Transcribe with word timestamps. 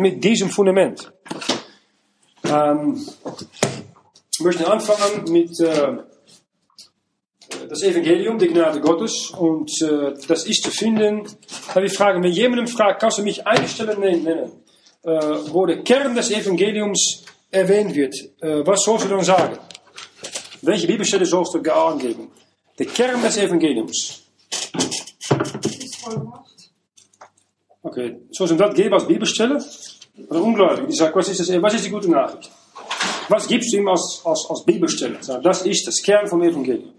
mit 0.00 0.22
diesem 0.22 0.50
Fundament. 0.50 1.12
Ähm, 2.44 3.00
ich 4.32 4.40
möchte 4.40 4.70
anfangen 4.70 5.30
mit 5.30 5.58
äh, 5.60 5.96
das 7.68 7.82
Evangelium, 7.82 8.38
die 8.38 8.48
Gnade 8.48 8.80
Gottes. 8.80 9.30
Und 9.30 9.70
äh, 9.82 10.14
das 10.28 10.46
ist 10.46 10.62
zu 10.62 10.70
finden, 10.70 11.26
wir 11.74 11.90
fragen, 11.90 12.22
wenn 12.22 12.32
jemandem 12.32 12.66
fragt, 12.66 13.00
kannst 13.00 13.18
du 13.18 13.22
mich 13.22 13.46
eine 13.46 13.68
Stelle 13.68 13.98
nennen, 13.98 14.52
äh, 15.02 15.10
wo 15.50 15.66
der 15.66 15.82
Kern 15.82 16.14
des 16.14 16.30
Evangeliums 16.30 17.24
erwähnt 17.50 17.94
wird. 17.94 18.14
Äh, 18.40 18.66
was 18.66 18.82
sollst 18.82 19.04
du 19.04 19.08
dann 19.08 19.24
sagen? 19.24 19.58
Welche 20.62 20.86
Bibelstelle 20.86 21.26
sollst 21.26 21.54
du 21.54 21.60
angeben? 21.72 22.30
Der 22.78 22.86
Kern 22.86 23.22
des 23.22 23.36
Evangeliums. 23.36 24.22
Okay, 27.84 28.16
soll 28.30 28.50
ich 28.50 28.56
das 28.56 28.74
geben 28.74 28.94
als 28.94 29.06
Bibelstelle? 29.06 29.62
Oder 30.28 30.42
Ungläubige, 30.42 30.86
die 30.86 30.94
sagt, 30.94 31.14
was 31.14 31.28
ist, 31.28 31.40
das, 31.40 31.62
was 31.62 31.74
ist 31.74 31.84
die 31.84 31.90
gute 31.90 32.10
Nachricht? 32.10 32.50
Was 33.28 33.46
gibst 33.46 33.72
du 33.72 33.76
ihm 33.76 33.88
als, 33.88 34.22
als, 34.24 34.46
als 34.48 34.64
Bibelstelle? 34.64 35.18
Das 35.42 35.66
ist 35.66 35.86
das 35.86 36.02
Kern 36.02 36.26
vom 36.26 36.42
Evangelium. 36.42 36.94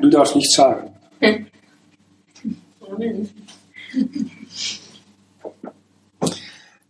Du 0.00 0.08
darfst 0.08 0.34
nichts 0.34 0.56
sagen. 0.56 0.96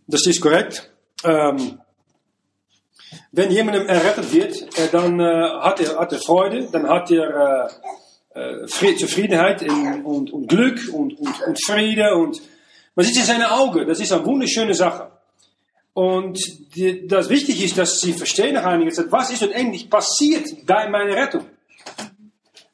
Das 0.07 0.25
ist 0.25 0.41
korrekt. 0.41 0.91
Ähm, 1.23 1.80
wenn 3.31 3.51
jemandem 3.51 3.87
errettet 3.87 4.33
wird, 4.33 4.61
äh, 4.77 4.87
dann 4.91 5.19
äh, 5.19 5.23
hat, 5.61 5.79
er, 5.79 5.97
hat 5.97 6.11
er 6.11 6.19
Freude, 6.19 6.67
dann 6.71 6.87
hat 6.87 7.09
er 7.11 7.69
äh, 8.33 8.65
Zufriedenheit 8.65 9.63
und, 10.03 10.31
und, 10.31 10.47
Glück 10.47 10.79
und, 10.93 11.17
und, 11.19 11.41
und 11.41 11.65
Friede. 11.65 12.15
Und 12.15 12.41
man 12.95 13.05
sieht 13.05 13.17
in 13.17 13.23
seine 13.23 13.51
Augen, 13.51 13.87
das 13.87 13.99
ist 13.99 14.11
eine 14.11 14.25
wunderschöne 14.25 14.73
Sache. 14.73 15.11
Und 15.93 16.39
die, 16.75 17.07
das 17.07 17.29
wichtig 17.29 17.63
ist, 17.63 17.77
dass 17.77 17.99
sie 17.99 18.13
verstehen 18.13 18.53
nach 18.53 18.65
einiger 18.65 18.91
Zeit, 18.91 19.11
was 19.11 19.31
ist 19.31 19.41
denn 19.41 19.53
eigentlich 19.53 19.89
passiert 19.89 20.65
bei 20.65 20.89
meiner 20.89 21.15
Rettung. 21.15 21.45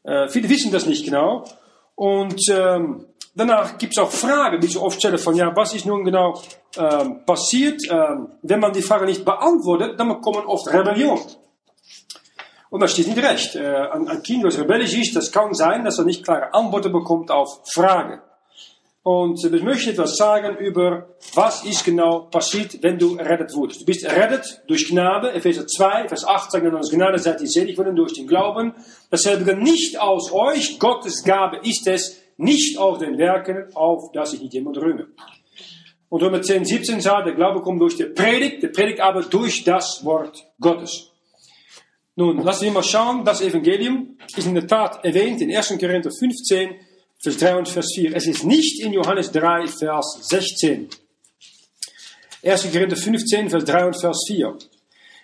Äh, 0.03 0.27
viele 0.29 0.49
wissen 0.49 0.71
das 0.71 0.85
nicht 0.85 1.05
genau. 1.05 1.45
Und 1.95 2.39
ähm, 2.51 3.05
danach 3.37 3.77
gibt 3.77 3.93
es 3.93 3.99
auch 3.99 4.11
Fragen, 4.11 4.59
die 4.59 4.67
sie 4.67 4.79
oft 4.79 4.99
stellen 4.99 5.17
von, 5.17 5.35
ja, 5.35 5.55
was 5.55 5.73
ist 5.73 5.85
nun 5.85 6.03
genau 6.03 6.41
ähm, 6.77 7.23
passiert? 7.25 7.81
Ähm, 7.89 8.29
wenn 8.41 8.59
man 8.59 8.73
die 8.73 8.81
Frage 8.81 9.05
nicht 9.05 9.23
beantwortet, 9.23 9.99
dann 9.99 10.21
kommen 10.21 10.45
oft 10.45 10.67
Rebellion. 10.67 11.19
Und 12.69 12.81
das 12.81 12.91
steht 12.91 13.07
nicht 13.07 13.23
recht. 13.23 13.55
Äh, 13.55 13.65
ein, 13.65 14.07
ein 14.07 14.23
Kind, 14.23 14.43
das 14.43 14.57
rebellisch 14.57 14.93
ist, 14.95 15.15
das 15.15 15.31
kann 15.31 15.53
sein, 15.53 15.85
dass 15.85 15.99
er 15.99 16.05
nicht 16.05 16.23
klare 16.23 16.53
Antworten 16.53 16.91
bekommt 16.91 17.31
auf 17.31 17.61
Fragen. 17.71 18.21
Und 19.03 19.41
ich 19.41 19.63
möchte 19.63 19.91
etwas 19.91 20.17
sagen 20.17 20.57
über, 20.57 21.15
was 21.33 21.63
ist 21.63 21.85
genau 21.85 22.27
passiert, 22.29 22.83
wenn 22.83 22.99
du 22.99 23.15
errettet 23.15 23.55
wurdest. 23.55 23.79
Du 23.79 23.85
bist 23.85 24.03
errettet 24.03 24.63
durch 24.67 24.89
Gnade. 24.89 25.31
Epheser 25.31 25.65
2, 25.65 26.09
Vers 26.09 26.27
8 26.27 26.51
sagt, 26.51 26.73
aus 26.73 26.91
Gnade 26.91 27.17
seid 27.17 27.39
ihr 27.39 27.47
selig 27.47 27.77
worden 27.77 27.95
durch 27.95 28.11
den 28.11 28.27
Glauben. 28.27 28.73
Dasselbe 29.09 29.55
nicht 29.55 29.97
aus 29.97 30.33
euch. 30.33 30.77
Gottes 30.77 31.23
Gabe 31.23 31.59
ist 31.63 31.87
es, 31.87 32.17
nicht 32.37 32.77
aus 32.77 32.99
den 32.99 33.17
Werken, 33.17 33.75
auf 33.75 34.11
dass 34.11 34.31
sich 34.31 34.41
nicht 34.41 34.53
jemand 34.53 34.77
rühme. 34.77 35.07
Und 36.09 36.23
Römer 36.23 36.41
10, 36.41 36.63
17 36.63 37.01
sagt, 37.01 37.27
der 37.27 37.33
Glaube 37.33 37.61
kommt 37.61 37.81
durch 37.81 37.97
die 37.97 38.05
Predigt, 38.05 38.63
der 38.63 38.69
Predigt 38.69 39.01
aber 39.01 39.23
durch 39.23 39.63
das 39.63 40.03
Wort 40.05 40.45
Gottes. 40.59 41.11
Nun, 42.15 42.43
lassen 42.43 42.65
wir 42.65 42.71
mal 42.71 42.83
schauen, 42.83 43.25
das 43.25 43.41
Evangelium 43.41 44.17
ist 44.35 44.47
in 44.47 44.55
der 44.55 44.65
Tat 44.65 45.03
erwähnt 45.03 45.41
in 45.41 45.55
1. 45.55 45.77
Korinther 45.79 46.09
15, 46.09 46.75
Vers 47.21 47.37
3 47.37 47.57
und 47.57 47.69
Vers 47.69 47.87
4. 47.93 48.15
Es 48.15 48.25
ist 48.25 48.43
nicht 48.43 48.81
in 48.81 48.93
Johannes 48.93 49.31
3, 49.31 49.67
Vers 49.67 50.19
16. 50.21 50.89
1. 52.43 52.71
Korinther 52.71 52.95
15, 52.95 53.49
Vers 53.49 53.65
3 53.65 53.85
und 53.85 53.99
Vers 53.99 54.23
4. 54.27 54.57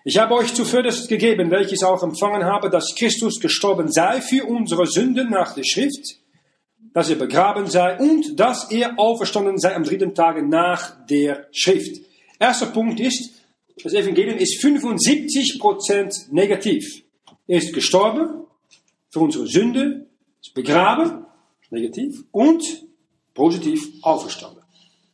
Ich 0.03 0.17
habe 0.17 0.35
euch 0.35 0.53
zuvörderst 0.53 1.07
gegeben, 1.07 1.49
welches 1.49 1.81
auch 1.81 2.03
empfangen 2.03 2.43
habe, 2.43 2.69
dass 2.69 2.93
Christus 2.93 3.39
gestorben 3.39 3.89
sei 3.91 4.19
für 4.19 4.45
unsere 4.45 4.85
Sünden 4.85 5.29
nach 5.29 5.55
der 5.55 5.63
Schrift, 5.63 6.19
dass 6.93 7.09
er 7.09 7.15
begraben 7.15 7.67
sei 7.67 7.97
und 7.97 8.39
dass 8.39 8.71
er 8.71 8.99
auferstanden 8.99 9.57
sei 9.57 9.75
am 9.75 9.83
dritten 9.83 10.13
Tage 10.13 10.47
nach 10.47 11.05
der 11.07 11.47
Schrift. 11.51 12.01
Erster 12.39 12.67
Punkt 12.67 12.99
ist, 12.99 13.31
das 13.83 13.93
Evangelium 13.93 14.37
ist 14.37 14.63
75% 14.63 16.31
negativ. 16.31 17.03
Er 17.47 17.57
ist 17.57 17.73
gestorben 17.73 18.45
für 19.09 19.19
unsere 19.19 19.47
Sünde, 19.47 20.07
ist 20.41 20.53
begraben 20.53 21.25
negativ, 21.73 22.23
und 22.31 22.63
positiv 23.33 23.89
auferstanden. 24.03 24.61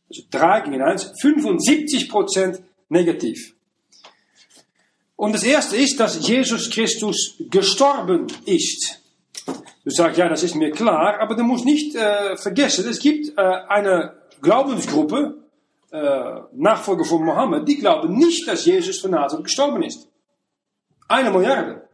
Also 0.08 0.22
3 0.30 0.60
gegen 0.62 0.82
1, 0.82 1.14
75% 1.22 2.60
negativ. 2.88 3.54
Und 5.16 5.32
das 5.32 5.42
erste 5.42 5.76
ist, 5.76 5.98
dass 6.00 6.26
Jesus 6.26 6.70
Christus 6.70 7.36
gestorben 7.50 8.26
ist. 8.46 8.99
Du 9.84 9.90
sagst, 9.90 10.18
ja, 10.18 10.28
das 10.28 10.42
ist 10.42 10.54
mir 10.54 10.70
klar, 10.70 11.20
aber 11.20 11.34
du 11.34 11.42
musst 11.42 11.64
nicht 11.64 11.94
äh, 11.94 12.36
vergessen, 12.36 12.86
es 12.88 12.98
gibt 12.98 13.36
äh, 13.36 13.40
eine 13.40 14.14
Glaubensgruppe, 14.42 15.38
äh, 15.90 16.40
Nachfolger 16.52 17.04
von 17.04 17.24
Mohammed, 17.24 17.66
die 17.66 17.78
glauben 17.78 18.14
nicht, 18.16 18.46
dass 18.46 18.64
Jesus 18.64 19.00
von 19.00 19.12
Nazareth 19.12 19.44
gestorben 19.44 19.82
ist. 19.82 20.06
Eine 21.08 21.30
Milliarde. 21.30 21.88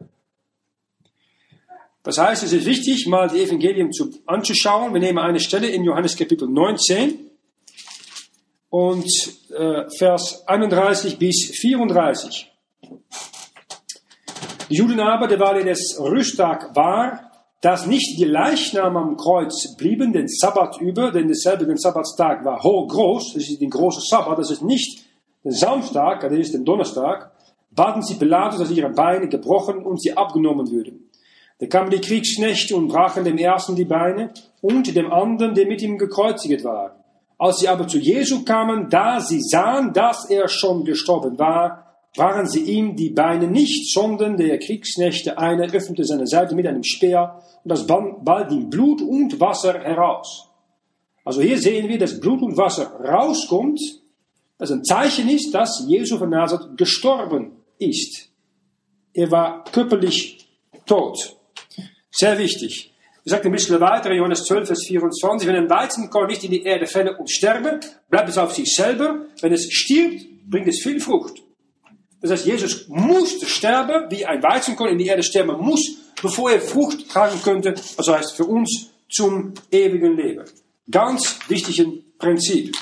Das 2.03 2.17
heißt, 2.17 2.43
es 2.43 2.53
ist 2.53 2.65
wichtig, 2.65 3.07
mal 3.07 3.27
die 3.27 3.41
Evangelien 3.41 3.91
zu, 3.91 4.11
anzuschauen. 4.25 4.93
Wir 4.93 5.01
nehmen 5.01 5.17
eine 5.17 5.39
Stelle 5.39 5.67
in 5.67 5.83
Johannes 5.83 6.15
Kapitel 6.15 6.47
19 6.47 7.19
und 8.69 9.07
äh, 9.49 9.89
Vers 9.97 10.47
31 10.47 11.17
bis 11.17 11.51
34. 11.59 12.51
Die 14.69 14.75
Juden 14.75 14.99
aber, 14.99 15.27
derweil 15.27 15.67
es 15.67 15.99
Rüsttag 15.99 16.75
war, 16.75 17.26
dass 17.61 17.87
nicht 17.87 18.19
die 18.19 18.25
Leichname 18.25 18.99
am 18.99 19.17
Kreuz 19.17 19.75
blieben 19.77 20.13
den 20.13 20.27
Sabbat 20.27 20.79
über, 20.79 21.11
denn 21.11 21.27
derselbe 21.27 21.75
Sabbatstag 21.77 22.45
war 22.45 22.61
hochgroß, 22.61 23.33
das 23.33 23.49
ist 23.49 23.61
ein 23.61 23.69
großer 23.69 24.01
Sabbat, 24.01 24.37
das 24.37 24.51
ist 24.51 24.63
nicht 24.63 25.05
der 25.43 25.53
Samstag, 25.53 26.21
das 26.21 26.33
ist 26.33 26.53
der 26.53 26.61
Donnerstag, 26.61 27.31
baten 27.71 28.01
sie 28.01 28.15
Pilatus, 28.15 28.59
dass 28.59 28.71
ihre 28.71 28.89
Beine 28.89 29.27
gebrochen 29.27 29.83
und 29.85 30.01
sie 30.01 30.15
abgenommen 30.15 30.69
würden. 30.69 31.09
Da 31.59 31.65
kamen 31.65 31.89
die 31.89 32.01
Kriegsknechte 32.01 32.75
und 32.75 32.89
brachen 32.89 33.23
dem 33.23 33.37
ersten 33.37 33.75
die 33.75 33.85
Beine 33.85 34.31
und 34.61 34.95
dem 34.95 35.11
anderen, 35.11 35.55
der 35.55 35.65
mit 35.65 35.81
ihm 35.81 35.97
gekreuzigt 35.97 36.63
war. 36.63 37.03
Als 37.39 37.59
sie 37.59 37.67
aber 37.67 37.87
zu 37.87 37.97
Jesu 37.97 38.43
kamen, 38.43 38.89
da 38.89 39.19
sie 39.19 39.41
sahen, 39.41 39.93
dass 39.93 40.29
er 40.29 40.47
schon 40.47 40.83
gestorben 40.85 41.39
war, 41.39 41.86
waren 42.15 42.47
sie 42.47 42.61
ihm 42.61 42.95
die 42.95 43.09
Beine 43.09 43.47
nicht, 43.47 43.91
sondern 43.93 44.37
der 44.37 44.57
Kriegsknechte 44.59 45.37
eine 45.37 45.71
öffnete 45.71 46.03
seine 46.03 46.25
Seite 46.27 46.55
mit 46.55 46.65
einem 46.65 46.83
Speer 46.83 47.41
und 47.63 47.69
das 47.69 47.85
bald 47.85 48.51
ihm 48.51 48.69
Blut 48.69 49.01
und 49.01 49.39
Wasser 49.39 49.79
heraus. 49.79 50.49
Also 51.23 51.41
hier 51.41 51.57
sehen 51.57 51.89
wir, 51.89 51.99
dass 51.99 52.19
Blut 52.19 52.41
und 52.41 52.57
Wasser 52.57 52.85
rauskommt, 53.03 53.79
das 54.57 54.71
ein 54.71 54.83
Zeichen 54.83 55.29
ist, 55.29 55.53
dass 55.53 55.85
Jesus 55.87 56.17
von 56.17 56.29
Nazareth 56.29 56.77
gestorben 56.77 57.51
ist. 57.77 58.29
Er 59.13 59.29
war 59.29 59.63
körperlich 59.65 60.47
tot. 60.85 61.35
Sehr 62.11 62.37
wichtig. 62.37 62.93
Er 63.25 63.31
sagt 63.31 63.45
ein 63.45 63.51
bisschen 63.51 63.79
weiter, 63.79 64.13
Johannes 64.13 64.45
12, 64.45 64.67
Vers 64.67 64.85
24, 64.87 65.47
wenn 65.47 65.55
ein 65.57 65.69
Weizenkorn 65.69 66.27
nicht 66.27 66.43
in 66.45 66.51
die 66.51 66.63
Erde 66.63 66.87
fällt 66.87 67.19
und 67.19 67.29
sterbe, 67.29 67.79
bleibt 68.09 68.29
es 68.29 68.37
auf 68.37 68.53
sich 68.53 68.73
selber. 68.73 69.25
Wenn 69.41 69.51
es 69.51 69.67
stirbt, 69.69 70.25
bringt 70.49 70.67
es 70.67 70.81
viel 70.81 70.99
Frucht. 70.99 71.43
Das 72.27 72.39
heißt, 72.39 72.47
Jesus 72.47 72.87
musste 72.87 73.45
sterben, 73.45 74.09
wie 74.09 74.25
ein 74.25 74.41
Weizenkorn 74.43 74.91
in 74.91 74.97
die 74.97 75.07
Erde 75.07 75.23
sterben 75.23 75.59
muss, 75.59 75.97
bevor 76.21 76.51
er 76.51 76.61
Frucht 76.61 77.09
tragen 77.09 77.41
könnte, 77.41 77.75
also 77.97 78.15
heißt 78.15 78.35
für 78.35 78.45
uns 78.45 78.89
zum 79.09 79.53
ewigen 79.71 80.17
Leben. 80.17 80.45
Ganz 80.89 81.39
wichtiges 81.47 81.85
Prinzip. 82.17 82.75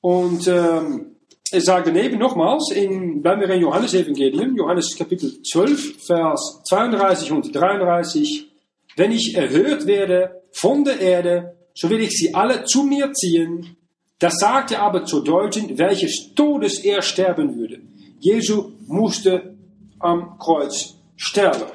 Und 0.00 0.46
ähm, 0.48 1.16
er 1.50 1.60
sagt 1.60 1.86
daneben 1.86 2.18
nochmals, 2.18 2.70
in, 2.72 3.22
bleiben 3.22 3.40
wir 3.40 3.50
in 3.50 3.62
Johannes 3.62 3.94
Evangelium, 3.94 4.56
Johannes 4.56 4.96
Kapitel 4.96 5.42
12, 5.42 6.04
Vers 6.06 6.62
32 6.64 7.32
und 7.32 7.54
33, 7.54 8.50
wenn 8.96 9.12
ich 9.12 9.34
erhört 9.36 9.86
werde 9.86 10.42
von 10.52 10.84
der 10.84 11.00
Erde, 11.00 11.56
so 11.74 11.90
will 11.90 12.00
ich 12.00 12.10
sie 12.10 12.34
alle 12.34 12.64
zu 12.64 12.82
mir 12.82 13.12
ziehen. 13.12 13.76
Das 14.18 14.34
sagte 14.38 14.78
aber 14.78 15.04
zu 15.04 15.20
deuten, 15.20 15.76
welches 15.78 16.34
Todes 16.34 16.78
er 16.80 17.02
sterben 17.02 17.56
würde. 17.56 17.80
Jesu 18.24 18.72
musste 18.86 19.54
am 19.98 20.38
Kreuz 20.38 20.94
sterben. 21.14 21.66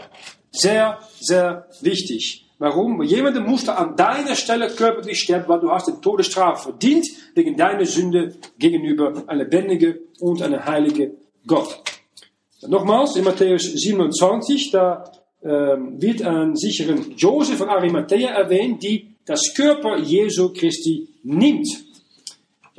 Sehr, 0.51 0.97
sehr 1.19 1.67
wichtig. 1.81 2.47
Warum? 2.57 3.03
Jemand 3.03 3.47
musste 3.47 3.77
an 3.77 3.95
deiner 3.95 4.35
Stelle 4.35 4.67
körperlich 4.67 5.19
sterben, 5.19 5.47
weil 5.47 5.59
du 5.59 5.69
hast 5.69 5.87
die 5.87 6.01
Todesstrafe 6.01 6.71
verdient 6.71 7.05
wegen 7.35 7.55
deiner 7.55 7.85
Sünde 7.85 8.35
gegenüber 8.57 9.23
einem 9.27 9.41
lebendigen 9.41 9.99
und 10.19 10.41
einem 10.41 10.65
heiligen 10.65 11.11
Gott. 11.45 11.81
Nochmals, 12.67 13.15
in 13.15 13.25
Matthäus 13.25 13.63
27, 13.63 14.71
da 14.71 15.03
ähm, 15.43 16.01
wird 16.01 16.23
ein 16.23 16.55
sicheren 16.55 17.15
Josef 17.15 17.59
von 17.59 17.69
Arimathea 17.69 18.31
erwähnt, 18.31 18.81
die 18.81 19.15
das 19.23 19.53
Körper 19.55 19.99
Jesu 19.99 20.51
Christi 20.51 21.07
nimmt. 21.21 21.67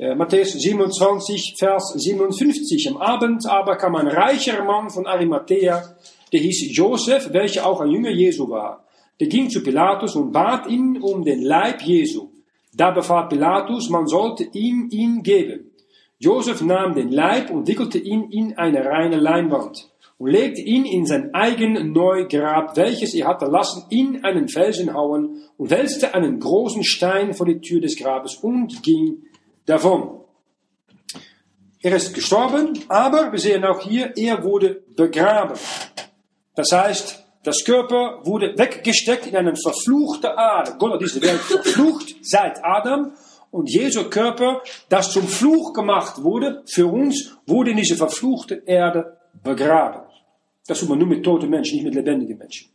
Äh, 0.01 0.15
Matthäus 0.15 0.53
27, 0.53 1.57
Vers 1.59 1.93
57. 1.95 2.89
Am 2.89 2.97
Abend 2.97 3.47
aber 3.47 3.75
kam 3.75 3.95
ein 3.95 4.07
reicher 4.07 4.63
Mann 4.63 4.89
von 4.89 5.05
Arimathea, 5.05 5.95
der 6.33 6.39
hieß 6.39 6.75
Josef, 6.75 7.31
welcher 7.33 7.67
auch 7.67 7.81
ein 7.81 7.91
Jünger 7.91 8.09
Jesu 8.09 8.49
war. 8.49 8.83
Der 9.19 9.27
ging 9.27 9.47
zu 9.51 9.61
Pilatus 9.61 10.15
und 10.15 10.31
bat 10.31 10.65
ihn 10.65 10.99
um 10.99 11.23
den 11.23 11.43
Leib 11.43 11.83
Jesu. 11.83 12.29
Da 12.73 12.89
befahl 12.89 13.27
Pilatus, 13.27 13.91
man 13.91 14.07
sollte 14.07 14.47
ihm 14.53 14.87
ihn 14.89 15.21
geben. 15.21 15.69
Josef 16.17 16.63
nahm 16.63 16.95
den 16.95 17.11
Leib 17.11 17.51
und 17.51 17.67
wickelte 17.67 17.99
ihn 17.99 18.23
in 18.31 18.57
eine 18.57 18.83
reine 18.83 19.17
Leinwand 19.17 19.87
und 20.17 20.31
legte 20.31 20.61
ihn 20.61 20.85
in 20.85 21.05
sein 21.05 21.29
eigen 21.35 21.91
Neugrab, 21.93 22.75
welches 22.75 23.13
er 23.13 23.27
hatte 23.27 23.45
lassen, 23.45 23.83
in 23.91 24.23
einen 24.23 24.47
Felsen 24.47 24.95
hauen 24.95 25.43
und 25.57 25.69
wälzte 25.69 26.15
einen 26.15 26.39
großen 26.39 26.83
Stein 26.83 27.35
vor 27.35 27.45
die 27.45 27.61
Tür 27.61 27.81
des 27.81 27.95
Grabes 27.95 28.37
und 28.37 28.81
ging 28.81 29.25
davon. 29.65 30.21
Er 31.81 31.95
ist 31.95 32.13
gestorben, 32.13 32.79
aber 32.89 33.31
wir 33.31 33.39
sehen 33.39 33.65
auch 33.65 33.81
hier, 33.81 34.13
er 34.15 34.43
wurde 34.43 34.83
begraben. 34.95 35.57
Das 36.55 36.71
heißt, 36.71 37.25
das 37.43 37.63
Körper 37.63 38.19
wurde 38.23 38.55
weggesteckt 38.55 39.25
in 39.25 39.35
eine 39.35 39.55
verfluchte 39.55 40.27
Erde. 40.27 40.75
Gott 40.77 40.93
hat 40.93 41.01
diese 41.01 41.21
Welt 41.21 41.39
verflucht 41.39 42.15
seit 42.21 42.63
Adam. 42.63 43.13
Und 43.49 43.69
Jesu 43.69 44.09
Körper, 44.09 44.61
das 44.89 45.11
zum 45.11 45.27
Fluch 45.27 45.73
gemacht 45.73 46.23
wurde, 46.23 46.63
für 46.67 46.85
uns, 46.85 47.35
wurde 47.47 47.71
in 47.71 47.77
diese 47.77 47.97
verfluchte 47.97 48.63
Erde 48.65 49.17
begraben. 49.43 50.03
Das 50.67 50.79
tut 50.79 50.89
man 50.89 50.99
nur 50.99 51.07
mit 51.07 51.23
toten 51.23 51.49
Menschen, 51.49 51.75
nicht 51.75 51.85
mit 51.85 51.95
lebendigen 51.95 52.37
Menschen. 52.37 52.69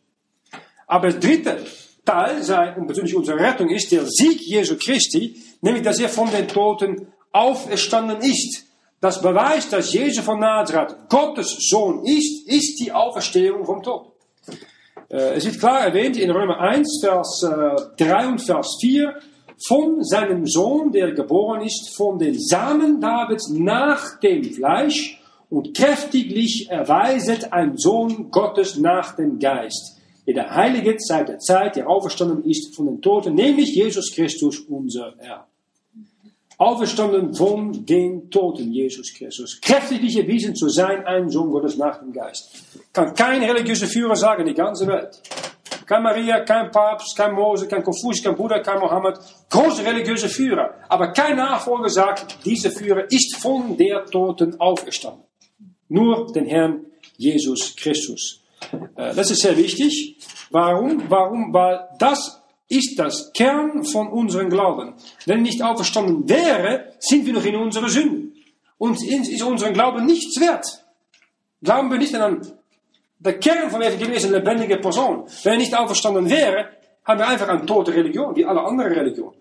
Aber 0.87 1.07
das 1.07 1.21
dritte 1.21 1.65
Teil 2.05 2.43
sei, 2.43 2.75
und 2.77 2.89
natürlich 2.89 3.15
unsere 3.15 3.39
Rettung 3.39 3.71
ist 3.71 3.91
der 3.91 4.05
Sieg 4.05 4.41
Jesu 4.41 4.77
Christi, 4.77 5.41
nämlich 5.61 5.83
dass 5.83 5.99
er 5.99 6.09
von 6.09 6.31
den 6.31 6.49
Toten 6.49 7.09
auferstanden 7.33 8.19
ist. 8.21 8.65
Das 9.01 9.21
beweist, 9.21 9.73
dass 9.73 9.93
Jesus 9.93 10.25
von 10.25 10.41
Nazareth 10.41 10.97
Gottes 11.09 11.57
Sohn 11.69 12.05
ist, 12.05 12.49
ist 12.49 12.81
die 12.81 12.93
Auferstehung 12.93 13.65
vom 13.65 13.83
Tod. 13.83 14.13
Äh, 15.09 15.35
es 15.35 15.45
wird 15.45 15.61
klar 15.61 15.83
erwähnt 15.83 16.17
in 16.17 16.31
Römer 16.31 16.59
1, 16.59 17.01
Vers 17.03 17.43
äh, 17.43 18.05
3 18.05 18.29
und 18.29 18.43
Vers 18.43 18.77
4, 18.81 19.15
von 19.67 20.05
seinem 20.05 20.47
Sohn, 20.47 20.93
der 20.93 21.13
geboren 21.13 21.63
ist, 21.63 21.97
von 21.97 22.19
den 22.19 22.39
Samen 22.39 23.01
Davids 23.01 23.51
nach 23.51 24.21
dem 24.21 24.45
Fleisch 24.45 25.21
und 25.49 25.77
kräftiglich 25.77 26.69
erweiset 26.69 27.53
ein 27.53 27.77
Sohn 27.77 28.31
Gottes 28.31 28.77
nach 28.77 29.17
dem 29.17 29.39
Geist, 29.39 29.96
der 30.27 30.35
der 30.35 30.55
Heilige 30.55 30.97
seit 30.99 31.29
der 31.29 31.39
Zeit, 31.39 31.77
der 31.77 31.89
auferstanden 31.89 32.45
ist 32.45 32.75
von 32.75 32.87
den 32.87 33.01
Toten, 33.01 33.35
nämlich 33.35 33.75
Jesus 33.75 34.13
Christus, 34.13 34.59
unser 34.61 35.15
Herr. 35.19 35.47
Auferstanden 36.59 37.35
von 37.35 37.85
den 37.85 38.31
Toten, 38.31 38.73
Jesus 38.73 39.13
Christus. 39.15 39.61
Kräftig 39.61 40.17
erwiesen 40.17 40.57
zu 40.57 40.69
sein, 40.69 41.05
ein 41.05 41.29
Sohn 41.29 41.51
Gottes 41.51 41.77
nach 41.77 41.99
dem 42.01 42.13
Geist. 42.13 42.51
Kann 42.93 43.15
kein 43.15 43.43
religiöser 43.43 43.87
Führer 43.87 44.17
sagen 44.17 44.43
in 44.43 44.49
die 44.49 44.55
ganze 44.55 44.87
Welt. 44.87 45.21
Kein 45.87 46.03
Maria, 46.03 46.41
kein 46.41 46.71
Papst, 46.71 47.17
kein 47.17 47.35
Mose, 47.35 47.69
kein 47.69 47.85
Konfuzius, 47.85 48.25
kein 48.25 48.37
Buddha, 48.37 48.59
kein 48.59 48.81
Mohammed. 48.81 49.19
Große 49.51 49.85
religiöse 49.85 50.29
Führer. 50.29 50.75
Aber 50.89 51.13
kein 51.13 51.37
Nachfolger 51.37 51.91
sagt, 51.91 52.45
dieser 52.45 52.71
Führer 52.71 53.05
ist 53.11 53.37
von 53.37 53.77
der 53.77 54.05
Toten 54.07 54.59
auferstanden. 54.59 55.23
Nur 55.89 56.33
den 56.33 56.47
Herrn 56.47 56.87
Jesus 57.17 57.77
Christus. 57.77 58.41
Äh, 58.97 59.15
das 59.15 59.31
ist 59.31 59.43
sehr 59.43 59.57
wichtig. 59.57 60.17
Warum? 60.51 61.03
Warum? 61.09 61.53
Weil 61.53 61.89
das 61.99 62.43
ist 62.69 62.99
das 62.99 63.33
Kern 63.33 63.85
von 63.85 64.09
unserem 64.09 64.51
Glauben. 64.51 64.95
Wenn 65.25 65.43
nicht 65.43 65.63
auferstanden 65.63 66.29
wäre, 66.29 66.93
sind 66.99 67.27
wir 67.27 67.33
noch 67.33 67.45
in 67.45 67.57
unserer 67.57 67.89
Sünde. 67.89 68.33
Und 68.79 69.03
ist 69.03 69.43
unser 69.43 69.71
Glauben 69.71 70.05
nichts 70.05 70.39
wert. 70.41 70.67
Glauben 71.63 71.91
wir 71.91 71.99
nicht 71.99 72.15
an 72.15 72.43
der 73.19 73.39
Kern 73.39 73.71
von 73.71 73.83
Evangelium 73.83 74.13
ist 74.13 74.27
eine 74.27 74.39
lebendige 74.39 74.77
Person. 74.79 75.27
Wenn 75.43 75.53
er 75.55 75.59
nicht 75.59 75.77
auferstanden 75.77 76.29
wäre, 76.29 76.71
haben 77.05 77.19
wir 77.19 77.29
einfach 77.29 77.49
eine 77.49 77.65
tote 77.65 77.93
Religion, 77.95 78.35
wie 78.37 78.45
alle 78.45 78.61
anderen 78.61 78.93
Religionen. 78.93 79.37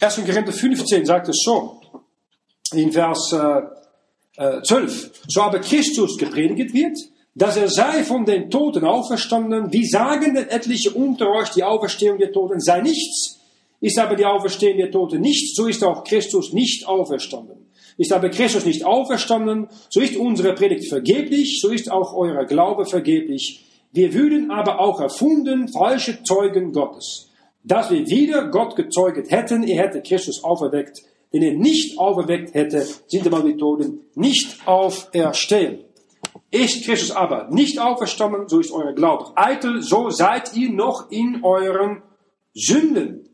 1. 0.00 0.16
Korinther 0.26 0.52
15 0.52 1.04
sagt 1.04 1.28
es 1.28 1.42
so, 1.44 1.80
in 2.72 2.92
Vers 2.92 3.32
äh, 3.32 4.62
12. 4.62 5.04
Äh, 5.06 5.10
so 5.28 5.42
aber 5.42 5.60
Christus 5.60 6.16
gepredigt 6.18 6.74
wird, 6.74 6.98
dass 7.34 7.56
er 7.56 7.68
sei 7.68 8.04
von 8.04 8.24
den 8.24 8.48
Toten 8.48 8.84
auferstanden, 8.84 9.72
wie 9.72 9.86
sagen 9.86 10.34
denn 10.34 10.48
etliche 10.48 10.92
unter 10.92 11.30
euch, 11.30 11.50
die 11.50 11.64
Auferstehung 11.64 12.18
der 12.18 12.32
Toten 12.32 12.60
sei 12.60 12.80
nichts. 12.80 13.40
Ist 13.80 13.98
aber 13.98 14.14
die 14.14 14.24
Auferstehung 14.24 14.78
der 14.78 14.90
Toten 14.90 15.20
nichts, 15.20 15.54
so 15.56 15.66
ist 15.66 15.82
auch 15.82 16.04
Christus 16.04 16.52
nicht 16.52 16.86
auferstanden. 16.86 17.66
Ist 17.96 18.12
aber 18.12 18.28
Christus 18.28 18.64
nicht 18.64 18.84
auferstanden, 18.84 19.68
so 19.90 20.00
ist 20.00 20.16
unsere 20.16 20.54
Predigt 20.54 20.88
vergeblich, 20.88 21.60
so 21.60 21.70
ist 21.70 21.90
auch 21.90 22.14
euer 22.14 22.44
Glaube 22.44 22.86
vergeblich. 22.86 23.64
Wir 23.92 24.12
würden 24.14 24.50
aber 24.50 24.80
auch 24.80 25.00
erfunden 25.00 25.68
falsche 25.68 26.22
Zeugen 26.22 26.72
Gottes, 26.72 27.30
dass 27.62 27.90
wir 27.90 28.06
wieder 28.08 28.48
Gott 28.48 28.74
gezeugt 28.74 29.30
hätten, 29.30 29.64
er 29.64 29.84
hätte 29.84 30.02
Christus 30.02 30.42
auferweckt, 30.42 31.02
den 31.32 31.42
er 31.42 31.54
nicht 31.54 31.98
auferweckt 31.98 32.54
hätte, 32.54 32.86
sind 33.06 33.26
aber 33.26 33.42
die 33.42 33.56
Toten 33.56 34.00
nicht 34.14 34.66
auferstehen. 34.66 35.80
Ist 36.54 36.84
Christus 36.84 37.10
aber 37.10 37.48
nicht 37.50 37.80
auferstanden, 37.80 38.48
so 38.48 38.60
ist 38.60 38.70
euer 38.70 38.92
Glaube 38.92 39.32
eitel, 39.34 39.82
so 39.82 40.10
seid 40.10 40.54
ihr 40.54 40.70
noch 40.70 41.10
in 41.10 41.42
euren 41.42 42.00
Sünden. 42.54 43.28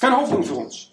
Keine 0.00 0.16
Hoffnung 0.16 0.44
für 0.44 0.54
uns. 0.54 0.92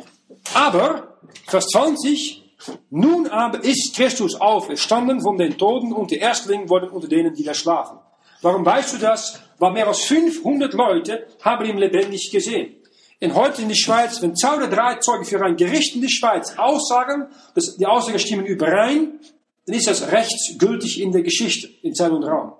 Aber, 0.55 1.19
Vers 1.45 1.67
20, 1.67 2.43
nun 2.89 3.27
aber 3.27 3.63
ist 3.63 3.95
Christus 3.95 4.33
auferstanden 4.41 5.21
von 5.21 5.37
den 5.37 5.59
Toten 5.59 5.93
und 5.93 6.09
die 6.09 6.17
Erstlinge 6.17 6.67
wurden 6.69 6.89
unter 6.89 7.07
denen, 7.07 7.35
die 7.35 7.43
da 7.43 7.53
schlafen. 7.53 7.99
Warum 8.41 8.65
weißt 8.65 8.95
du 8.95 8.97
das? 8.97 9.39
Weil 9.59 9.73
mehr 9.73 9.87
als 9.87 10.05
500 10.05 10.73
Leute 10.73 11.27
haben 11.43 11.65
ihn 11.65 11.77
lebendig 11.77 12.31
gesehen. 12.31 12.77
Und 13.21 13.35
heute 13.35 13.61
in 13.61 13.67
der 13.67 13.75
Schweiz, 13.75 14.19
wenn 14.23 14.35
zwei 14.35 14.57
oder 14.57 14.69
drei 14.69 14.95
Zeugen 14.95 15.23
für 15.23 15.39
ein 15.43 15.55
Gericht 15.55 15.93
in 15.93 16.01
der 16.01 16.09
Schweiz 16.09 16.55
aussagen, 16.57 17.27
dass 17.53 17.77
die 17.77 17.85
Aussagen 17.85 18.17
stimmen 18.17 18.47
überein, 18.47 19.19
dann 19.65 19.75
ist 19.75 19.87
das 19.87 20.11
rechtsgültig 20.11 21.01
in 21.01 21.11
der 21.11 21.23
Geschichte, 21.23 21.67
in 21.81 21.93
Zeit 21.93 22.11
und 22.11 22.23
Raum. 22.23 22.53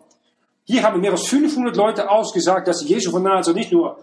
Hier 0.63 0.83
haben 0.83 1.01
mehr 1.01 1.11
als 1.11 1.27
500 1.27 1.75
Leute 1.75 2.09
ausgesagt, 2.09 2.67
dass 2.67 2.79
sie 2.79 2.87
Jesus 2.87 3.13
von 3.13 3.21
Nazareth 3.21 3.57
nicht 3.57 3.71
nur 3.71 3.99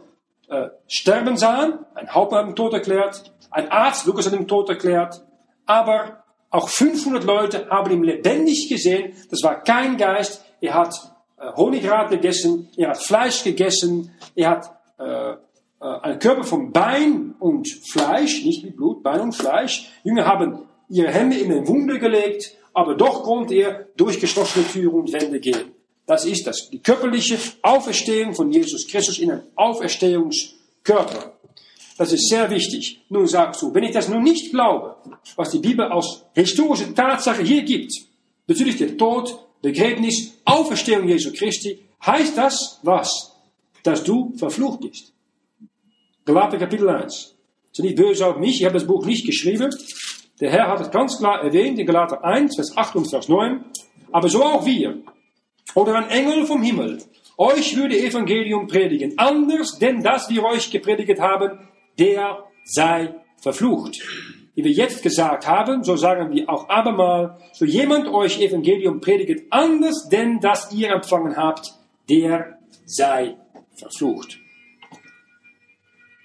äh, 0.48 0.68
sterben 0.86 1.36
sahen, 1.36 1.80
ein 1.94 2.08
Hauptmann 2.08 2.44
hat 2.44 2.52
ihn 2.52 2.56
tot 2.56 2.72
erklärt, 2.72 3.32
ein 3.50 3.70
Arzt, 3.70 4.06
Lukas 4.06 4.26
hat 4.26 4.32
ihn 4.32 4.46
tot 4.46 4.68
erklärt, 4.68 5.24
aber 5.66 6.22
auch 6.50 6.68
500 6.68 7.24
Leute 7.24 7.66
haben 7.70 7.90
ihn 7.90 8.04
lebendig 8.04 8.68
gesehen. 8.68 9.14
Das 9.30 9.42
war 9.42 9.62
kein 9.62 9.96
Geist. 9.96 10.44
Er 10.60 10.74
hat 10.74 10.94
äh, 11.38 11.50
Honigrad 11.56 12.10
gegessen, 12.10 12.68
er 12.76 12.90
hat 12.90 12.98
Fleisch 12.98 13.42
gegessen, 13.42 14.12
er 14.34 14.50
hat 14.50 14.70
äh, 14.98 15.32
äh, 15.32 15.36
einen 15.80 16.18
Körper 16.18 16.44
von 16.44 16.70
Bein 16.70 17.34
und 17.38 17.68
Fleisch, 17.90 18.44
nicht 18.44 18.64
mit 18.64 18.76
Blut, 18.76 19.02
Bein 19.02 19.20
und 19.20 19.32
Fleisch. 19.34 19.90
Jünger 20.04 20.26
haben 20.26 20.66
ihre 20.88 21.10
Hände 21.10 21.38
in 21.38 21.48
den 21.48 21.66
Wunde 21.66 21.98
gelegt 21.98 22.54
aber 22.74 22.94
doch 22.94 23.22
konnte 23.22 23.54
er 23.54 23.88
durch 23.96 24.20
geschlossene 24.20 24.66
Türen 24.66 25.00
und 25.00 25.12
Wände 25.12 25.40
gehen. 25.40 25.72
Das 26.06 26.24
ist 26.24 26.46
das, 26.46 26.68
die 26.70 26.80
körperliche 26.80 27.38
Auferstehung 27.62 28.34
von 28.34 28.50
Jesus 28.50 28.86
Christus 28.88 29.18
in 29.18 29.30
einem 29.30 29.42
Auferstehungskörper. 29.54 31.32
Das 31.98 32.12
ist 32.12 32.28
sehr 32.28 32.50
wichtig. 32.50 33.00
Nun 33.08 33.26
sagst 33.26 33.62
du, 33.62 33.72
wenn 33.72 33.84
ich 33.84 33.92
das 33.92 34.08
nun 34.08 34.22
nicht 34.22 34.50
glaube, 34.50 34.96
was 35.36 35.50
die 35.50 35.58
Bibel 35.58 35.86
als 35.86 36.24
historische 36.34 36.92
Tatsache 36.94 37.42
hier 37.42 37.62
gibt, 37.62 37.92
bezüglich 38.46 38.76
der 38.76 38.96
Tod, 38.96 39.38
Begräbnis, 39.60 40.32
Auferstehung 40.44 41.06
Jesu 41.06 41.32
Christi, 41.32 41.78
heißt 42.04 42.36
das 42.36 42.80
was? 42.82 43.32
Dass 43.84 44.02
du 44.02 44.32
verflucht 44.36 44.80
bist. 44.80 45.12
Galater 46.24 46.58
Kapitel 46.58 46.88
1. 46.88 47.34
Sind 47.72 47.84
nicht 47.84 47.96
böse 47.96 48.26
auf 48.26 48.38
mich, 48.38 48.60
ich 48.60 48.64
habe 48.64 48.74
das 48.74 48.86
Buch 48.86 49.06
nicht 49.06 49.24
geschrieben, 49.24 49.70
der 50.42 50.50
Herr 50.50 50.66
hat 50.66 50.80
es 50.80 50.90
ganz 50.90 51.18
klar 51.18 51.40
erwähnt 51.40 51.78
in 51.78 51.86
Galater 51.86 52.24
1, 52.24 52.56
Vers 52.56 52.76
8 52.76 52.96
und 52.96 53.08
Vers 53.08 53.28
9. 53.28 53.64
Aber 54.10 54.28
so 54.28 54.42
auch 54.42 54.66
wir. 54.66 55.00
Oder 55.76 55.94
ein 55.94 56.08
Engel 56.10 56.46
vom 56.46 56.62
Himmel. 56.62 57.00
Euch 57.38 57.76
würde 57.76 57.96
Evangelium 57.96 58.66
predigen. 58.66 59.16
Anders, 59.18 59.78
denn 59.78 60.02
das 60.02 60.28
wir 60.30 60.42
euch 60.42 60.72
gepredigt 60.72 61.20
haben, 61.20 61.60
der 61.96 62.42
sei 62.64 63.14
verflucht. 63.40 64.00
Wie 64.56 64.64
wir 64.64 64.72
jetzt 64.72 65.04
gesagt 65.04 65.46
haben, 65.46 65.84
so 65.84 65.94
sagen 65.94 66.34
wir 66.34 66.50
auch 66.50 66.68
abermal, 66.68 67.38
so 67.52 67.64
jemand 67.64 68.08
euch 68.08 68.40
Evangelium 68.40 69.00
predigt 69.00 69.46
anders, 69.50 70.08
denn 70.10 70.40
das 70.40 70.72
ihr 70.72 70.90
empfangen 70.90 71.36
habt, 71.36 71.72
der 72.10 72.58
sei 72.84 73.36
verflucht. 73.76 74.41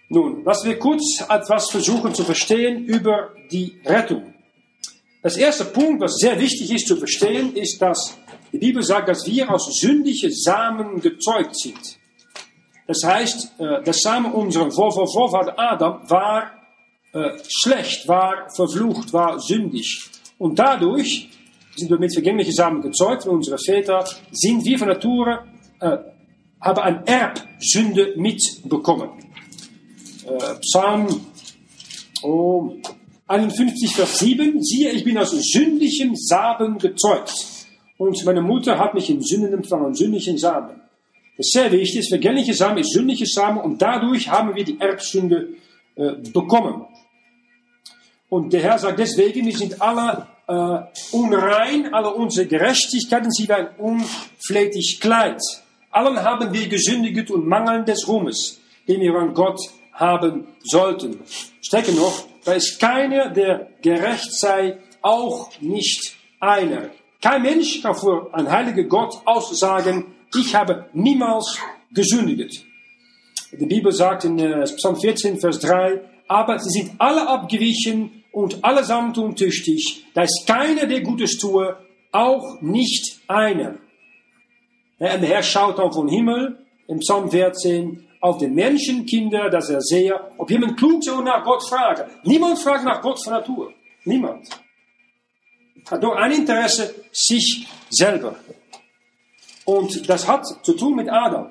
Nun, 0.09 0.43
lassen 0.45 0.69
wir 0.69 0.79
kurz 0.79 1.21
etwas 1.27 1.69
versuchen 1.69 2.13
zu 2.13 2.23
verstehen 2.23 2.85
über 2.85 3.31
die 3.51 3.79
Rettung. 3.85 4.33
Das 5.21 5.35
erste 5.35 5.65
Punkt, 5.65 6.01
was 6.01 6.15
sehr 6.15 6.39
wichtig 6.39 6.71
ist 6.71 6.87
zu 6.87 6.95
verstehen, 6.95 7.55
ist, 7.55 7.81
dass 7.81 8.17
die 8.53 8.59
Bibel 8.59 8.81
sagt, 8.81 9.09
dass 9.09 9.27
wir 9.27 9.51
aus 9.51 9.79
sündigen 9.79 10.31
Samen 10.31 11.01
gezeugt 11.01 11.57
sind. 11.57 11.99
Das 12.87 13.03
heißt, 13.03 13.59
äh, 13.59 13.83
der 13.83 13.93
Samen 13.93 14.31
unserer 14.31 14.71
Vorvater 14.71 15.59
Adam 15.59 16.09
war 16.09 16.51
äh, 17.11 17.31
schlecht, 17.49 18.07
war 18.07 18.49
verflucht, 18.55 19.11
war 19.11 19.39
sündig. 19.41 20.09
Und 20.37 20.57
dadurch 20.57 21.29
sind 21.75 21.89
wir 21.89 21.99
mit 21.99 22.13
vergänglichen 22.13 22.53
Samen 22.53 22.81
gezeugt 22.81 23.23
von 23.23 23.33
unseren 23.35 23.59
Vätern, 23.59 24.05
sind 24.31 24.63
wir 24.63 24.79
von 24.79 24.87
Natur, 24.87 25.43
äh, 25.81 25.97
haben 26.61 26.79
eine 26.79 27.05
Erbsünde 27.05 28.13
mitbekommen. 28.15 29.09
Äh, 30.27 30.59
Psalm 30.59 31.07
oh, 32.21 32.75
51, 33.27 33.95
Vers 33.95 34.19
7, 34.19 34.61
siehe, 34.61 34.91
ich 34.91 35.03
bin 35.03 35.17
aus 35.17 35.31
sündigem 35.31 36.15
Samen 36.15 36.77
gezeugt. 36.77 37.33
Und 37.97 38.23
meine 38.25 38.41
Mutter 38.41 38.77
hat 38.77 38.93
mich 38.93 39.09
in 39.09 39.21
Sünden 39.21 39.53
empfangen, 39.53 39.95
sündigen 39.95 40.37
Samen. 40.37 40.81
Das 41.37 41.47
ist 41.47 41.53
sehr 41.53 41.71
wichtig, 41.71 42.09
vergängliche 42.09 42.53
Samen 42.53 42.79
ist 42.79 42.91
sündige 42.91 43.25
Samen 43.25 43.59
und 43.59 43.81
dadurch 43.81 44.27
haben 44.27 44.53
wir 44.55 44.63
die 44.65 44.79
Erbsünde 44.79 45.49
äh, 45.95 46.13
bekommen. 46.33 46.85
Und 48.29 48.51
der 48.51 48.61
Herr 48.61 48.79
sagt 48.79 48.99
deswegen, 48.99 49.45
wir 49.45 49.55
sind 49.55 49.81
alle 49.81 50.27
äh, 50.47 51.15
unrein, 51.15 51.93
alle 51.93 52.13
unsere 52.13 52.47
Gerechtigkeiten 52.47 53.31
sind 53.31 53.51
ein 53.51 53.69
unflätig 53.77 54.99
Kleid. 54.99 55.39
Allen 55.91 56.21
haben 56.21 56.51
wir 56.51 56.67
gesündigt 56.67 57.31
und 57.31 57.47
mangeln 57.47 57.85
des 57.85 58.07
Ruhmes, 58.07 58.59
den 58.87 58.99
wir 58.99 59.15
an 59.15 59.33
Gott 59.33 59.59
haben 59.97 60.47
sollten. 60.63 61.19
Stecke 61.61 61.91
noch, 61.91 62.25
da 62.45 62.53
ist 62.53 62.79
keiner, 62.79 63.29
der 63.29 63.67
gerecht 63.81 64.31
sei, 64.31 64.77
auch 65.01 65.49
nicht 65.59 66.15
einer. 66.39 66.89
Kein 67.21 67.41
Mensch 67.41 67.81
kann 67.81 67.95
vor 67.95 68.29
ein 68.33 68.49
heiliger 68.49 68.83
Gott 68.83 69.15
aussagen, 69.25 70.15
ich 70.35 70.55
habe 70.55 70.85
niemals 70.93 71.57
gesündigt. 71.91 72.65
Die 73.51 73.65
Bibel 73.65 73.91
sagt 73.91 74.25
in 74.25 74.39
äh, 74.39 74.63
Psalm 74.63 74.97
14, 74.97 75.39
Vers 75.39 75.59
3, 75.59 76.01
aber 76.27 76.59
sie 76.59 76.69
sind 76.69 76.91
alle 76.99 77.27
abgewichen 77.27 78.23
und 78.31 78.63
allesamt 78.63 79.17
untüchtig. 79.17 80.05
Da 80.13 80.23
ist 80.23 80.45
keiner, 80.45 80.85
der 80.85 81.01
Gutes 81.01 81.37
tue, 81.37 81.77
auch 82.11 82.61
nicht 82.61 83.19
einer. 83.27 83.77
Der 84.99 85.19
Herr 85.19 85.43
schaut 85.43 85.79
dann 85.79 85.91
vom 85.91 86.07
Himmel, 86.07 86.65
im 86.87 86.99
Psalm 86.99 87.29
14, 87.29 88.06
auf 88.19 88.37
die 88.37 88.47
Menschenkinder, 88.47 89.49
dass 89.49 89.69
er 89.69 89.81
sehe, 89.81 90.19
ob 90.37 90.49
jemand 90.49 90.77
klug 90.77 91.03
soll 91.03 91.23
nach 91.23 91.43
Gott 91.43 91.67
fragen. 91.67 92.09
Niemand 92.23 92.59
fragt 92.59 92.83
nach 92.83 93.01
Gott 93.01 93.23
von 93.23 93.33
Natur. 93.33 93.73
Niemand. 94.05 94.47
Hat 95.89 96.01
nur 96.01 96.17
ein 96.17 96.31
Interesse, 96.31 96.95
sich 97.11 97.67
selber. 97.89 98.35
Und 99.65 100.09
das 100.09 100.27
hat 100.27 100.45
zu 100.63 100.73
tun 100.73 100.95
mit 100.95 101.09
Adam. 101.09 101.49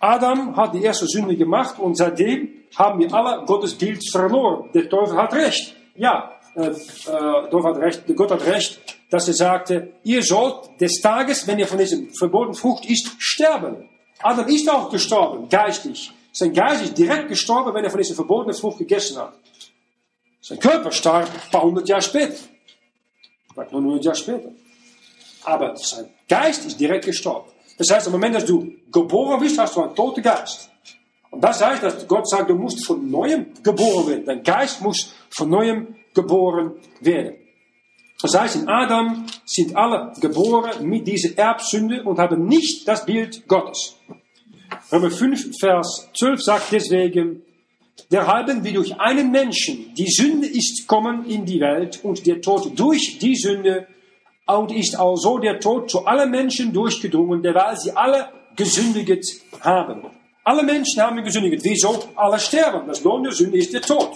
Adam 0.00 0.56
hat 0.56 0.74
die 0.74 0.82
erste 0.82 1.06
Sünde 1.06 1.36
gemacht 1.36 1.78
und 1.78 1.96
seitdem 1.96 2.48
haben 2.76 3.00
wir 3.00 3.12
alle 3.12 3.44
Gottes 3.46 3.74
Bild 3.74 4.02
verloren. 4.10 4.70
Der 4.74 4.88
Teufel 4.88 5.16
hat 5.16 5.32
recht. 5.34 5.74
Ja, 5.96 6.32
äh, 6.54 6.68
äh, 6.68 7.62
hat 7.62 7.76
recht, 7.78 8.04
Gott 8.14 8.30
hat 8.30 8.46
recht, 8.46 8.80
dass 9.10 9.28
er 9.28 9.34
sagte, 9.34 9.92
ihr 10.04 10.22
sollt 10.22 10.80
des 10.80 11.00
Tages, 11.00 11.46
wenn 11.46 11.58
ihr 11.58 11.66
von 11.66 11.78
diesem 11.78 12.10
verbotenen 12.16 12.54
Frucht 12.54 12.84
isst, 12.88 13.10
sterben. 13.18 13.88
Adam 14.20 14.46
ist 14.48 14.68
auch 14.68 14.90
gestorben, 14.90 15.48
geistlich. 15.48 16.12
Sein 16.32 16.52
Geist 16.52 16.82
ist 16.82 16.98
direkt 16.98 17.28
gestorben, 17.28 17.74
wenn 17.74 17.84
er 17.84 17.90
von 17.90 18.00
dieser 18.00 18.14
verbotenen 18.14 18.56
Frucht 18.56 18.78
gegessen 18.78 19.18
hat. 19.18 19.34
Sein 20.40 20.58
Körper 20.58 20.92
starb 20.92 21.28
ein 21.28 21.50
paar 21.50 21.62
hundert 21.62 21.88
Jahre 21.88 22.02
später. 22.02 22.36
Vielleicht 23.52 23.72
nur 23.72 23.82
hundert 23.82 24.04
Jahre 24.04 24.16
später. 24.16 24.50
Aber 25.44 25.76
sein 25.76 26.10
Geist 26.28 26.66
ist 26.66 26.78
direkt 26.78 27.06
gestorben. 27.06 27.50
Das 27.76 27.90
heißt, 27.90 28.06
im 28.06 28.12
Moment, 28.12 28.34
dass 28.34 28.44
du 28.44 28.72
geboren 28.90 29.40
bist, 29.40 29.58
hast 29.58 29.76
du 29.76 29.82
einen 29.82 29.94
toten 29.94 30.22
Geist. 30.22 30.68
Und 31.30 31.42
das 31.42 31.64
heißt, 31.64 31.82
dass 31.82 32.06
Gott 32.06 32.28
sagt, 32.28 32.50
du 32.50 32.54
musst 32.54 32.84
von 32.86 33.10
neuem 33.10 33.52
geboren 33.62 34.08
werden. 34.08 34.24
Dein 34.26 34.42
Geist 34.42 34.80
muss 34.80 35.12
von 35.30 35.48
neuem 35.48 35.94
geboren 36.14 36.72
werden. 37.00 37.36
Das 38.20 38.36
heißt, 38.36 38.56
in 38.56 38.68
Adam 38.68 39.26
sind 39.44 39.76
alle 39.76 40.12
geboren 40.20 40.88
mit 40.88 41.06
dieser 41.06 41.38
Erbsünde 41.38 42.02
und 42.02 42.18
haben 42.18 42.46
nicht 42.46 42.86
das 42.88 43.06
Bild 43.06 43.46
Gottes. 43.46 43.96
Römer 44.90 45.10
5, 45.10 45.56
Vers 45.60 46.08
12 46.18 46.42
sagt 46.42 46.72
deswegen, 46.72 47.42
derhalben 48.10 48.64
wie 48.64 48.72
durch 48.72 48.98
einen 48.98 49.30
Menschen 49.30 49.94
die 49.94 50.10
Sünde 50.10 50.48
ist 50.48 50.86
kommen 50.88 51.26
in 51.26 51.44
die 51.44 51.60
Welt 51.60 52.00
und 52.02 52.26
der 52.26 52.40
Tod 52.40 52.78
durch 52.78 53.18
die 53.20 53.36
Sünde 53.36 53.86
und 54.46 54.72
ist 54.72 54.98
also 54.98 55.38
der 55.38 55.60
Tod 55.60 55.90
zu 55.90 56.04
allen 56.06 56.30
Menschen 56.30 56.72
durchgedrungen, 56.72 57.42
derweil 57.42 57.76
sie 57.76 57.92
alle 57.92 58.30
gesündigt 58.56 59.42
haben. 59.60 60.02
Alle 60.42 60.62
Menschen 60.62 61.02
haben 61.02 61.22
gesündigt. 61.22 61.62
Wieso? 61.62 62.02
Alle 62.16 62.38
sterben. 62.38 62.88
Das 62.88 63.04
Lohn 63.04 63.22
der 63.22 63.32
Sünde 63.32 63.58
ist 63.58 63.72
der 63.72 63.82
Tod. 63.82 64.10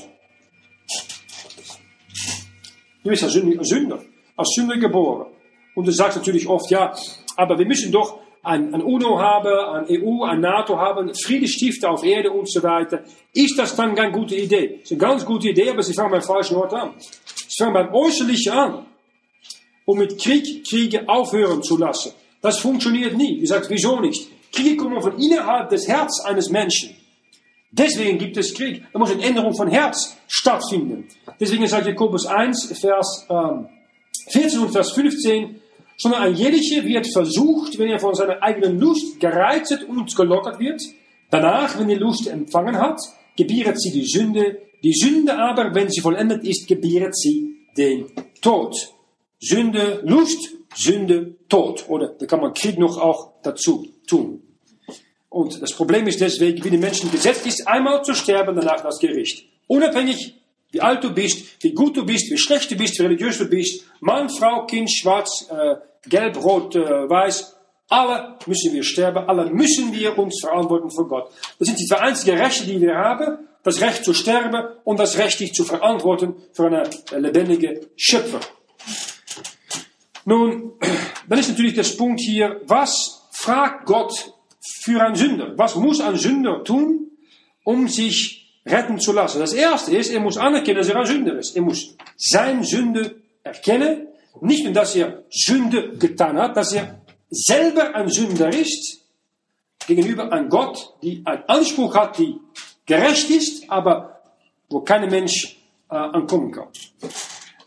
Du 3.02 3.10
bist 3.10 3.24
ein 3.24 3.30
Sünder, 3.30 3.98
als 4.36 4.48
Sünder 4.54 4.76
geboren. 4.76 5.26
Und 5.74 5.86
du 5.86 5.92
sagst 5.92 6.16
natürlich 6.18 6.46
oft, 6.46 6.70
ja, 6.70 6.94
aber 7.36 7.58
wir 7.58 7.66
müssen 7.66 7.90
doch 7.90 8.20
ein, 8.42 8.74
ein 8.74 8.82
UNO 8.82 9.18
haben, 9.18 9.48
ein 9.48 9.86
EU, 9.88 10.24
ein 10.24 10.40
NATO 10.40 10.76
haben, 10.76 11.12
Friedenstifter 11.14 11.90
auf 11.90 12.04
Erde 12.04 12.30
und 12.30 12.50
so 12.50 12.62
weiter. 12.62 13.04
Ist 13.32 13.58
das 13.58 13.74
dann 13.74 13.94
keine 13.94 14.12
gute 14.12 14.36
Idee? 14.36 14.78
Das 14.80 14.90
ist 14.90 14.92
eine 14.92 15.00
ganz 15.00 15.24
gute 15.24 15.48
Idee, 15.48 15.70
aber 15.70 15.82
sie 15.82 15.94
fangen 15.94 16.10
beim 16.10 16.22
falschen 16.22 16.56
Ort 16.56 16.74
an. 16.74 16.90
Sie 16.98 17.62
fangen 17.62 17.74
beim 17.74 17.94
Äußerlichen 17.94 18.52
an 18.52 18.86
um 19.84 19.98
mit 19.98 20.18
Krieg 20.18 20.66
Kriege 20.68 21.08
aufhören 21.08 21.62
zu 21.62 21.76
lassen. 21.76 22.12
Das 22.40 22.58
funktioniert 22.58 23.16
nie. 23.16 23.38
Ihr 23.38 23.46
sagt, 23.46 23.68
wieso 23.70 24.00
nicht? 24.00 24.28
Kriege 24.52 24.76
kommen 24.76 25.00
von 25.00 25.18
innerhalb 25.18 25.70
des 25.70 25.88
Herzens 25.88 26.24
eines 26.24 26.50
Menschen. 26.50 26.96
Deswegen 27.72 28.18
gibt 28.18 28.36
es 28.36 28.52
Krieg. 28.52 28.84
Da 28.92 28.98
muss 28.98 29.10
eine 29.10 29.22
Änderung 29.22 29.56
von 29.56 29.68
Herz 29.68 30.16
stattfinden. 30.28 31.08
Deswegen 31.40 31.66
sagt 31.66 31.86
Jakobus 31.86 32.26
1, 32.26 32.78
Vers 32.78 33.26
ähm, 33.30 33.68
14 34.30 34.60
und 34.60 34.70
Vers 34.70 34.92
15, 34.92 35.60
sondern 35.96 36.22
ein 36.22 36.34
jeder 36.34 36.58
wird 36.84 37.10
versucht, 37.10 37.78
wenn 37.78 37.88
er 37.88 37.98
von 37.98 38.14
seiner 38.14 38.42
eigenen 38.42 38.78
Lust 38.78 39.18
gereizt 39.18 39.84
und 39.88 40.14
gelockert 40.14 40.58
wird. 40.58 40.82
Danach, 41.30 41.78
wenn 41.78 41.88
die 41.88 41.94
Lust 41.94 42.26
empfangen 42.26 42.78
hat, 42.78 43.00
gebiert 43.36 43.80
sie 43.80 43.90
die 43.90 44.06
Sünde. 44.06 44.58
Die 44.82 44.92
Sünde 44.92 45.38
aber, 45.38 45.74
wenn 45.74 45.88
sie 45.88 46.02
vollendet 46.02 46.44
ist, 46.44 46.68
gebiert 46.68 47.16
sie 47.16 47.56
den 47.76 48.06
Tod. 48.42 48.76
Sünde, 49.40 50.02
Lust, 50.04 50.50
Sünde, 50.74 51.36
Tod. 51.48 51.88
Oder 51.88 52.08
da 52.08 52.26
kann 52.26 52.40
man 52.40 52.52
Krieg 52.52 52.78
noch 52.78 52.98
auch 52.98 53.40
dazu 53.42 53.86
tun. 54.06 54.41
Und 55.32 55.62
das 55.62 55.72
Problem 55.72 56.06
ist 56.06 56.20
deswegen, 56.20 56.62
wie 56.62 56.68
die 56.68 56.76
Menschen 56.76 57.10
gesetzt 57.10 57.46
ist, 57.46 57.66
einmal 57.66 58.04
zu 58.04 58.14
sterben, 58.14 58.54
danach 58.54 58.82
das 58.82 58.98
Gericht. 58.98 59.46
Unabhängig, 59.66 60.34
wie 60.70 60.80
alt 60.82 61.02
du 61.02 61.10
bist, 61.10 61.62
wie 61.62 61.72
gut 61.72 61.96
du 61.96 62.04
bist, 62.04 62.30
wie 62.30 62.36
schlecht 62.36 62.70
du 62.70 62.76
bist, 62.76 62.98
wie 62.98 63.02
religiös 63.02 63.38
du 63.38 63.46
bist, 63.46 63.82
Mann, 64.00 64.28
Frau, 64.28 64.66
Kind, 64.66 64.90
schwarz, 64.92 65.48
äh, 65.50 65.76
gelb, 66.06 66.36
rot, 66.44 66.76
äh, 66.76 67.08
weiß, 67.08 67.56
alle 67.88 68.36
müssen 68.46 68.74
wir 68.74 68.82
sterben, 68.82 69.26
alle 69.26 69.46
müssen 69.46 69.90
wir 69.94 70.18
uns 70.18 70.38
verantworten 70.38 70.90
vor 70.90 71.08
Gott. 71.08 71.30
Das 71.58 71.66
sind 71.66 71.78
die 71.78 71.86
zwei 71.86 72.00
einzigen 72.00 72.36
Rechte, 72.38 72.66
die 72.66 72.80
wir 72.80 72.94
haben. 72.94 73.48
Das 73.62 73.80
Recht 73.80 74.04
zu 74.04 74.12
sterben 74.12 74.66
und 74.84 75.00
das 75.00 75.16
Recht, 75.16 75.38
sich 75.38 75.54
zu 75.54 75.64
verantworten 75.64 76.34
für 76.52 76.66
eine 76.66 76.90
lebendige 77.16 77.88
Schöpfer. 77.96 78.40
Nun, 80.26 80.72
dann 81.28 81.38
ist 81.38 81.48
natürlich 81.48 81.74
das 81.74 81.96
Punkt 81.96 82.20
hier, 82.20 82.60
was 82.66 83.28
fragt 83.30 83.86
Gott 83.86 84.34
für 84.62 85.02
einen 85.02 85.14
Sünder? 85.14 85.56
Was 85.56 85.76
muss 85.76 86.00
ein 86.00 86.16
Sünder 86.16 86.62
tun, 86.64 87.10
um 87.64 87.88
sich 87.88 88.60
retten 88.64 88.98
zu 88.98 89.12
lassen? 89.12 89.40
Das 89.40 89.52
erste 89.52 89.96
ist, 89.96 90.10
er 90.10 90.20
muss 90.20 90.36
anerkennen, 90.36 90.78
dass 90.78 90.88
er 90.88 90.96
ein 90.96 91.06
Sünder 91.06 91.38
ist. 91.38 91.56
Er 91.56 91.62
muss 91.62 91.96
sein 92.16 92.62
Sünde 92.62 93.16
erkennen. 93.42 94.08
Nicht 94.40 94.64
nur, 94.64 94.72
dass 94.72 94.94
er 94.96 95.24
Sünde 95.30 95.96
getan 95.98 96.38
hat, 96.38 96.56
dass 96.56 96.72
er 96.72 97.00
selber 97.30 97.94
ein 97.94 98.08
Sünder 98.08 98.48
ist, 98.48 99.02
gegenüber 99.86 100.32
einem 100.32 100.48
Gott, 100.48 100.94
die 101.02 101.22
einen 101.24 101.42
Anspruch 101.48 101.94
hat, 101.94 102.18
die 102.18 102.38
gerecht 102.86 103.30
ist, 103.30 103.68
aber 103.70 104.22
wo 104.68 104.80
kein 104.80 105.08
Mensch 105.10 105.56
äh, 105.90 105.94
ankommen 105.94 106.52
kann. 106.52 106.68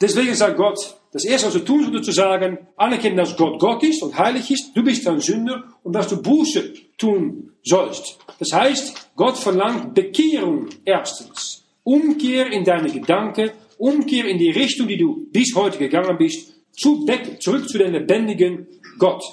Deswegen 0.02 0.34
sagt 0.34 0.58
Gott, 0.58 0.98
das 1.15 1.24
erste, 1.24 1.48
was 1.48 1.53
du 1.53 1.60
tun 1.60 1.81
solltest, 1.81 2.03
zu 2.03 2.12
sagen, 2.12 2.57
anerkennen, 2.75 3.15
dass 3.15 3.38
Gott 3.38 3.57
Gott 3.57 3.81
ist 3.84 4.03
und 4.03 4.17
heilig 4.17 4.51
ist, 4.51 4.75
du 4.75 4.84
bist 4.84 5.07
ein 5.07 5.22
Sünder 5.22 5.63
und 5.81 5.95
dass 5.95 6.10
du 6.10 6.22
Buße 6.22 6.74
tun 6.98 7.53
sollst. 7.63 8.17
Das 8.38 8.51
heißt, 8.51 9.12
Gott 9.15 9.38
verlangt 9.38 9.93
Bekehrung 9.93 10.67
erstens. 10.84 11.63
Umkehr 11.84 12.51
in 12.51 12.65
deine 12.65 12.89
Gedanken, 12.89 13.51
Umkehr 13.77 14.25
in 14.25 14.38
die 14.38 14.51
Richtung, 14.51 14.89
die 14.89 14.98
du 14.98 15.25
bis 15.31 15.55
heute 15.55 15.77
gegangen 15.77 16.17
bist, 16.17 16.53
zurück 16.75 17.69
zu 17.69 17.77
dem 17.77 17.93
lebendigen 17.93 18.67
Gott. 19.00 19.24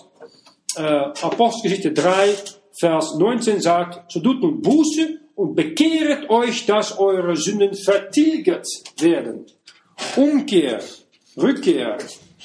Äh, 0.76 0.82
Apostelgeschichte 0.82 1.90
3, 1.90 2.28
Vers 2.78 3.16
19 3.18 3.60
sagt, 3.60 4.12
so 4.12 4.20
tut 4.20 4.40
nun 4.40 4.62
Buße 4.62 5.18
und 5.34 5.56
bekehret 5.56 6.30
euch, 6.30 6.64
dass 6.64 6.96
eure 6.96 7.34
Sünden 7.34 7.74
vertilgt 7.74 8.68
werden. 9.00 9.46
Umkehr 10.14 10.80
Rückkehr. 11.36 11.98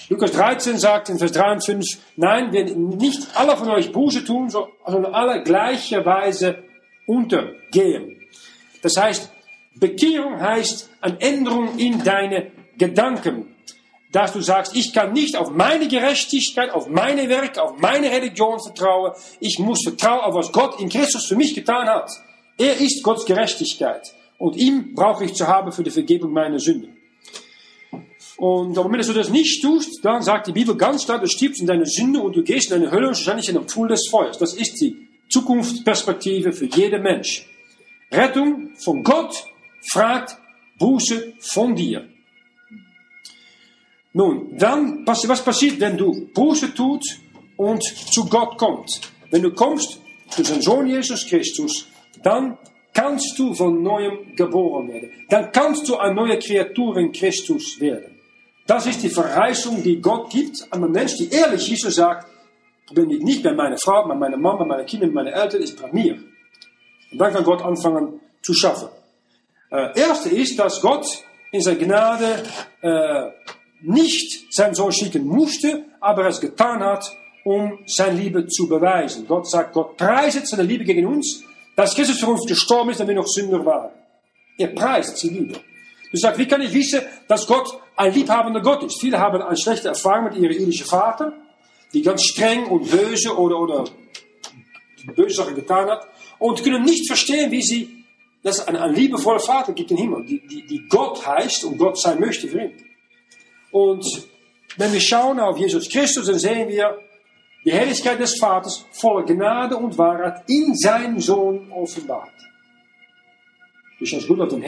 Lukas 0.09 0.31
13 0.31 0.77
sagt 0.77 1.09
in 1.09 1.17
Vers 1.17 1.31
3 1.33 1.51
und 1.53 1.65
5, 1.65 1.85
nein, 2.15 2.53
wenn 2.53 2.89
nicht 2.89 3.27
alle 3.35 3.57
von 3.57 3.69
euch 3.69 3.91
Buße 3.91 4.23
tun, 4.23 4.49
sondern 4.49 5.13
alle 5.13 5.43
gleicherweise 5.43 6.63
untergehen. 7.05 8.21
Das 8.81 8.95
heißt, 8.95 9.31
Bekehrung 9.75 10.39
heißt 10.39 10.89
eine 11.01 11.19
Änderung 11.19 11.77
in 11.77 12.03
deine 12.03 12.51
Gedanken. 12.77 13.53
Dass 14.13 14.31
du 14.31 14.41
sagst, 14.41 14.73
ich 14.75 14.93
kann 14.93 15.11
nicht 15.11 15.35
auf 15.35 15.51
meine 15.51 15.87
Gerechtigkeit, 15.89 16.69
auf 16.71 16.87
meine 16.87 17.27
Werke, 17.27 17.61
auf 17.61 17.77
meine 17.77 18.09
Religion 18.09 18.57
vertrauen. 18.59 19.11
Ich 19.41 19.59
muss 19.59 19.83
vertrauen 19.83 20.21
auf 20.21 20.33
was 20.33 20.51
Gott 20.53 20.79
in 20.79 20.87
Christus 20.87 21.27
für 21.27 21.35
mich 21.35 21.53
getan 21.53 21.87
hat. 21.87 22.09
Er 22.57 22.77
ist 22.79 23.03
Gottes 23.03 23.25
Gerechtigkeit. 23.25 24.13
Und 24.37 24.55
ihm 24.55 24.93
brauche 24.95 25.25
ich 25.25 25.33
zu 25.33 25.47
haben 25.47 25.71
für 25.73 25.83
die 25.83 25.91
Vergebung 25.91 26.31
meiner 26.31 26.59
Sünden. 26.59 26.96
Und 28.37 28.77
am 28.77 28.83
Moment, 28.83 29.07
du 29.07 29.13
das 29.13 29.29
nicht 29.29 29.63
tust, 29.63 29.99
dann 30.03 30.21
sagt 30.21 30.47
die 30.47 30.51
Bibel 30.51 30.75
ganz 30.75 31.05
klar, 31.05 31.19
du 31.19 31.27
stirbst 31.27 31.59
in 31.59 31.65
deine 31.65 31.87
Sünde 31.87 32.21
und 32.21 32.35
du 32.35 32.43
gehst 32.43 32.71
in 32.71 32.79
deine 32.79 32.91
Hölle 32.91 33.07
und 33.07 33.15
wahrscheinlich 33.15 33.49
in 33.49 33.55
den 33.55 33.67
Pfuhl 33.67 33.87
des 33.87 34.07
Feuers. 34.11 34.37
Das 34.37 34.53
ist 34.53 34.79
die 34.79 35.07
Zukunftsperspektive 35.29 36.53
für 36.53 36.65
jeden 36.65 37.01
Mensch. 37.01 37.47
Rettung 38.11 38.69
von 38.77 39.03
Gott 39.03 39.43
fragt 39.91 40.37
Buße 40.77 41.33
von 41.39 41.75
dir. 41.75 42.07
Nun, 44.13 44.55
dann, 44.57 45.05
was 45.05 45.43
passiert, 45.43 45.79
wenn 45.79 45.97
du 45.97 46.27
Buße 46.33 46.73
tut 46.73 47.03
und 47.55 47.83
zu 47.83 48.25
Gott 48.25 48.57
kommst? 48.57 49.11
Wenn 49.31 49.41
du 49.41 49.51
kommst 49.51 49.99
zu 50.29 50.43
seinem 50.43 50.61
Sohn 50.61 50.87
Jesus 50.87 51.25
Christus, 51.25 51.87
dann 52.23 52.57
kannst 52.93 53.37
du 53.37 53.53
von 53.53 53.81
neuem 53.81 54.35
geboren 54.35 54.87
werden. 54.89 55.11
Dann 55.29 55.51
kannst 55.51 55.87
du 55.89 55.97
eine 55.97 56.15
neue 56.15 56.39
Kreatur 56.39 56.97
in 56.97 57.11
Christus 57.11 57.79
werden. 57.79 58.16
Das 58.67 58.85
ist 58.85 59.01
die 59.01 59.09
Verheißung, 59.09 59.81
die 59.81 60.01
Gott 60.01 60.29
gibt 60.29 60.67
an 60.71 60.83
einen 60.83 60.91
Mensch, 60.91 61.15
die 61.15 61.29
ehrlich 61.29 61.71
ist 61.71 61.85
und 61.85 61.91
sagt, 61.91 62.27
ich 62.89 62.93
bin 62.93 63.07
nicht 63.07 63.41
bei 63.41 63.53
meiner 63.53 63.77
Frau, 63.77 64.05
bei 64.07 64.15
meiner 64.15 64.37
Mama, 64.37 64.59
bei 64.59 64.65
meinen 64.65 64.85
Kindern, 64.85 65.13
bei 65.13 65.23
meinen 65.23 65.33
Eltern, 65.33 65.61
ich 65.61 65.73
bin 65.75 65.83
bei 65.83 65.91
mir. 65.93 66.13
Und 67.11 67.17
dann 67.17 67.33
kann 67.33 67.43
Gott 67.45 67.61
anfangen 67.61 68.19
zu 68.41 68.53
schaffen. 68.53 68.89
Äh, 69.71 69.99
erste 69.99 70.29
ist, 70.29 70.59
dass 70.59 70.81
Gott 70.81 71.05
in 71.51 71.61
seiner 71.61 71.77
Gnade 71.77 72.43
äh, 72.81 73.29
nicht 73.81 74.53
seinen 74.53 74.75
Sohn 74.75 74.91
schicken 74.91 75.25
musste, 75.25 75.85
aber 76.01 76.27
es 76.27 76.39
getan 76.39 76.81
hat, 76.81 77.05
um 77.45 77.79
seine 77.85 78.17
Liebe 78.17 78.47
zu 78.47 78.67
beweisen. 78.67 79.25
Gott 79.27 79.49
sagt, 79.49 79.73
Gott 79.73 79.95
preiset 79.95 80.47
seine 80.47 80.63
Liebe 80.63 80.83
gegen 80.83 81.05
uns, 81.05 81.43
dass 81.75 81.95
Christus 81.95 82.19
für 82.19 82.27
uns 82.27 82.45
gestorben 82.45 82.89
ist, 82.89 82.99
wenn 82.99 83.07
wir 83.07 83.15
noch 83.15 83.27
Sünder 83.27 83.65
waren. 83.65 83.91
Er 84.57 84.67
preist 84.67 85.17
seine 85.17 85.33
Liebe. 85.33 85.59
Du 86.11 86.17
sagst, 86.17 86.39
wie 86.39 86.47
kann 86.47 86.61
ich 86.61 86.73
wissen, 86.73 87.01
dass 87.27 87.45
Gott 87.47 87.79
ein 87.95 88.13
liebhabender 88.13 88.61
Gott 88.61 88.83
ist? 88.83 88.99
Viele 88.99 89.19
haben 89.19 89.41
eine 89.41 89.57
schlechte 89.57 89.89
Erfahrung 89.89 90.25
mit 90.25 90.35
ihrem 90.35 90.57
irdischen 90.57 90.85
Vater, 90.85 91.33
die 91.93 92.01
ganz 92.01 92.23
streng 92.23 92.65
und 92.67 92.89
böse 92.89 93.37
oder, 93.37 93.59
oder 93.59 93.85
böse 95.15 95.35
Sachen 95.35 95.55
getan 95.55 95.89
hat 95.89 96.07
und 96.39 96.63
können 96.63 96.83
nicht 96.83 97.07
verstehen, 97.07 97.51
wie 97.51 97.61
sie, 97.61 98.05
dass 98.43 98.59
es 98.59 98.67
ein, 98.67 98.75
ein 98.75 98.93
liebevoller 98.93 99.39
Vater 99.39 99.73
gibt 99.73 99.91
im 99.91 99.97
Himmel, 99.97 100.25
die, 100.25 100.45
die, 100.47 100.65
die 100.65 100.87
Gott 100.87 101.25
heißt 101.25 101.65
und 101.65 101.77
Gott 101.77 101.99
sein 101.99 102.19
möchte 102.19 102.47
für 102.47 102.61
ihn. 102.61 102.73
Und 103.71 104.05
wenn 104.77 104.93
wir 104.93 105.01
schauen 105.01 105.39
auf 105.39 105.57
Jesus 105.57 105.89
Christus, 105.89 106.27
dann 106.27 106.39
sehen 106.39 106.69
wir 106.69 106.99
die 107.65 107.71
Herrlichkeit 107.71 108.19
des 108.19 108.37
Vaters 108.39 108.85
voller 108.91 109.25
Gnade 109.25 109.75
und 109.75 109.97
Wahrheit 109.97 110.43
in 110.47 110.75
seinem 110.75 111.19
Sohn 111.19 111.71
offenbart. 111.71 112.31
Das 113.99 114.25
Blut 114.25 114.39
auf 114.41 114.49
den 114.49 114.61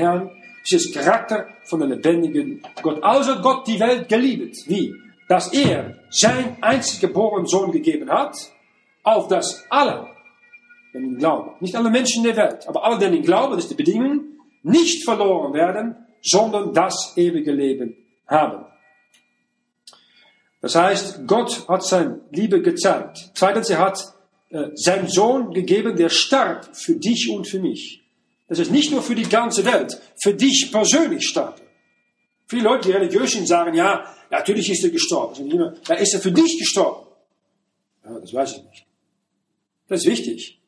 Herrn 0.64 0.78
ist 0.78 0.94
Charakter 0.94 1.48
von 1.64 1.80
der 1.80 1.90
lebendigen 1.90 2.62
Gott. 2.82 3.04
Also 3.04 3.42
Gott 3.42 3.68
die 3.68 3.80
Welt 3.80 4.10
geliebt. 4.10 4.58
Wie? 4.68 4.94
Dass 5.28 5.54
er 5.54 5.96
sein 6.10 6.58
einzig 6.62 7.00
geborenen 7.00 7.46
Sohn 7.46 7.72
gegeben 7.72 8.10
hat, 8.10 8.36
auf 9.04 9.28
das 9.28 9.64
alle, 9.70 10.08
den 10.94 11.04
ihn 11.04 11.18
glauben, 11.18 11.52
nicht 11.60 11.76
alle 11.76 11.90
Menschen 11.90 12.24
der 12.24 12.36
Welt, 12.36 12.68
aber 12.68 12.84
alle, 12.84 12.98
denen 12.98 13.18
ihn 13.18 13.24
glauben, 13.24 13.54
das 13.54 13.66
ist 13.66 13.72
die 13.72 13.76
Bedingung, 13.76 14.24
nicht 14.64 15.04
verloren 15.06 15.54
werden, 15.54 15.96
sondern 16.22 16.74
das 16.74 17.14
ewige 17.16 17.52
Leben 17.52 17.96
haben. 18.28 18.66
Das 20.62 20.76
heißt, 20.76 21.26
Gott 21.26 21.68
hat 21.70 21.86
seine 21.86 22.20
Liebe 22.32 22.62
gezeigt. 22.62 23.32
Zweitens, 23.34 23.70
er 23.70 23.80
hat 23.80 24.14
äh, 24.50 24.70
seinen 24.74 25.08
Sohn 25.08 25.54
gegeben, 25.54 25.96
der 25.96 26.10
starb 26.10 26.76
für 26.76 26.96
dich 26.96 27.30
und 27.32 27.48
für 27.48 27.60
mich. 27.60 28.04
Das 28.50 28.60
ist 28.60 28.72
nicht 28.72 28.92
nur 28.92 29.04
für 29.04 29.16
die 29.16 29.30
ganze 29.30 29.64
Welt, 29.64 30.02
für 30.22 30.34
dich 30.34 30.70
persönlich 30.72 31.28
starb. 31.28 31.62
Viele 32.48 32.64
Leute, 32.64 32.90
die 32.90 32.96
religiös 32.96 33.32
sind, 33.32 33.48
sagen, 33.48 33.76
ja, 33.76 34.04
natürlich 34.32 34.72
ist 34.72 34.84
er 34.84 34.90
gestorben. 34.90 35.78
Da 35.86 35.94
ist 35.94 36.16
er 36.16 36.20
für 36.20 36.32
dich 36.32 36.58
gestorben. 36.58 37.08
Ja, 38.04 38.20
das 38.20 38.34
weiß 38.34 38.58
ich 38.58 38.64
nicht. 38.64 38.86
Das 39.88 40.02
ist 40.02 40.08
wichtig. 40.08 40.60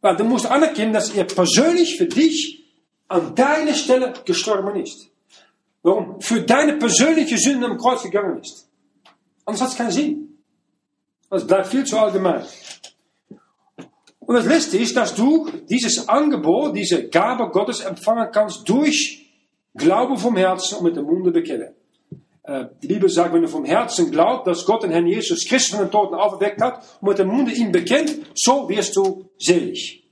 Weil 0.00 0.16
du 0.16 0.24
musst 0.24 0.46
anerkennen, 0.46 0.94
dass 0.94 1.10
er 1.10 1.24
persönlich 1.24 1.96
für 1.98 2.06
dich 2.06 2.64
an 3.08 3.34
deiner 3.34 3.74
Stelle 3.74 4.14
gestorben 4.24 4.80
ist. 4.80 5.08
Warum? 5.82 6.20
Für 6.20 6.40
deine 6.40 6.78
persönliche 6.78 7.36
Sünde 7.36 7.66
am 7.66 7.76
Kreuz 7.76 8.02
gegangen 8.02 8.40
ist. 8.40 8.68
Anders 9.44 9.62
hat 9.62 9.70
es 9.70 9.76
keinen 9.76 9.90
Sinn. 9.90 10.38
Das 11.28 11.46
bleibt 11.46 11.66
viel 11.66 11.84
zu 11.84 11.98
allgemein. 11.98 12.46
Und 14.26 14.34
das 14.36 14.46
letzte 14.46 14.78
ist, 14.78 14.96
dass 14.96 15.14
du 15.14 15.48
dieses 15.68 16.08
Angebot, 16.08 16.76
diese 16.76 17.08
Gabe 17.08 17.50
Gottes 17.50 17.80
empfangen 17.80 18.28
kannst 18.32 18.68
durch 18.68 19.18
Glauben 19.74 20.16
vom 20.16 20.36
Herzen 20.36 20.78
und 20.78 20.84
mit 20.84 20.96
dem 20.96 21.06
Munde 21.06 21.30
bekennen. 21.30 21.74
Äh, 22.44 22.66
die 22.82 22.88
Bibel 22.88 23.08
sagt, 23.08 23.32
wenn 23.32 23.42
du 23.42 23.48
vom 23.48 23.64
Herzen 23.64 24.10
glaubst, 24.10 24.46
dass 24.46 24.66
Gott 24.66 24.82
den 24.82 24.90
Herrn 24.90 25.06
Jesus 25.06 25.46
Christus 25.46 25.76
von 25.76 25.86
den 25.86 25.90
Toten 25.90 26.14
auferweckt 26.14 26.60
hat 26.60 26.84
und 27.00 27.08
mit 27.08 27.18
dem 27.18 27.28
Munde 27.28 27.52
ihn 27.52 27.72
bekennt, 27.72 28.16
so 28.34 28.68
wirst 28.68 28.96
du 28.96 29.30
selig. 29.38 30.04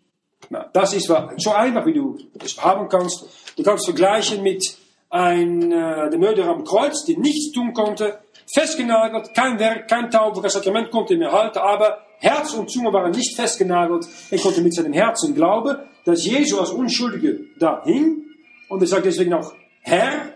Na, 0.48 0.68
das 0.72 0.94
ist 0.94 1.06
so 1.06 1.52
einfach, 1.52 1.86
wie 1.86 1.92
du 1.92 2.18
das 2.34 2.56
haben 2.58 2.88
kannst. 2.88 3.26
Du 3.56 3.62
kannst 3.62 3.84
vergleichen 3.84 4.42
mit 4.42 4.64
ein, 5.10 5.70
äh, 5.70 6.10
dem 6.10 6.20
Mörder 6.20 6.46
am 6.46 6.64
Kreuz, 6.64 7.04
der 7.04 7.18
nichts 7.18 7.52
tun 7.52 7.74
konnte, 7.74 8.20
festgenagelt, 8.52 9.34
kein 9.34 9.58
Werk, 9.58 9.88
kein 9.88 10.10
Taufe, 10.10 10.40
das 10.40 10.54
Sakrament 10.54 10.90
konnte 10.90 11.16
mehr 11.16 11.32
halten, 11.32 11.58
aber 11.58 11.98
Herz 12.20 12.52
und 12.52 12.70
Zunge 12.70 12.92
waren 12.92 13.10
nicht 13.12 13.34
festgenagelt. 13.34 14.06
Er 14.30 14.38
konnte 14.38 14.60
mit 14.60 14.74
seinem 14.74 14.92
Herzen 14.92 15.34
glauben, 15.34 15.78
dass 16.04 16.24
Jesus 16.24 16.58
als 16.58 16.70
Unschuldige 16.70 17.46
da 17.58 17.82
hing. 17.84 18.24
Und 18.68 18.82
er 18.82 18.86
sagt 18.86 19.06
deswegen 19.06 19.32
auch, 19.32 19.54
Herr, 19.80 20.34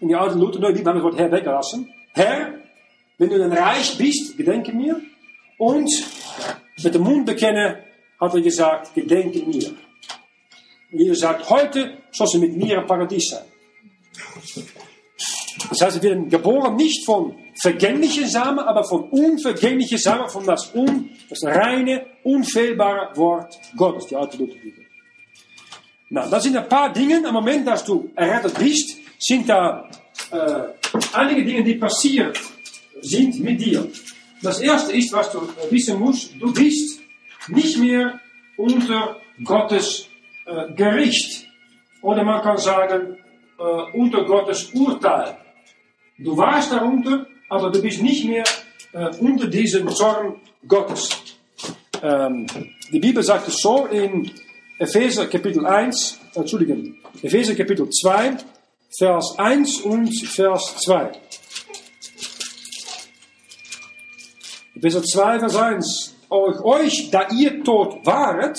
in 0.00 0.08
die 0.08 0.14
alten 0.16 0.40
Luther, 0.40 0.58
neue 0.58 0.72
Bibel 0.72 0.88
haben 0.88 0.96
das 0.96 1.04
Wort 1.04 1.18
Herr 1.18 1.30
weggelassen. 1.30 1.92
Herr, 2.12 2.54
wenn 3.18 3.30
du 3.30 3.38
dann 3.38 3.52
reich 3.52 3.96
bist, 3.96 4.36
gedenke 4.36 4.72
mir. 4.72 5.00
Und 5.58 5.88
mit 6.82 6.94
dem 6.94 7.02
Mund 7.02 7.24
bekennen, 7.24 7.76
hat 8.20 8.34
er 8.34 8.40
gesagt, 8.40 8.92
gedenke 8.94 9.38
mir. 9.44 9.68
Und 10.90 10.98
Jesus 10.98 11.20
sagt, 11.20 11.48
heute 11.48 11.98
soll 12.10 12.26
sie 12.26 12.38
mit 12.38 12.56
mir 12.56 12.78
im 12.78 12.86
Paradies 12.86 13.30
sein. 13.30 13.44
Das 15.70 15.80
heißt, 15.80 16.02
wir 16.02 16.10
werden 16.10 16.28
geboren 16.28 16.74
nicht 16.74 17.06
von 17.06 17.36
vergänglichen 17.62 18.28
Samen, 18.28 18.58
aber 18.58 18.82
von 18.82 19.04
unvergänglichen 19.10 19.98
Samen, 19.98 20.28
von 20.28 20.44
das, 20.44 20.74
un, 20.74 21.10
das 21.30 21.44
reine, 21.44 22.06
unfehlbare 22.24 23.16
Wort 23.16 23.56
Gottes, 23.76 24.06
die 24.06 24.16
alte 24.16 24.36
Lutherbibel. 24.38 24.84
Nou, 26.10 26.28
das 26.28 26.42
sind 26.42 26.56
ein 26.56 26.68
paar 26.68 26.92
Dinge, 26.92 27.24
am 27.24 27.34
Moment, 27.34 27.66
dass 27.66 27.84
du 27.84 28.10
errettet 28.16 28.58
bist, 28.58 28.98
sind 29.18 29.48
da 29.48 29.88
äh, 30.32 30.96
einige 31.12 31.44
Dinge, 31.44 31.62
die 31.62 31.76
passiert 31.76 32.38
sind 33.00 33.38
mit 33.40 33.60
dir. 33.60 33.88
Das 34.42 34.60
erste 34.60 34.92
ist, 34.92 35.12
was 35.12 35.30
du 35.30 35.40
wissen 35.70 36.00
musst, 36.00 36.34
du 36.40 36.52
bist 36.52 37.00
nicht 37.46 37.78
mehr 37.78 38.20
unter 38.56 39.16
Gottes 39.42 40.08
äh, 40.46 40.74
Gericht. 40.74 41.46
Oder 42.02 42.24
man 42.24 42.42
kann 42.42 42.58
sagen, 42.58 43.16
äh, 43.58 43.62
unter 43.96 44.24
Gottes 44.24 44.70
Urteil. 44.74 45.38
Du 46.18 46.36
warst 46.36 46.72
darunter, 46.72 47.26
aber 47.52 47.70
du 47.70 47.82
bist 47.82 48.00
nicht 48.00 48.24
mehr 48.24 48.44
äh, 48.94 49.14
unter 49.20 49.46
diesem 49.46 49.86
Zorn 49.90 50.40
Gottes. 50.66 51.10
Ähm, 52.02 52.46
die 52.90 52.98
Bibel 52.98 53.22
sagt 53.22 53.46
es 53.46 53.58
so 53.58 53.84
in 53.84 54.30
Epheser 54.78 55.26
Kapitel 55.26 55.66
1, 55.66 56.18
äh, 56.34 56.38
Entschuldigung, 56.38 56.96
Epheser 57.22 57.54
Kapitel 57.54 57.90
2, 57.90 58.38
Vers 58.98 59.34
1 59.36 59.82
und 59.82 60.08
Vers 60.26 60.76
2. 60.82 61.12
Epheser 64.76 65.02
2, 65.02 65.38
Vers 65.40 65.56
1. 65.56 66.14
Euch, 66.30 67.10
da 67.10 67.28
ihr 67.28 67.62
tot 67.62 67.98
waret, 68.06 68.56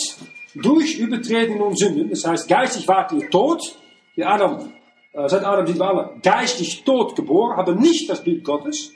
durch 0.53 0.99
Übertreten 0.99 1.59
und 1.61 1.79
Sünden, 1.79 2.11
das 2.11 2.25
heißt, 2.25 2.47
geistig 2.47 2.87
wart 2.87 3.11
ihr 3.11 3.27
tot, 3.31 3.75
wie 4.13 4.23
Adam 4.23 4.71
seit 5.13 5.45
Adam 5.45 5.67
sind 5.67 5.79
wir 5.79 5.87
alle 5.87 6.09
geistig 6.21 6.83
tot 6.83 7.15
geboren, 7.15 7.57
haben 7.57 7.79
nicht 7.79 8.09
das 8.09 8.23
Bild 8.23 8.43
Gottes, 8.43 8.93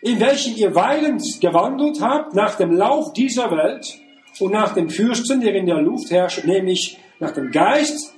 in 0.00 0.20
welchem 0.20 0.54
ihr 0.56 0.74
weilend 0.74 1.22
gewandelt 1.40 2.00
habt 2.00 2.34
nach 2.34 2.54
dem 2.56 2.72
Lauf 2.72 3.12
dieser 3.12 3.50
Welt 3.50 3.98
und 4.38 4.52
nach 4.52 4.74
dem 4.74 4.88
Fürsten, 4.88 5.40
der 5.40 5.54
in 5.54 5.66
der 5.66 5.82
Luft 5.82 6.10
herrscht, 6.10 6.44
nämlich 6.44 6.98
nach 7.18 7.32
dem 7.32 7.50
Geist, 7.50 8.14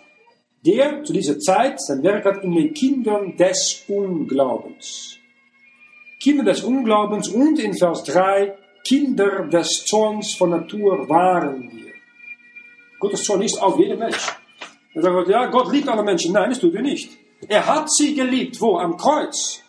der 0.67 1.03
zu 1.05 1.15
dieser 1.15 1.39
Zeit 1.39 1.81
sein 1.81 2.03
Werk 2.03 2.27
hat 2.27 2.45
in 2.45 2.53
den 2.53 2.75
Kindern 2.75 3.37
des 3.37 3.85
Unglaubens. 3.89 5.19
Kinder 6.23 6.45
des 6.45 6.63
Unglaubens 6.63 7.29
und 7.29 7.59
in 7.59 7.75
Vers 7.75 8.05
3 8.05 8.55
Kinder 8.87 9.47
des 9.47 9.85
Zorns 9.87 10.35
von 10.35 10.51
Natur 10.51 11.09
waren 11.09 11.71
wir. 11.73 11.93
Gottes 12.99 13.25
Zorn 13.25 13.43
ist 13.43 13.61
auf 13.61 13.79
jeden 13.79 13.99
Mensch. 13.99 14.29
Dann 14.95 15.05
wir, 15.05 15.31
ja, 15.31 15.47
Gott 15.47 15.73
liebt 15.73 15.89
alle 15.89 16.03
Menschen. 16.03 16.33
Nein, 16.33 16.51
das 16.51 16.61
tut 16.61 16.75
er 16.75 16.83
nicht. 16.83 17.17
Er 17.49 17.67
hat 17.67 17.93
sie 17.93 18.15
geliebt. 18.15 18.61
Wo? 18.61 18.79
Am 18.79 18.97
Kreuz. 18.97 19.61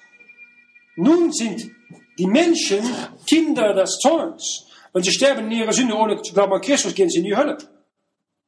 Nun 0.95 1.31
sind 1.31 1.71
die 2.17 2.27
Menschen 2.27 2.83
Kinder 3.25 3.73
des 3.73 3.97
Zorns. 3.99 4.67
Wenn 4.93 5.03
sie 5.03 5.11
sterben 5.11 5.49
in 5.49 5.59
ihrer 5.59 5.73
Sünde 5.73 5.95
ohne 5.95 6.21
zu 6.21 6.33
glauben 6.33 6.53
an 6.53 6.61
Christus, 6.61 6.93
gehen 6.93 7.09
sie 7.09 7.19
in 7.19 7.23
die 7.25 7.35
Hölle. 7.35 7.57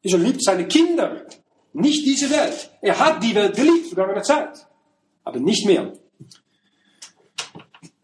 Er 0.02 0.18
liebt 0.18 0.44
seine 0.44 0.68
Kinder, 0.68 1.26
nicht 1.72 2.06
diese 2.06 2.30
Welt. 2.30 2.70
Er 2.82 3.00
hat 3.00 3.24
die 3.24 3.34
Welt 3.34 3.56
geliebt, 3.56 3.88
vergangene 3.88 4.22
Zeit. 4.22 4.68
Aber 5.24 5.40
nicht 5.40 5.66
mehr. 5.66 5.94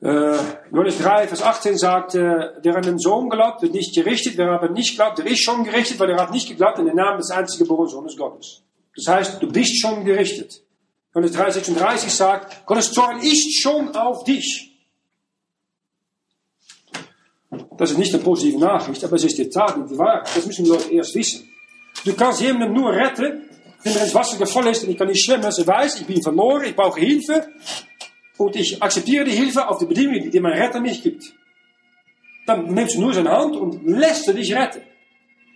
Äh, 0.01 0.37
Johannes 0.71 0.97
3, 0.99 1.27
Vers 1.27 1.41
18 1.41 1.77
sagt, 1.77 2.15
äh, 2.15 2.53
wer 2.61 2.75
an 2.77 2.83
den 2.83 2.97
Sohn 2.97 3.29
glaubt, 3.29 3.61
wird 3.61 3.73
nicht 3.73 3.93
gerichtet. 3.93 4.37
Wer 4.37 4.49
aber 4.49 4.69
nicht 4.69 4.95
glaubt, 4.95 5.17
der 5.17 5.27
ist 5.27 5.43
schon 5.43 5.65
gerichtet, 5.65 5.99
weil 5.99 6.09
er 6.11 6.21
hat 6.21 6.31
nicht 6.31 6.47
geglaubt 6.47 6.79
an 6.79 6.85
den 6.85 6.95
Namen 6.95 7.17
des 7.17 7.31
einzigen 7.31 7.65
Sohnes 7.65 8.15
Gottes. 8.15 8.63
Das 8.95 9.07
heißt, 9.13 9.43
du 9.43 9.51
bist 9.51 9.81
schon 9.81 10.05
gerichtet. 10.05 10.63
Johannes 11.13 11.31
3, 11.31 11.51
36 11.51 12.11
sagt, 12.13 12.65
Gottes 12.65 12.91
Zorn 12.91 13.19
ist 13.21 13.61
schon 13.61 13.95
auf 13.95 14.23
dich. 14.23 14.69
Das 17.77 17.91
ist 17.91 17.97
nicht 17.97 18.13
eine 18.13 18.23
positive 18.23 18.59
Nachricht, 18.59 19.03
aber 19.03 19.15
es 19.15 19.23
ist 19.23 19.37
die 19.37 19.49
Tat 19.49 19.75
und 19.75 19.89
die 19.89 19.97
Wahrheit. 19.97 20.29
Das 20.35 20.45
müssen 20.45 20.65
die 20.65 20.69
Leute 20.69 20.91
erst 20.91 21.15
wissen. 21.15 21.49
Du 22.05 22.13
kannst 22.13 22.41
jemanden 22.41 22.73
nur 22.73 22.91
retten, 22.91 23.49
wenn 23.83 23.95
er 23.95 24.03
ins 24.03 24.13
Wasser 24.13 24.37
gefallen 24.37 24.67
ist 24.67 24.83
und 24.83 24.91
ich 24.91 24.97
kann 24.97 25.07
nicht 25.07 25.23
schwimmen. 25.23 25.43
Er 25.43 25.67
weiß, 25.67 26.01
ich 26.01 26.05
bin 26.05 26.21
verloren, 26.21 26.65
ich 26.65 26.75
brauche 26.75 26.99
Hilfe. 26.99 27.47
Und 28.37 28.55
ich 28.55 28.81
akzeptiere 28.81 29.25
die 29.25 29.31
Hilfe 29.31 29.67
auf 29.67 29.79
die 29.79 29.85
Bedingungen, 29.85 30.29
die 30.29 30.39
mein 30.39 30.53
Retter 30.53 30.79
mich 30.79 31.01
gibt. 31.01 31.33
Dann 32.45 32.73
nimmst 32.73 32.95
du 32.95 33.01
nur 33.01 33.13
seine 33.13 33.31
Hand 33.31 33.55
und 33.55 33.85
lässt 33.85 34.27
er 34.27 34.33
dich 34.33 34.53
retten. 34.53 34.81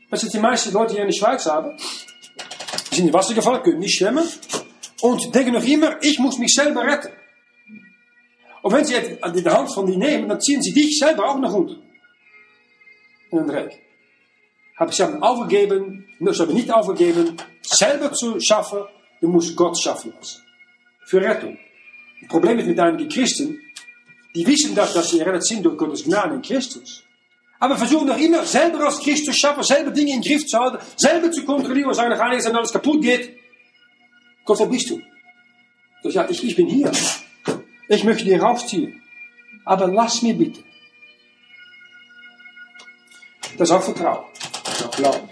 Das 0.09 0.21
sind 0.21 0.33
die 0.33 0.39
meisten 0.39 0.73
Leute, 0.73 0.95
die 0.95 0.99
in 0.99 1.07
der 1.07 1.13
Schweiz 1.13 1.45
haben. 1.45 1.77
Die 2.91 2.95
sind 2.95 3.07
in 3.07 3.13
Wasser 3.13 3.33
gefallen, 3.33 3.63
können 3.63 3.79
nicht 3.79 3.97
schwimmen. 3.97 4.27
Und 5.03 5.35
denken 5.35 5.51
noch 5.51 5.65
immer, 5.65 6.01
ich 6.01 6.17
muss 6.17 6.37
mich 6.37 6.53
selber 6.53 6.81
retten. 6.81 7.11
Und 8.61 8.71
wenn 8.71 8.85
sie 8.85 8.95
an 9.21 9.33
die 9.33 9.43
Hand 9.43 9.73
von 9.73 9.85
die 9.85 9.97
nehmen, 9.97 10.29
dann 10.29 10.39
ziehen 10.39 10.61
sie 10.61 10.71
dich 10.71 10.97
selber 10.97 11.29
auch 11.29 11.37
nach 11.39 11.51
unten. 11.51 11.83
In 13.29 13.39
den 13.39 13.47
Dreck. 13.47 13.81
Sie 14.91 15.03
haben 15.03 15.21
aufgegeben, 15.21 16.05
sie 16.17 16.41
haben 16.41 16.53
nicht 16.53 16.71
aufgegeben, 16.71 17.35
selber 17.61 18.13
zu 18.13 18.39
schaffen, 18.39 18.79
du 19.19 19.27
musst 19.27 19.57
Gott 19.57 19.77
schaffen. 19.77 20.13
Für 21.05 21.19
Rettung. 21.19 21.57
Das 22.21 22.29
Problem 22.29 22.59
ist 22.59 22.67
mit 22.67 22.79
einigen 22.79 23.09
Christen, 23.09 23.59
die 24.33 24.47
wissen 24.47 24.73
das, 24.73 24.93
dass 24.93 25.09
sie 25.09 25.19
errettet 25.19 25.45
sind 25.45 25.65
durch 25.65 25.77
Gottes 25.77 26.05
Gnade 26.05 26.35
in 26.35 26.41
Christus. 26.41 27.03
Aber 27.59 27.75
versuchen 27.75 28.07
noch 28.07 28.17
immer 28.17 28.45
selber 28.45 28.85
als 28.85 29.01
Christ 29.01 29.25
zu 29.25 29.33
schaffen, 29.33 29.63
selber 29.63 29.91
Dinge 29.91 30.13
in 30.13 30.21
Griff 30.21 30.45
zu 30.45 30.57
halten, 30.57 30.77
selber 30.95 31.29
zu 31.29 31.43
kontrollieren 31.43 31.89
und 31.89 31.93
sagen, 31.93 32.17
wenn 32.17 32.55
alles 32.55 32.71
kaputt 32.71 33.01
geht. 33.01 33.42
Gott, 34.45 34.59
wo 34.59 34.65
bist 34.65 34.89
du? 34.89 35.01
Ich, 36.03 36.15
ja, 36.15 36.29
ich, 36.29 36.43
ich 36.43 36.55
bin 36.55 36.67
hier. 36.67 36.91
Ich 37.87 38.03
möchte 38.03 38.25
dir 38.25 38.41
rausziehen. 38.41 39.01
Aber 39.65 39.87
lass 39.87 40.21
mir 40.21 40.33
bitte. 40.33 40.61
Das 43.57 43.69
ist 43.69 43.75
auch 43.75 43.83
Vertrauen. 43.83 44.25
Das 44.65 44.79
ist 44.79 44.85
auch 44.85 44.91
Glauben. 44.91 45.29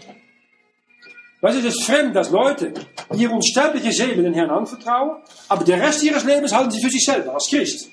Was 1.42 1.56
ist 1.56 1.66
es 1.66 1.84
fremd, 1.84 2.16
dass 2.16 2.30
Leute 2.30 2.74
ihre 3.16 3.34
unsterbliche 3.34 3.92
Seele 3.92 4.22
den 4.22 4.34
Herrn 4.34 4.52
anvertrauen, 4.52 5.24
aber 5.50 5.64
den 5.64 5.82
Rest 5.82 6.04
ihres 6.04 6.24
Lebens 6.24 6.54
halten 6.54 6.70
sie 6.70 6.82
für 6.82 6.90
sich 6.90 7.04
selber, 7.04 7.34
als 7.34 7.50
Christ. 7.50 7.90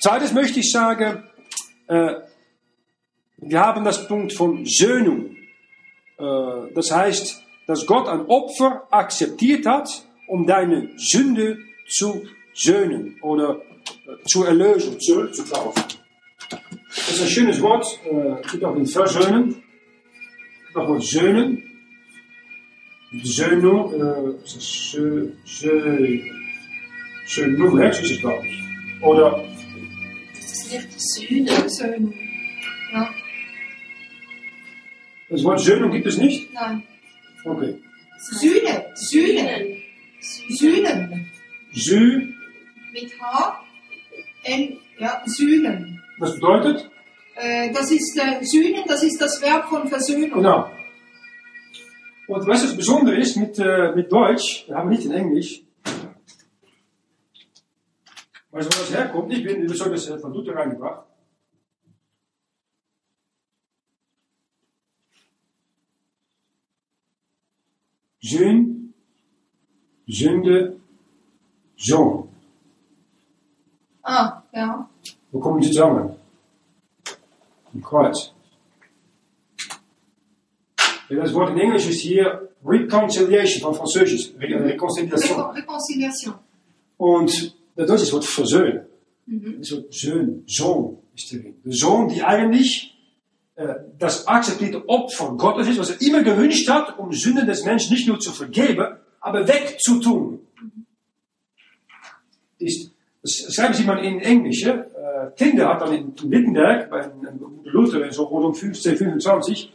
Zweites 0.00 0.32
möchte 0.32 0.60
ich 0.60 0.70
sagen, 0.70 1.24
äh, 1.88 2.14
wir 3.38 3.60
haben 3.60 3.84
das 3.84 4.06
Punkt 4.06 4.34
von 4.34 4.66
Söhnung. 4.66 5.36
Äh, 6.18 6.74
das 6.74 6.90
heißt, 6.90 7.42
dass 7.70 7.86
Gott 7.86 8.08
ein 8.08 8.26
Opfer 8.26 8.88
akzeptiert 8.90 9.64
hat, 9.64 9.88
um 10.26 10.44
deine 10.44 10.90
Sünde 10.96 11.58
zu 11.86 12.26
söhnen 12.52 13.16
oder 13.22 13.60
äh, 13.60 14.24
zu 14.24 14.42
erlösen, 14.42 14.98
zurückzukaufen. 14.98 15.84
Das 16.48 17.10
ist 17.10 17.22
ein 17.22 17.28
schönes 17.28 17.62
Wort, 17.62 17.86
äh, 18.06 18.42
gibt 18.50 18.64
auch 18.64 18.74
in 18.74 18.86
Versöhnen 18.86 19.62
nochmal 20.74 21.00
Söhnen. 21.00 21.62
Söhnung, 23.22 23.94
äh, 23.94 24.34
Sö, 24.44 25.30
Sö, 25.44 26.18
Söhnung, 27.26 27.78
ist 27.82 28.02
es, 28.02 28.18
glaube 28.18 28.48
ich. 28.48 29.00
Oder. 29.00 29.44
Das 30.34 30.52
ist 30.52 30.72
nicht 30.72 31.00
Sühne, 31.00 31.70
Söhnung. 31.70 32.14
Ja. 32.92 33.10
Das 35.28 35.44
Wort 35.44 35.60
Söhnung 35.60 35.92
gibt 35.92 36.06
es 36.08 36.18
nicht? 36.18 36.52
Nein. 36.52 36.82
Okay. 37.44 37.82
Sühne, 38.18 38.86
Sühnen. 38.94 39.82
Sühnen. 40.48 41.30
Sü. 41.72 42.34
Mit 42.92 43.20
H. 43.20 43.64
N, 44.44 44.78
ja, 44.98 45.22
Sühnen. 45.26 46.02
Was 46.18 46.34
bedeutet? 46.34 46.90
Äh, 47.36 47.72
das 47.72 47.90
ist 47.90 48.18
äh, 48.18 48.44
Sühnen, 48.44 48.84
das 48.86 49.02
ist 49.02 49.20
das 49.20 49.40
Verb 49.40 49.68
von 49.68 49.88
Versöhnung. 49.88 50.42
Genau. 50.42 50.70
Und 52.26 52.46
was 52.46 52.62
das 52.62 52.76
Besondere 52.76 53.16
ist 53.16 53.36
mit, 53.36 53.58
äh, 53.58 53.92
mit 53.94 54.12
Deutsch, 54.12 54.64
wir 54.68 54.76
haben 54.76 54.90
nicht 54.90 55.04
in 55.04 55.12
Englisch. 55.12 55.62
Weißt 58.50 58.72
du, 58.72 58.78
wo 58.78 58.82
das 58.82 58.94
herkommt? 58.94 59.32
Ich 59.32 59.44
bin, 59.44 59.64
ich 59.64 59.80
habe 59.80 59.90
das 59.90 60.06
von 60.06 60.32
Luther 60.32 60.54
reingebracht. 60.54 61.09
Sühn, 68.20 68.92
Sünde, 70.06 70.76
Sohn. 71.76 72.28
Ah, 74.02 74.42
ja. 74.52 74.88
Wo 75.30 75.40
kommen 75.40 75.60
die 75.60 75.68
zusammen? 75.68 76.16
Im 77.72 77.82
Kreuz. 77.82 78.32
Das 81.08 81.34
Wort 81.34 81.50
in 81.50 81.58
Englisch 81.58 81.88
ist 81.88 82.00
hier 82.00 82.48
Reconciliation 82.64 83.62
von 83.62 83.74
Französisch. 83.74 84.32
Reconciliation. 84.38 85.40
Reconciliation. 85.50 86.34
Und 86.96 87.56
das 87.74 87.86
Deutsch 87.86 88.02
ist 88.02 88.12
Wort 88.12 88.24
versöhnen. 88.24 88.86
Mhm. 89.26 89.58
Das 89.58 89.72
Wort 89.72 89.92
Söhn, 89.94 90.44
Sohn 90.46 90.98
ist 91.14 91.32
drin. 91.32 91.54
Der 91.64 91.72
Sohn, 91.72 92.08
die 92.08 92.22
eigentlich 92.22 92.94
äh, 92.94 92.99
das 93.98 94.26
akzeptierte 94.26 94.88
Opfer 94.88 95.34
Gottes 95.36 95.68
ist, 95.68 95.78
was 95.78 95.90
er 95.90 96.00
immer 96.00 96.22
gewünscht 96.22 96.68
hat, 96.68 96.98
um 96.98 97.12
Sünden 97.12 97.46
des 97.46 97.64
Menschen 97.64 97.92
nicht 97.92 98.08
nur 98.08 98.18
zu 98.18 98.32
vergeben, 98.32 98.96
aber 99.20 99.46
wegzutun. 99.46 100.40
Ist, 102.58 102.92
das 103.22 103.54
schreiben 103.54 103.74
Sie 103.74 103.84
mal 103.84 104.02
in 104.04 104.20
Englisch. 104.20 104.64
Äh, 104.64 104.84
Tinder 105.36 105.68
hat 105.68 105.82
dann 105.82 105.92
in 105.92 106.30
Wittenberg, 106.30 106.90
bei 106.90 107.10
Luther, 107.64 108.10
so 108.10 108.24
rund 108.24 108.46
um 108.46 108.54
1525, 108.54 109.72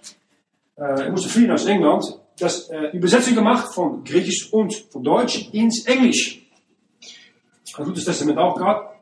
äh, 0.77 0.81
er 0.81 1.11
musste 1.11 1.29
fliehen 1.29 1.51
aus 1.51 1.65
England, 1.65 2.03
das 2.39 2.69
äh, 2.69 2.87
Übersetzung 2.91 3.35
gemacht 3.35 3.73
von 3.73 4.03
Griechisch 4.03 4.51
und 4.51 4.73
von 4.91 5.03
Deutsch 5.03 5.49
ins 5.53 5.85
Englisch. 5.85 6.41
Das 7.63 7.85
tut 7.85 8.03
Testament 8.03 8.37
auch 8.37 8.55
gerade. 8.55 8.94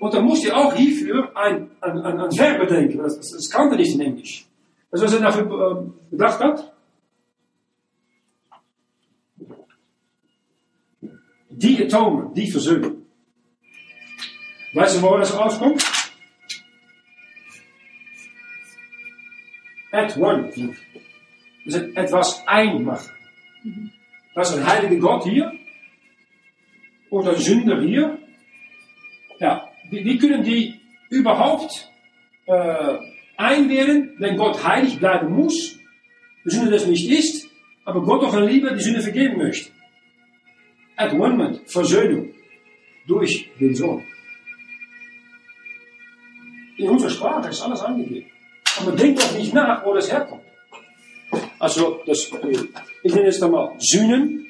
Und 0.00 0.14
dann 0.14 0.24
musste 0.24 0.48
er 0.48 0.56
auch 0.56 0.74
hierfür 0.74 1.30
ein, 1.36 1.70
ein, 1.82 1.98
ein, 1.98 2.20
ein 2.20 2.38
Verb 2.38 2.58
bedenken. 2.58 2.98
Das, 2.98 3.20
das, 3.20 3.50
kannte 3.50 3.76
nicht 3.76 3.94
in 3.94 4.00
Englisch. 4.00 4.46
Also 4.90 5.04
was 5.04 5.12
er 5.12 5.20
dafür 5.20 5.92
bedacht 6.10 6.40
hat? 6.40 6.72
Die 11.50 11.84
Atomen, 11.84 12.32
die 12.32 12.50
Versöhnung. 12.50 13.02
Weißt 14.72 14.96
du, 14.96 15.02
wo 15.02 15.18
das 15.18 15.36
rauskommt? 15.36 15.84
At 19.92 20.16
one. 20.16 20.50
Dus 21.66 21.74
het, 21.74 21.94
etwas 21.94 22.42
einmachen. 22.46 23.10
Das 24.34 24.50
ist 24.50 24.56
ein 24.56 24.66
heiliger 24.66 24.96
Gott 24.96 25.24
hier 25.24 25.52
und 27.10 27.28
ein 27.28 27.36
Sünder 27.36 27.82
hier. 27.82 28.18
Ja, 29.40 29.69
wie, 29.90 30.04
wie 30.04 30.18
können 30.18 30.42
die 30.42 30.80
überhaupt 31.10 31.90
äh, 32.46 32.98
einwählen, 33.36 34.14
wenn 34.18 34.36
Gott 34.36 34.64
heilig 34.64 34.98
bleiben 34.98 35.34
muss, 35.34 35.78
die 36.44 36.50
Sünde 36.50 36.70
das 36.70 36.86
nicht 36.86 37.10
ist, 37.10 37.48
aber 37.84 38.02
Gott 38.02 38.22
doch 38.22 38.38
lieber 38.40 38.70
die 38.72 38.82
Sünde 38.82 39.02
vergeben 39.02 39.38
möchte? 39.38 39.70
At 40.96 41.12
one 41.12 41.36
moment, 41.36 41.60
Versöhnung 41.70 42.34
durch 43.06 43.50
den 43.58 43.74
Sohn. 43.74 44.04
In 46.76 46.88
unserer 46.88 47.10
Sprache 47.10 47.48
ist 47.50 47.60
alles 47.60 47.80
angegeben. 47.80 48.30
Aber 48.80 48.92
denkt 48.92 49.22
doch 49.22 49.36
nicht 49.36 49.52
nach, 49.52 49.84
wo 49.84 49.92
das 49.94 50.10
herkommt. 50.10 50.42
Also, 51.58 52.00
das, 52.06 52.30
ich 53.02 53.14
nenne 53.14 53.28
es 53.28 53.38
dann 53.38 53.50
mal 53.50 53.74
Sühnen, 53.78 54.46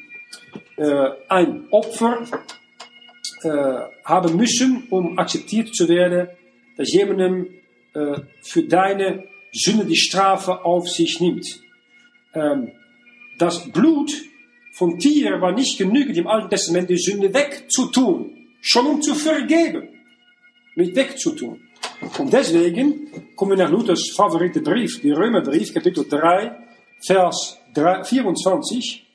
äh, 0.76 1.10
ein 1.28 1.64
Opfer 1.70 2.22
haben 4.04 4.36
müssen, 4.36 4.86
um 4.90 5.18
akzeptiert 5.18 5.74
zu 5.74 5.88
werden, 5.88 6.28
dass 6.76 6.92
jemandem 6.92 7.48
äh, 7.94 8.20
für 8.42 8.62
deine 8.62 9.24
Sünde 9.52 9.84
die 9.84 9.96
Strafe 9.96 10.64
auf 10.64 10.88
sich 10.88 11.20
nimmt. 11.20 11.60
Ähm, 12.34 12.72
das 13.38 13.70
Blut 13.70 14.12
von 14.72 14.98
Tieren 14.98 15.40
war 15.40 15.52
nicht 15.52 15.78
genügend 15.78 16.16
im 16.16 16.26
Alten 16.26 16.50
Testament 16.50 16.88
die 16.88 16.98
Sünde 16.98 17.32
wegzutun, 17.34 18.48
schon 18.60 18.86
um 18.86 19.02
zu 19.02 19.14
vergeben, 19.14 19.88
nicht 20.76 20.94
wegzutun. 20.94 21.60
Und 22.18 22.32
deswegen 22.32 23.34
kommen 23.34 23.52
wir 23.52 23.64
nach 23.64 23.70
Luthers 23.70 24.12
favorite 24.16 24.60
Brief, 24.60 25.00
die 25.02 25.10
Römerbrief, 25.10 25.74
Kapitel 25.74 26.06
3, 26.08 26.56
Vers 27.04 27.58
24, 27.74 29.06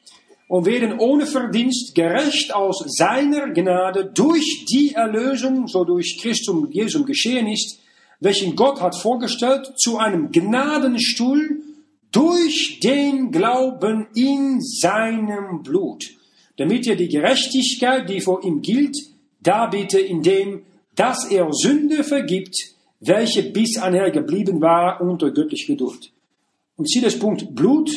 und 0.47 0.65
werden 0.65 0.99
ohne 0.99 1.25
Verdienst 1.25 1.95
gerecht 1.95 2.53
aus 2.53 2.83
seiner 2.87 3.49
Gnade 3.51 4.11
durch 4.13 4.65
die 4.65 4.93
Erlösung, 4.93 5.67
so 5.67 5.83
durch 5.83 6.19
Christum 6.21 6.69
Jesum 6.71 7.05
geschehen 7.05 7.47
ist, 7.47 7.79
welchen 8.19 8.55
Gott 8.55 8.81
hat 8.81 8.95
vorgestellt, 8.95 9.73
zu 9.77 9.97
einem 9.97 10.31
Gnadenstuhl 10.31 11.61
durch 12.11 12.79
den 12.81 13.31
Glauben 13.31 14.07
in 14.15 14.61
seinem 14.61 15.63
Blut, 15.63 16.05
damit 16.57 16.87
er 16.87 16.95
die 16.95 17.09
Gerechtigkeit, 17.09 18.09
die 18.09 18.21
vor 18.21 18.43
ihm 18.43 18.61
gilt, 18.61 18.95
darbiete, 19.41 19.99
indem, 19.99 20.63
dass 20.95 21.25
er 21.29 21.51
Sünde 21.51 22.03
vergibt, 22.03 22.55
welche 23.01 23.43
bis 23.43 23.77
anher 23.77 24.11
geblieben 24.11 24.61
war 24.61 25.01
unter 25.01 25.31
göttlicher 25.31 25.73
Geduld. 25.73 26.11
Und 26.77 26.89
sieh 26.89 27.01
das 27.01 27.19
Punkt 27.19 27.53
Blut 27.53 27.91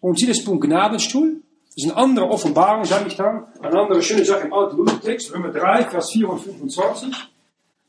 und 0.00 0.18
sieh 0.18 0.26
das 0.26 0.44
Punkt 0.44 0.64
Gnadenstuhl. 0.64 1.42
Das 1.66 1.84
ist 1.84 1.90
eine 1.92 1.96
andere 1.96 2.28
Offenbarung, 2.28 2.84
sage 2.84 3.08
ich 3.08 3.16
dann. 3.16 3.44
Eine 3.60 3.78
andere 3.80 4.02
schöne 4.02 4.24
Sache 4.24 4.46
im 4.46 4.52
Alten 4.52 4.76
Blutetext, 4.76 5.32
Römer 5.32 5.50
3, 5.50 5.84
Vers 5.84 6.10
4 6.12 6.28
und 6.28 6.40
25. 6.40 7.14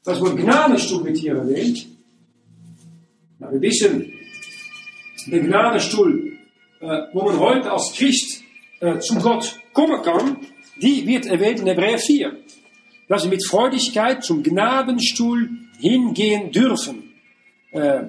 Das 0.04 0.22
Wort 0.22 0.38
Gnadenstuhl 0.38 1.04
wird 1.06 1.18
hier 1.18 1.36
erwähnt. 1.36 1.88
Na, 3.40 3.52
wir 3.52 3.62
wissen, 3.62 4.14
der 5.28 5.40
Gnadenstuhl, 5.40 6.38
äh, 6.82 6.86
wo 7.14 7.24
man 7.24 7.40
heute 7.40 7.72
als 7.72 7.94
Christ 7.96 8.44
äh, 8.80 9.00
zu 9.00 9.16
Gott 9.16 9.60
kommen 9.74 10.02
kann, 10.02 10.38
die 10.82 11.06
wird 11.06 11.26
erwähnt 11.26 11.60
in 11.60 11.68
Hebräer 11.68 11.98
4. 11.98 12.38
Dass 13.08 13.24
wir 13.24 13.32
mit 13.32 13.46
Freudigkeit 13.46 14.24
zum 14.24 14.44
Gnadenstuhl 14.44 15.50
hingehen 15.80 16.52
dürfen. 16.52 17.12
Äh, 17.72 18.04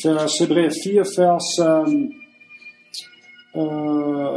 Vers 0.00 0.40
Hebräer 0.40 0.70
4, 0.70 1.04
Vers 1.04 1.56
ähm, 1.60 2.12
äh, 2.12 2.17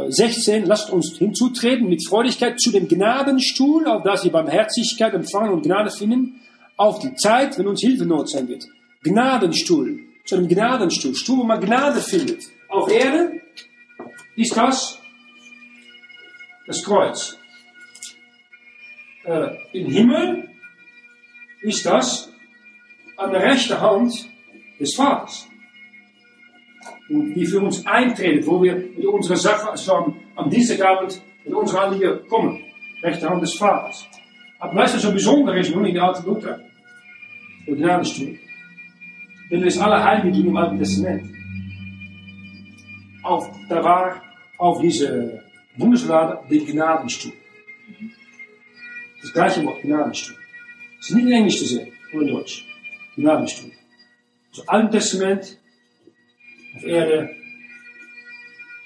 16, 0.08 0.66
lasst 0.66 0.90
uns 0.90 1.16
hinzutreten 1.16 1.88
mit 1.88 2.06
Freudigkeit 2.06 2.60
zu 2.60 2.72
dem 2.72 2.88
Gnadenstuhl, 2.88 3.86
auf 3.86 4.02
das 4.02 4.24
wir 4.24 4.32
Barmherzigkeit 4.32 5.14
empfangen 5.14 5.52
und 5.52 5.62
Gnade 5.62 5.90
finden, 5.90 6.40
auf 6.76 6.98
die 6.98 7.14
Zeit, 7.14 7.58
wenn 7.58 7.68
uns 7.68 7.80
Hilfe 7.80 8.04
not 8.04 8.28
sein 8.28 8.48
wird. 8.48 8.64
Gnadenstuhl, 9.02 10.00
zu 10.24 10.36
einem 10.36 10.48
Gnadenstuhl, 10.48 11.14
Stuhl, 11.14 11.38
wo 11.38 11.44
man 11.44 11.60
Gnade 11.60 12.00
findet. 12.00 12.42
Auf 12.68 12.90
Erde 12.90 13.40
ist 14.36 14.56
das 14.56 14.98
das 16.66 16.82
Kreuz. 16.82 17.36
Äh, 19.24 19.48
Im 19.72 19.90
Himmel 19.90 20.48
ist 21.60 21.84
das 21.84 22.32
an 23.16 23.30
der 23.30 23.42
rechten 23.42 23.80
Hand 23.80 24.28
des 24.80 24.94
Vaters. 24.94 25.46
Die 27.12 27.44
für 27.44 27.60
uns 27.60 27.84
eintreten, 27.86 28.46
wo 28.46 28.62
wir 28.62 28.74
mit 28.74 29.04
unserer 29.04 29.70
also 29.70 30.14
am, 30.34 30.50
Dienstagabend 30.50 31.20
mit 31.44 31.52
unserer 31.52 31.82
Anliegen 31.82 32.26
kommen. 32.26 32.64
Rechte 33.02 33.28
Hand 33.28 33.42
des 33.42 33.54
Vaters. 33.54 34.06
Aber 34.58 34.74
weißt 34.76 34.94
du, 34.94 34.98
so 34.98 35.12
besonder 35.12 35.54
ist 35.56 35.74
nun 35.74 35.84
in 35.84 35.94
der 35.94 36.04
Alten 36.04 36.24
Luther? 36.24 36.58
Der 37.66 37.74
Gnadenstuhl. 37.76 38.38
Denn 39.50 39.62
es 39.64 39.78
alle 39.78 40.02
Heiligen 40.02 40.46
im 40.46 40.56
Alten 40.56 40.78
Testament. 40.78 41.28
Auf, 43.22 43.50
da 43.68 43.84
war 43.84 44.22
auf 44.56 44.80
diese 44.80 45.42
Bundeslade 45.76 46.38
der 46.48 46.60
Gnadenstuhl. 46.60 47.32
Das 49.20 49.32
gleiche 49.32 49.64
Wort, 49.66 49.82
Gnadenstuhl. 49.82 50.36
Das 50.98 51.10
ist 51.10 51.16
nicht 51.16 51.26
in 51.26 51.32
Englisch 51.32 51.58
zu 51.58 51.66
sehen, 51.66 51.92
nur 52.12 52.22
in 52.22 52.28
Deutsch. 52.28 52.64
Gnadenstuhl. 53.16 53.70
Alten 54.66 54.90
Testament, 54.90 55.58
auf 56.74 56.84
Erde, 56.84 57.36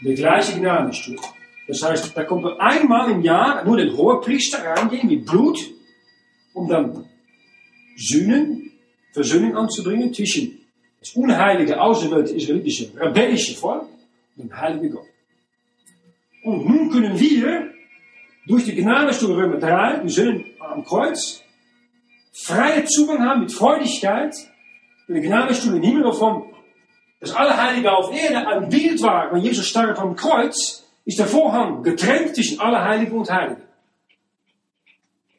der 0.00 0.14
gleiche 0.14 0.58
Gnadenstuhl. 0.58 1.16
Das 1.66 1.82
heißt, 1.82 2.16
da 2.16 2.24
kommt 2.24 2.46
einmal 2.60 3.10
im 3.10 3.22
Jahr 3.22 3.64
nur 3.64 3.76
den 3.76 3.96
Hohepriester 3.96 4.64
reingehen 4.64 5.08
mit 5.08 5.26
Blut, 5.26 5.58
um 6.54 6.68
dann 6.68 7.08
Sühnen, 7.96 8.72
Versöhnung 9.12 9.56
anzubringen 9.56 10.12
zwischen 10.12 10.60
das 11.00 11.12
unheilige, 11.12 11.80
auserwählte 11.80 12.34
israelitische, 12.34 12.92
rebellische 12.96 13.56
Volk 13.56 13.88
und 14.36 14.44
dem 14.44 14.56
heiligen 14.56 14.90
Gott. 14.90 15.06
Und 16.44 16.68
nun 16.68 16.90
können 16.90 17.18
wir 17.18 17.70
durch 18.46 18.64
die 18.64 18.74
Gnadenstuhl 18.74 19.32
Römer 19.32 19.58
3, 19.58 20.02
die 20.04 20.08
Sünden 20.08 20.44
am 20.60 20.84
Kreuz, 20.84 21.42
freie 22.32 22.84
Zugang 22.84 23.20
haben 23.20 23.40
mit 23.40 23.52
Freudigkeit, 23.52 24.34
in 25.08 25.14
der 25.14 25.22
Gnadenstuhl 25.22 25.76
im 25.76 25.82
Himmel, 25.82 26.04
wovon 26.04 26.55
das 27.20 27.32
Allerheilige 27.34 27.92
auf 27.92 28.12
Erde 28.12 28.46
ein 28.46 28.68
Bild 28.68 29.02
war, 29.02 29.32
wenn 29.32 29.42
Jesus 29.42 29.66
starb 29.66 29.98
am 30.00 30.16
Kreuz, 30.16 30.84
ist 31.04 31.18
der 31.18 31.26
Vorhang 31.26 31.82
getrennt 31.82 32.34
zwischen 32.34 32.60
Allerheilige 32.60 33.14
und 33.14 33.30
Heilige. 33.30 33.62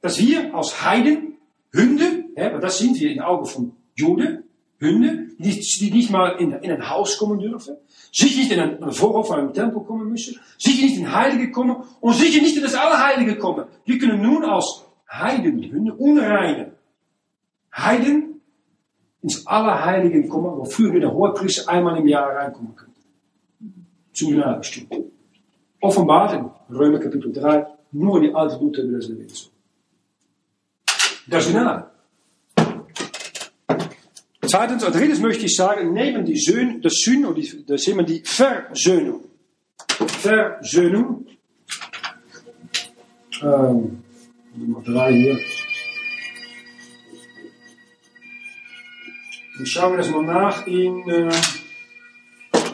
Dass 0.02 0.18
wir 0.20 0.56
als 0.56 0.84
Heiden, 0.84 1.38
Hunde, 1.76 2.26
ja, 2.36 2.58
das 2.58 2.80
sind 2.80 3.00
wir 3.00 3.10
in 3.10 3.18
den 3.18 3.24
Augen 3.24 3.46
von 3.46 3.74
Juden, 3.96 4.44
Hunde, 4.82 5.28
die, 5.38 5.60
die 5.60 5.92
nicht 5.92 6.10
mal 6.10 6.40
in, 6.40 6.52
in 6.52 6.72
ein 6.72 6.90
Haus 6.90 7.18
kommen 7.18 7.40
dürfen, 7.40 7.78
sicher 8.12 8.40
nicht 8.40 8.52
in 8.52 8.60
ein, 8.60 8.84
ein 8.84 8.92
Vorhof 8.92 9.28
von 9.28 9.40
einem 9.40 9.54
Tempel 9.54 9.82
kommen 9.84 10.10
müssen, 10.10 10.40
sicher 10.58 10.84
nicht 10.86 10.98
in 10.98 11.14
Heilige 11.14 11.52
kommen 11.52 11.84
und 12.00 12.14
sicher 12.14 12.42
nicht 12.42 12.56
in 12.56 12.64
das 12.64 12.76
Allerheilige 12.76 13.38
kommen. 13.38 13.66
Wir 13.86 13.98
können 13.98 14.22
nun 14.22 14.46
als 14.46 14.86
Heiden, 15.12 15.62
Hunde, 15.72 15.94
Unreine, 15.94 16.74
Heiden 17.76 18.37
ins 19.28 19.46
Allerheiligen 19.46 20.30
kommen, 20.30 20.58
wofür 20.58 20.94
wir 20.94 21.02
der 21.02 21.12
Hohepriester 21.12 21.70
einmal 21.70 21.98
im 21.98 22.08
Jahr 22.08 22.34
reinkommen 22.34 22.74
können. 22.78 22.96
Zum 24.14 24.32
Gnadenstuhl. 24.32 25.12
Offenbart 25.82 26.34
in 26.34 26.50
Römer 26.74 27.00
Kapitel 27.00 27.34
3, 27.34 27.68
nur 27.92 28.22
die 28.22 28.34
alte 28.34 28.58
Luther 28.58 28.84
über 28.84 28.98
das 28.98 29.10
Leben. 29.10 29.28
Das 31.28 31.46
ist 31.46 31.52
Gnade. 31.52 31.88
Zweitens, 34.46 34.86
als 34.86 34.96
drittes 34.96 35.20
möchte 35.20 35.46
ich 35.46 35.58
sagen, 35.58 35.92
neben 35.92 36.24
die 36.24 36.38
Söhne, 36.38 36.80
das 36.80 36.94
Sühn, 36.94 37.26
das 37.68 37.82
sehen 37.82 37.98
wir 37.98 38.06
die 38.06 38.24
Versöhnung. 38.24 39.26
Versöhnung. 40.22 41.26
Ähm, 43.44 44.04
Nummer 44.56 44.82
drei 44.84 45.14
hier. 45.14 45.38
Dann 49.58 49.66
schauen 49.66 49.94
wir 49.94 49.98
das 49.98 50.12
mal 50.12 50.24
nach 50.24 50.68
in, 50.68 51.10
äh, 51.10 51.32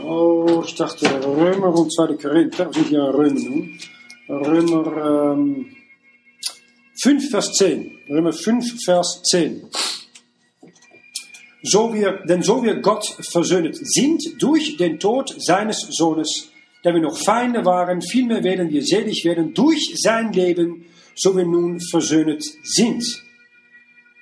oh, 0.04 0.64
ich 0.66 0.76
dachte 0.76 1.08
Römer 1.26 1.74
und 1.74 1.94
2. 1.94 2.16
Korinther, 2.16 2.68
was 2.68 2.78
ich 2.78 2.90
ja 2.90 3.06
Römer 3.06 3.40
nun. 3.40 3.80
Römer 4.28 5.34
ähm, 5.34 5.76
5, 7.02 7.30
Vers 7.30 7.54
10. 7.54 8.00
Römer 8.10 8.34
5, 8.34 8.84
Vers 8.84 9.22
10. 9.24 9.70
So 11.62 11.94
wir, 11.94 12.20
denn 12.28 12.44
so 12.44 12.62
wir 12.62 12.76
Gott 12.82 13.06
versöhnt 13.32 13.78
sind 13.82 14.22
durch 14.40 14.76
den 14.76 15.00
Tod 15.00 15.34
seines 15.38 15.88
Sohnes, 15.90 16.50
da 16.84 16.94
wir 16.94 17.00
noch 17.00 17.18
Feinde 17.18 17.64
waren, 17.64 18.02
vielmehr 18.02 18.44
werden 18.44 18.70
wir 18.70 18.84
selig 18.84 19.24
werden 19.24 19.54
durch 19.54 19.94
sein 19.96 20.34
Leben, 20.34 20.86
so 21.16 21.38
wir 21.38 21.46
nun 21.46 21.80
versöhnt 21.80 22.44
sind. 22.64 23.23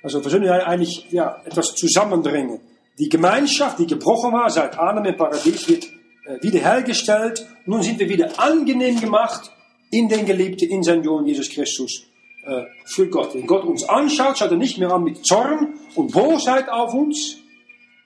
Also 0.02 0.20
Versöhnung 0.20 0.48
eigentlich 0.50 1.06
ja, 1.10 1.40
etwas 1.44 1.74
zusammenbringen. 1.74 2.60
Die 2.98 3.08
Gemeinschaft, 3.08 3.78
die 3.78 3.86
gebrochen 3.86 4.32
war 4.32 4.50
seit 4.50 4.78
Adam 4.78 5.04
im 5.04 5.16
Paradies, 5.16 5.68
wird 5.68 5.84
äh, 5.84 6.42
wiederhergestellt. 6.42 7.46
Nun 7.66 7.82
sind 7.82 7.98
wir 7.98 8.08
wieder 8.08 8.38
angenehm 8.38 9.00
gemacht 9.00 9.50
in 9.90 10.08
den 10.08 10.26
Geliebten, 10.26 10.68
in 10.68 10.82
seinen 10.82 11.02
Sohn 11.02 11.26
Jesus 11.26 11.50
Christus 11.50 12.04
äh, 12.44 12.64
für 12.84 13.08
Gott. 13.08 13.34
Wenn 13.34 13.46
Gott 13.46 13.64
uns 13.64 13.88
anschaut, 13.88 14.38
schaut 14.38 14.50
er 14.50 14.56
nicht 14.56 14.78
mehr 14.78 14.92
an 14.92 15.04
mit 15.04 15.24
Zorn 15.24 15.74
und 15.94 16.12
Bosheit 16.12 16.68
auf 16.68 16.92
uns, 16.94 17.38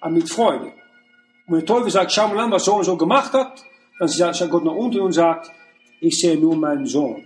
aber 0.00 0.12
mit 0.12 0.28
Freude. 0.28 0.66
Und 1.46 1.54
wenn 1.54 1.58
der 1.60 1.66
Teufel 1.66 1.90
sagt, 1.90 2.12
schau 2.12 2.28
mal 2.28 2.40
an, 2.40 2.50
was 2.50 2.64
so 2.64 2.74
und 2.74 2.84
so 2.84 2.96
gemacht 2.96 3.32
hat, 3.32 3.64
dann 3.98 4.08
schaut 4.08 4.50
Gott 4.50 4.64
nach 4.64 4.74
unten 4.74 5.00
und 5.00 5.12
sagt, 5.12 5.50
ich 6.00 6.18
sehe 6.18 6.36
nur 6.36 6.56
meinen 6.56 6.86
Sohn. 6.86 7.24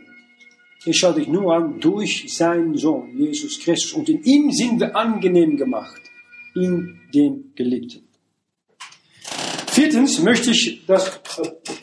Ich 0.84 0.98
schaue 0.98 1.14
dich 1.14 1.28
nur 1.28 1.54
an 1.54 1.78
durch 1.78 2.34
seinen 2.34 2.76
Sohn, 2.76 3.16
Jesus 3.16 3.60
Christus. 3.60 3.92
Und 3.92 4.08
in 4.08 4.22
ihm 4.24 4.50
sind 4.50 4.80
wir 4.80 4.96
angenehm 4.96 5.56
gemacht. 5.56 6.00
In 6.54 7.00
den 7.14 7.52
Geliebten. 7.54 8.08
Viertens 9.68 10.18
möchte 10.20 10.50
ich, 10.50 10.84
dass, 10.86 11.20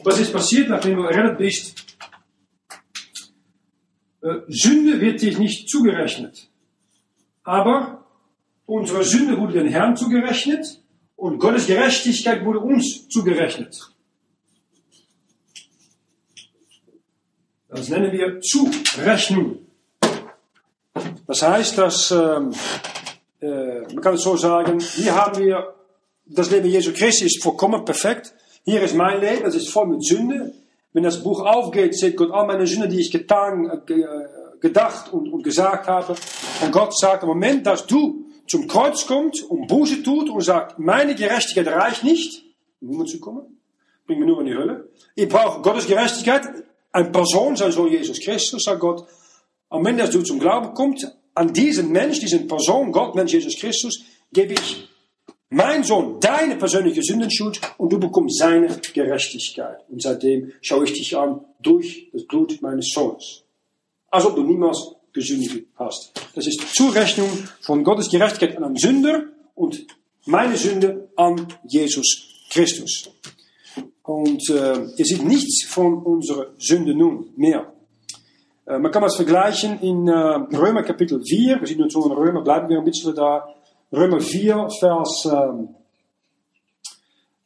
was 0.03 0.19
ist 0.19 0.33
passiert, 0.33 0.67
nachdem 0.67 0.97
du 0.97 1.03
errettet 1.03 1.37
bist, 1.37 1.85
äh, 4.21 4.41
Sünde 4.49 4.99
wird 4.99 5.21
dich 5.21 5.37
nicht 5.37 5.69
zugerechnet. 5.69 6.49
Aber 7.43 8.05
unsere 8.65 9.03
Sünde 9.03 9.37
wurde 9.37 9.53
dem 9.53 9.67
Herrn 9.67 9.95
zugerechnet 9.95 10.83
und 11.15 11.39
Gottes 11.39 11.67
Gerechtigkeit 11.67 12.43
wurde 12.43 12.59
uns 12.59 13.07
zugerechnet. 13.07 13.96
Das 17.69 17.89
nennen 17.89 18.11
wir 18.13 18.39
Zurechnung. 18.39 19.59
Das 21.27 21.41
heißt, 21.41 21.77
dass, 21.77 22.11
ähm, 22.11 22.53
äh, 23.41 23.81
man 23.93 24.01
kann 24.01 24.15
es 24.15 24.21
so 24.21 24.37
sagen, 24.37 24.79
hier 24.79 25.13
haben 25.13 25.43
wir, 25.43 25.75
das 26.25 26.49
Leben 26.49 26.67
Jesu 26.67 26.93
Christi 26.93 27.25
ist 27.25 27.43
vollkommen 27.43 27.83
perfekt. 27.83 28.33
Hier 28.63 28.81
ist 28.81 28.95
mein 28.95 29.19
Leben, 29.19 29.43
das 29.43 29.55
ist 29.55 29.69
voll 29.69 29.87
mit 29.87 30.03
Sünde. 30.03 30.53
Wenn 30.93 31.03
das 31.03 31.21
Buch 31.21 31.45
aufgeht, 31.45 31.95
sieht 31.95 32.15
Gott 32.15 32.31
all 32.31 32.47
meine 32.47 32.65
Sünde, 32.65 32.87
die 32.87 33.01
ich 33.01 33.11
getan, 33.11 33.69
äh, 33.87 34.03
gedacht 34.61 35.11
und, 35.11 35.31
und 35.31 35.43
gesagt 35.43 35.87
habe. 35.87 36.15
Und 36.61 36.71
Gott 36.71 36.97
sagt, 36.97 37.23
im 37.23 37.29
Moment, 37.29 37.67
dass 37.67 37.85
du 37.85 38.25
zum 38.47 38.67
Kreuz 38.67 39.05
kommt 39.05 39.43
und 39.43 39.67
Buße 39.67 40.03
tut 40.03 40.29
und 40.29 40.41
sagt, 40.41 40.79
meine 40.79 41.15
Gerechtigkeit 41.15 41.67
reicht 41.67 42.05
nicht, 42.05 42.43
um 42.79 43.05
zu 43.05 43.19
kommen, 43.19 43.57
bring 44.05 44.19
mir 44.19 44.25
nur 44.25 44.39
in 44.39 44.47
die 44.47 44.55
Hölle. 44.55 44.89
Ich 45.15 45.27
brauche 45.27 45.61
Gottes 45.61 45.85
Gerechtigkeit, 45.85 46.43
eine 46.91 47.09
Person, 47.09 47.55
sein 47.55 47.71
Sohn 47.71 47.91
Jesus 47.91 48.19
Christus, 48.19 48.63
sagt 48.63 48.79
Gott. 48.79 49.07
Am 49.69 49.79
Moment, 49.79 49.99
dass 49.99 50.11
du 50.11 50.21
zum 50.21 50.39
Glauben 50.39 50.73
kommst, 50.73 51.07
an 51.33 51.53
diesen 51.53 51.91
Mensch, 51.91 52.19
diesen 52.19 52.47
Person, 52.47 52.91
Gott, 52.91 53.15
Mensch 53.15 53.33
Jesus 53.33 53.55
Christus, 53.57 54.03
gebe 54.31 54.53
ich 54.53 54.87
mein 55.49 55.83
Sohn 55.83 56.19
deine 56.19 56.55
persönliche 56.55 57.01
Sündenschuld 57.01 57.61
und 57.77 57.91
du 57.91 57.99
bekommst 57.99 58.39
seine 58.39 58.67
Gerechtigkeit. 58.93 59.79
Und 59.89 60.01
seitdem 60.01 60.51
schaue 60.61 60.85
ich 60.85 60.93
dich 60.93 61.15
an 61.15 61.41
durch 61.61 62.09
das 62.11 62.25
Blut 62.25 62.61
meines 62.61 62.91
Sohnes. 62.91 63.43
Als 64.09 64.25
ob 64.25 64.35
du 64.35 64.43
niemals 64.43 64.95
gesündigt 65.13 65.67
hast. 65.75 66.11
Das 66.35 66.45
ist 66.47 66.75
Zurechnung 66.75 67.29
von 67.61 67.83
Gottes 67.83 68.09
Gerechtigkeit 68.09 68.57
an 68.57 68.63
einen 68.63 68.77
Sünder 68.77 69.25
und 69.55 69.85
meine 70.25 70.57
Sünde 70.57 71.09
an 71.15 71.47
Jesus 71.65 72.27
Christus. 72.49 73.09
Und 74.07 74.49
äh, 74.49 74.85
ihr 74.95 75.05
seht 75.05 75.25
nichts 75.25 75.65
von 75.67 76.01
unserer 76.01 76.47
Sünde 76.57 76.95
nun 76.95 77.29
mehr. 77.35 77.73
Äh, 78.65 78.79
man 78.79 78.89
kann 78.89 79.01
das 79.01 79.17
vergleichen 79.17 79.81
in 79.81 80.07
äh, 80.07 80.13
Römer 80.55 80.83
Kapitel 80.83 81.21
4. 81.21 81.59
Wir 81.59 81.67
sind 81.67 81.91
schon 81.91 82.09
in 82.09 82.17
Römer, 82.17 82.41
bleiben 82.41 82.69
wir 82.69 82.77
ein 82.77 82.85
bisschen 82.85 83.13
da. 83.13 83.45
Römer 83.91 84.21
4, 84.21 84.69
Vers, 84.79 85.27
ähm, 85.29 85.75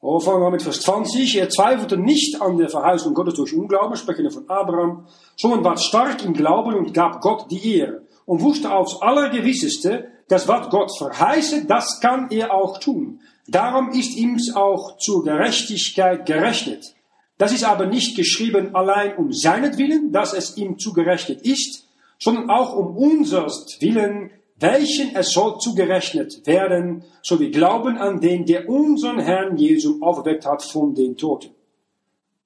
oh, 0.01 0.19
fangen 0.19 0.39
wir 0.39 0.51
mit 0.51 0.61
Vers 0.61 0.81
20. 0.81 1.39
Er 1.39 1.49
zweifelte 1.49 1.97
nicht 1.97 2.39
an 2.39 2.59
der 2.59 2.69
Verheißung 2.69 3.15
Gottes 3.15 3.33
durch 3.33 3.55
Unglauben, 3.55 3.95
sprechen 3.95 4.25
wir 4.25 4.31
von 4.31 4.47
Abraham, 4.47 5.07
sondern 5.37 5.63
war 5.63 5.77
stark 5.77 6.23
im 6.23 6.33
Glauben 6.33 6.75
und 6.75 6.93
gab 6.93 7.21
Gott 7.21 7.49
die 7.49 7.77
Ehre. 7.77 8.03
Und 8.27 8.43
wusste 8.43 8.71
aufs 8.71 9.01
Allergewisseste, 9.01 10.09
dass 10.31 10.47
was 10.47 10.69
Gott 10.69 10.97
verheiße, 10.97 11.65
das 11.65 11.99
kann 11.99 12.31
er 12.31 12.53
auch 12.53 12.79
tun. 12.79 13.19
Darum 13.47 13.89
ist 13.89 14.15
ihm 14.15 14.39
auch 14.55 14.97
zur 14.97 15.25
Gerechtigkeit 15.25 16.25
gerechnet. 16.25 16.95
Das 17.37 17.51
ist 17.51 17.65
aber 17.65 17.87
nicht 17.87 18.15
geschrieben 18.15 18.73
allein 18.73 19.17
um 19.17 19.33
seinetwillen, 19.33 20.13
dass 20.13 20.33
es 20.33 20.55
ihm 20.55 20.79
zugerechnet 20.79 21.41
ist, 21.41 21.85
sondern 22.17 22.49
auch 22.49 22.75
um 22.77 22.95
unsers 22.95 23.77
Willen, 23.81 24.31
welchen 24.57 25.15
es 25.15 25.31
soll 25.31 25.57
zugerechnet 25.57 26.47
werden, 26.47 27.03
so 27.23 27.39
wie 27.41 27.51
Glauben 27.51 27.97
an 27.97 28.21
den, 28.21 28.45
der 28.45 28.69
unseren 28.69 29.19
Herrn 29.19 29.57
Jesu 29.57 29.97
aufgeweckt 30.01 30.45
hat 30.45 30.63
von 30.63 30.95
den 30.95 31.17
Toten. 31.17 31.49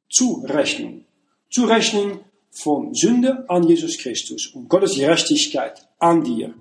Zurechnung. 0.09 1.05
Zurechnung 1.51 2.21
von 2.49 2.95
Sünde 2.95 3.45
an 3.47 3.67
Jesus 3.67 3.97
Christus 3.99 4.47
und 4.55 4.69
Gottes 4.69 4.95
Gerechtigkeit 4.95 5.87
an 5.99 6.23
dir. 6.23 6.55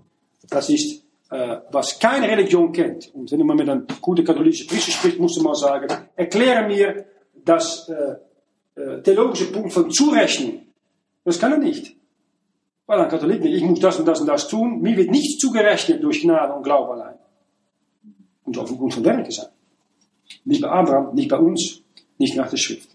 Das 0.51 0.69
ist 0.69 1.04
äh, 1.31 1.57
was 1.71 1.99
keine 1.99 2.29
Religion 2.29 2.73
kennt. 2.73 3.15
Und 3.15 3.31
wenn 3.33 3.47
man 3.47 3.57
mit 3.57 3.69
einem 3.69 3.87
guten 4.01 4.25
katholischen 4.25 4.67
Priester 4.67 4.93
spricht, 4.93 5.19
muss 5.19 5.41
man 5.41 5.55
sagen, 5.55 5.89
erkläre 6.17 6.67
mir 6.67 7.07
das 7.45 7.89
äh, 7.89 8.81
äh, 8.81 9.03
theologische 9.03 9.51
Punkt 9.53 9.73
von 9.73 9.91
Zurechnung. 9.91 10.63
Das 11.25 11.39
kann 11.39 11.53
er 11.53 11.59
nicht. 11.59 11.97
Weil 12.87 13.01
ein 13.01 13.09
Katholik 13.09 13.43
nicht, 13.43 13.55
ich 13.55 13.63
muss 13.63 13.81
das 13.81 13.99
und 13.99 14.07
das 14.07 14.21
und 14.21 14.27
das 14.27 14.49
tun. 14.49 14.81
Mir 14.83 14.97
wird 14.97 15.11
nichts 15.11 15.39
zugerechnet 15.39 16.03
durch 16.03 16.23
Gnade 16.23 16.53
und 16.53 16.63
Glaube 16.63 16.93
allein. 16.93 17.15
Und 18.45 18.59
aufgrund 18.59 18.93
von 18.93 19.05
Werke 19.05 19.33
sein. 19.33 19.49
Nicht 20.45 20.61
bei 20.61 20.69
Abraham, 20.69 21.15
nicht 21.15 21.31
bei 21.31 21.39
uns, 21.39 21.81
nicht 22.19 22.37
nach 22.37 22.51
der 22.51 22.59
Schrift. 22.59 22.91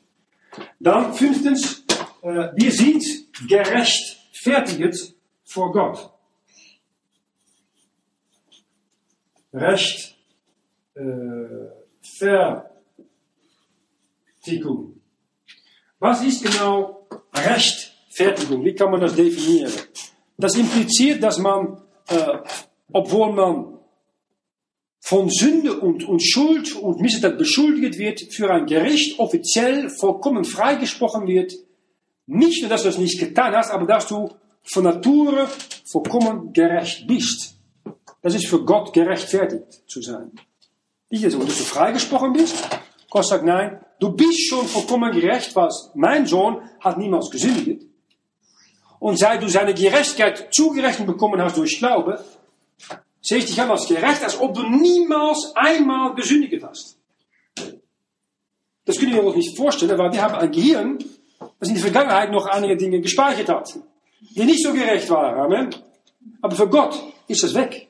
Dann 0.79 1.13
fünftens, 1.13 1.85
äh, 2.21 2.49
wir 2.55 2.71
sind 2.71 3.03
gerechtfertigt 3.47 5.15
vor 5.43 5.71
Gott. 5.71 6.11
Recht, 9.53 10.15
äh, 10.95 11.01
Fertigung. 14.41 15.01
Was 15.99 16.23
ist 16.23 16.43
genau 16.43 17.07
Rechtfertigung? 17.33 18.63
Wie 18.63 18.75
kann 18.75 18.91
man 18.91 19.01
das 19.01 19.15
definieren? 19.15 19.71
Das 20.37 20.55
impliziert, 20.55 21.21
dass 21.21 21.39
man, 21.39 21.81
äh, 22.07 22.37
obwohl 22.91 23.33
man 23.33 23.79
von 25.01 25.29
Sünde 25.29 25.79
und, 25.79 26.03
und 26.03 26.19
Schuld 26.23 26.75
und 26.75 27.01
Missetat 27.01 27.37
beschuldigt 27.37 27.97
wird, 27.97 28.21
für 28.31 28.49
ein 28.51 28.65
Gericht 28.65 29.19
offiziell 29.19 29.89
vollkommen 29.89 30.45
freigesprochen 30.45 31.27
wird. 31.27 31.53
Nicht 32.27 32.61
nur, 32.61 32.69
dass 32.69 32.83
du 32.83 32.89
das 32.89 32.97
nicht 32.99 33.19
getan 33.19 33.55
hast, 33.55 33.71
aber 33.71 33.87
dass 33.87 34.07
du 34.07 34.29
von 34.63 34.83
Natur 34.83 35.49
vollkommen 35.91 36.53
gerecht 36.53 37.07
bist. 37.07 37.58
Das 38.21 38.35
ist 38.35 38.47
für 38.47 38.63
Gott 38.63 38.93
gerechtfertigt 38.93 39.83
zu 39.87 40.01
sein. 40.01 40.31
Nicht, 41.09 41.23
dass 41.23 41.33
du 41.33 41.39
freigesprochen 41.47 42.33
bist. 42.33 42.67
Gott 43.09 43.25
sagt, 43.25 43.43
nein, 43.43 43.83
du 43.99 44.11
bist 44.11 44.47
schon 44.47 44.67
vollkommen 44.67 45.11
gerecht, 45.11 45.55
was 45.55 45.91
mein 45.95 46.27
Sohn 46.27 46.61
hat 46.79 46.97
niemals 46.97 47.29
gesündigt. 47.29 47.85
Und 48.99 49.17
seit 49.17 49.41
du 49.41 49.47
seine 49.47 49.73
Gerechtigkeit 49.73 50.49
zugerechnet 50.53 51.07
bekommen 51.07 51.41
hast 51.41 51.57
durch 51.57 51.79
Glaube, 51.79 52.23
sehe 53.21 53.39
ich 53.39 53.45
dich 53.45 53.59
an 53.59 53.71
als 53.71 53.87
gerecht, 53.87 54.23
als 54.23 54.39
ob 54.39 54.53
du 54.53 54.63
niemals 54.63 55.53
einmal 55.55 56.13
gesündigt 56.15 56.63
hast. 56.63 56.97
Das 58.85 58.97
können 58.97 59.13
wir 59.13 59.23
uns 59.23 59.35
nicht 59.35 59.55
vorstellen, 59.55 59.97
weil 59.97 60.11
wir 60.11 60.21
haben 60.21 60.35
ein 60.35 60.51
Gehirn, 60.51 60.99
das 61.59 61.69
in 61.69 61.75
der 61.75 61.83
Vergangenheit 61.83 62.31
noch 62.31 62.45
einige 62.47 62.75
Dinge 62.75 62.99
gespeichert 63.01 63.49
hat, 63.49 63.79
die 64.19 64.43
nicht 64.43 64.63
so 64.63 64.73
gerecht 64.73 65.09
waren. 65.09 65.39
Amen. 65.39 65.75
Aber 66.41 66.55
für 66.55 66.67
Gott 66.67 67.01
ist 67.27 67.43
das 67.43 67.53
weg. 67.53 67.88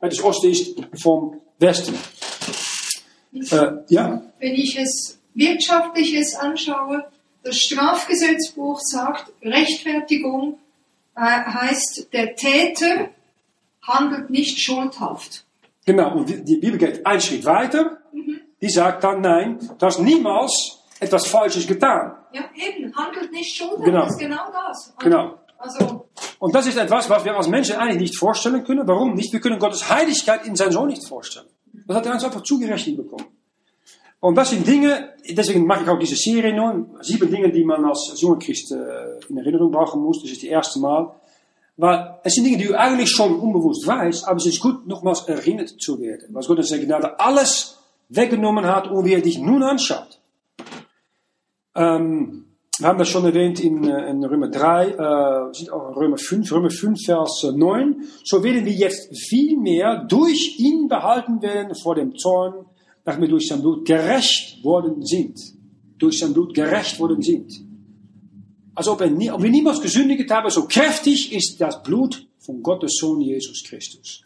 Das 0.00 0.22
Osten 0.22 0.50
ist 0.50 0.76
vom 1.00 1.40
Westen. 1.58 1.94
Äh, 3.32 3.72
ja? 3.88 4.22
Wenn 4.38 4.54
ich 4.54 4.78
es 4.78 5.18
Wirtschaftliches 5.34 6.34
anschaue, 6.34 7.04
das 7.42 7.56
Strafgesetzbuch 7.58 8.80
sagt, 8.80 9.32
Rechtfertigung 9.42 10.58
äh, 11.14 11.20
heißt, 11.20 12.08
der 12.12 12.34
Täter 12.34 13.10
handelt 13.82 14.30
nicht 14.30 14.58
schuldhaft. 14.58 15.44
Genau, 15.84 16.16
und 16.16 16.28
die 16.28 16.56
Bibel 16.56 16.78
geht 16.78 17.06
einen 17.06 17.20
Schritt 17.20 17.44
weiter. 17.44 17.98
Mhm. 18.12 18.40
Die 18.60 18.68
sagt 18.68 19.04
dann, 19.04 19.20
nein, 19.20 19.58
du 19.78 19.86
hast 19.86 20.00
niemals 20.00 20.80
etwas 20.98 21.26
Falsches 21.26 21.66
getan. 21.66 22.16
Ja, 22.32 22.44
eben, 22.54 22.94
handelt 22.96 23.30
nicht 23.30 23.56
schuldhaft, 23.56 23.84
genau. 23.84 24.02
das 24.02 24.12
ist 24.12 24.18
genau 24.18 24.46
das. 24.52 24.94
Also, 24.96 24.98
genau. 24.98 25.38
Also, 25.58 26.05
und 26.38 26.54
das 26.54 26.66
ist 26.66 26.76
etwas, 26.76 27.08
was 27.08 27.24
wir 27.24 27.36
als 27.36 27.48
Menschen 27.48 27.76
eigentlich 27.76 28.00
nicht 28.00 28.18
vorstellen 28.18 28.64
können. 28.64 28.86
Warum 28.86 29.14
nicht? 29.14 29.32
Wir 29.32 29.40
können 29.40 29.58
Gottes 29.58 29.88
Heiligkeit 29.88 30.46
in 30.46 30.56
seinem 30.56 30.72
Sohn 30.72 30.88
nicht 30.88 31.06
vorstellen. 31.06 31.46
Das 31.86 31.96
hat 31.96 32.06
er 32.06 32.12
uns 32.12 32.24
einfach 32.24 32.42
zugerechnet 32.42 32.96
bekommen. 32.96 33.26
Und 34.20 34.34
das 34.34 34.50
sind 34.50 34.66
Dinge, 34.66 35.14
deswegen 35.28 35.66
mache 35.66 35.84
ich 35.84 35.88
auch 35.88 35.98
diese 35.98 36.16
Serie 36.16 36.54
nun, 36.54 36.96
sieben 37.02 37.30
Dinge, 37.30 37.50
die 37.52 37.64
man 37.64 37.84
als 37.84 38.14
junge 38.16 38.38
Christ 38.38 38.72
äh, 38.72 39.20
in 39.28 39.36
Erinnerung 39.36 39.70
brauchen 39.70 40.02
muss. 40.02 40.22
Das 40.22 40.30
ist 40.30 40.42
das 40.42 40.48
erste 40.48 40.80
Mal. 40.80 41.14
Weil 41.76 42.18
es 42.24 42.34
sind 42.34 42.44
Dinge, 42.44 42.56
die 42.56 42.66
du 42.66 42.78
eigentlich 42.78 43.10
schon 43.10 43.38
unbewusst 43.38 43.86
weißt, 43.86 44.26
aber 44.26 44.38
es 44.38 44.46
ist 44.46 44.60
gut, 44.60 44.86
nochmals 44.86 45.28
erinnert 45.28 45.68
zu 45.80 46.00
werden. 46.00 46.28
Was 46.30 46.46
Gott 46.46 46.58
in 46.58 46.64
seiner 46.64 46.84
Gnade 46.84 47.20
alles 47.20 47.78
weggenommen 48.08 48.66
hat 48.66 48.88
und 48.88 49.04
wie 49.04 49.12
er 49.12 49.20
dich 49.20 49.38
nun 49.38 49.62
anschaut. 49.62 50.20
Ähm, 51.74 52.45
haben 52.82 52.98
das 52.98 53.08
schon 53.08 53.24
erwähnt 53.24 53.60
in, 53.60 53.84
äh, 53.84 54.10
in 54.10 54.22
Römer 54.24 54.48
3, 54.48 54.88
äh, 54.88 55.70
auch 55.70 55.88
in 55.88 55.94
Römer 55.94 56.18
5, 56.18 56.52
Römer 56.52 56.70
5, 56.70 57.00
Vers 57.04 57.46
9. 57.54 58.04
So 58.24 58.42
werden 58.42 58.64
wir 58.64 58.72
jetzt 58.72 59.16
viel 59.16 59.56
mehr 59.56 60.04
durch 60.08 60.58
ihn 60.58 60.88
behalten 60.88 61.40
werden 61.40 61.74
vor 61.74 61.94
dem 61.94 62.16
Zorn, 62.16 62.66
nachdem 63.04 63.22
wir 63.22 63.28
durch 63.28 63.48
sein 63.48 63.62
Blut 63.62 63.86
gerecht 63.86 64.62
worden 64.62 65.04
sind. 65.04 65.38
Durch 65.98 66.18
sein 66.18 66.34
Blut 66.34 66.54
gerecht 66.54 67.00
worden 67.00 67.22
sind. 67.22 67.52
Als 68.74 68.88
ob, 68.88 69.00
er 69.00 69.10
nie, 69.10 69.30
ob 69.30 69.42
wir 69.42 69.50
niemals 69.50 69.80
gesündigt 69.80 70.30
haben, 70.30 70.50
so 70.50 70.66
kräftig 70.66 71.32
ist 71.32 71.58
das 71.58 71.82
Blut 71.82 72.26
von 72.38 72.62
Gottes 72.62 72.98
Sohn 73.00 73.22
Jesus 73.22 73.64
Christus. 73.64 74.22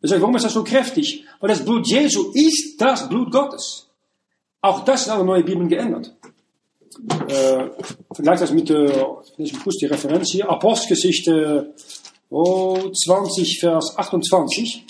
Das 0.00 0.10
warum 0.10 0.34
ist 0.34 0.44
das 0.44 0.54
so 0.54 0.64
kräftig? 0.64 1.24
Weil 1.38 1.50
das 1.50 1.64
Blut 1.64 1.86
Jesu 1.86 2.32
ist 2.34 2.80
das 2.80 3.08
Blut 3.08 3.30
Gottes. 3.30 3.88
Auch 4.60 4.84
das 4.84 5.02
ist 5.02 5.06
in 5.08 5.14
der 5.14 5.24
neuen 5.24 5.44
Bibel 5.44 5.68
geändert. 5.68 6.16
Äh, 7.28 7.70
vergleich 8.12 8.40
das 8.40 8.52
mit, 8.52 8.70
äh, 8.70 9.04
ich 9.38 9.58
kurz 9.62 9.76
die 9.78 9.86
Referenz 9.86 10.30
hier, 10.30 10.48
Apostelgeschichte 10.48 11.74
oh, 12.30 12.90
20, 12.90 13.60
Vers 13.60 13.94
28. 13.96 14.84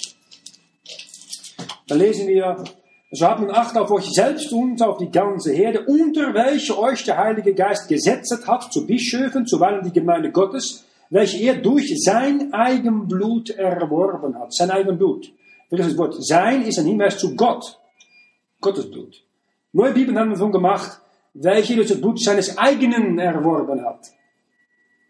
Da 1.87 1.95
lesen 1.95 2.29
wir, 2.29 2.65
so 3.11 3.27
habt 3.27 3.41
nun 3.41 3.51
Acht 3.51 3.77
auf 3.77 3.91
euch 3.91 4.11
selbst 4.11 4.53
und 4.53 4.83
auf 4.83 4.99
die 4.99 5.11
ganze 5.11 5.53
Herde, 5.53 5.85
unter 5.87 6.33
welche 6.33 6.79
euch 6.79 7.05
der 7.05 7.19
Heilige 7.19 7.55
Geist 7.55 7.89
gesetzt 7.89 8.35
hat, 8.47 8.73
zu 8.73 8.87
Bischöfen, 8.87 9.47
zuweilen 9.47 9.85
die 9.85 9.93
Gemeinde 9.93 10.31
Gottes, 10.31 10.85
welche 11.11 11.39
er 11.39 11.57
durch 11.57 11.93
sein 12.03 12.55
Eigenblut 12.55 13.51
erworben 13.51 14.39
hat. 14.39 14.55
Sein 14.55 14.71
Eigenblut. 14.71 15.31
Das 15.71 15.97
Wort. 15.99 16.17
Sein 16.25 16.63
ist 16.63 16.79
ein 16.79 16.87
Hinweis 16.87 17.19
zu 17.19 17.35
Gott. 17.35 17.79
Gottes 18.61 18.91
Blut. 18.91 19.23
Neue 19.73 19.93
Bibeln 19.93 20.19
haben 20.19 20.29
wir 20.29 20.37
davon 20.37 20.53
gemacht, 20.53 21.01
welche 21.35 21.77
durch 21.77 21.89
das 21.89 22.01
Blut 22.01 22.21
seines 22.21 22.57
eigenen 22.59 23.19
erworben 23.19 23.85
hat. 23.85 24.07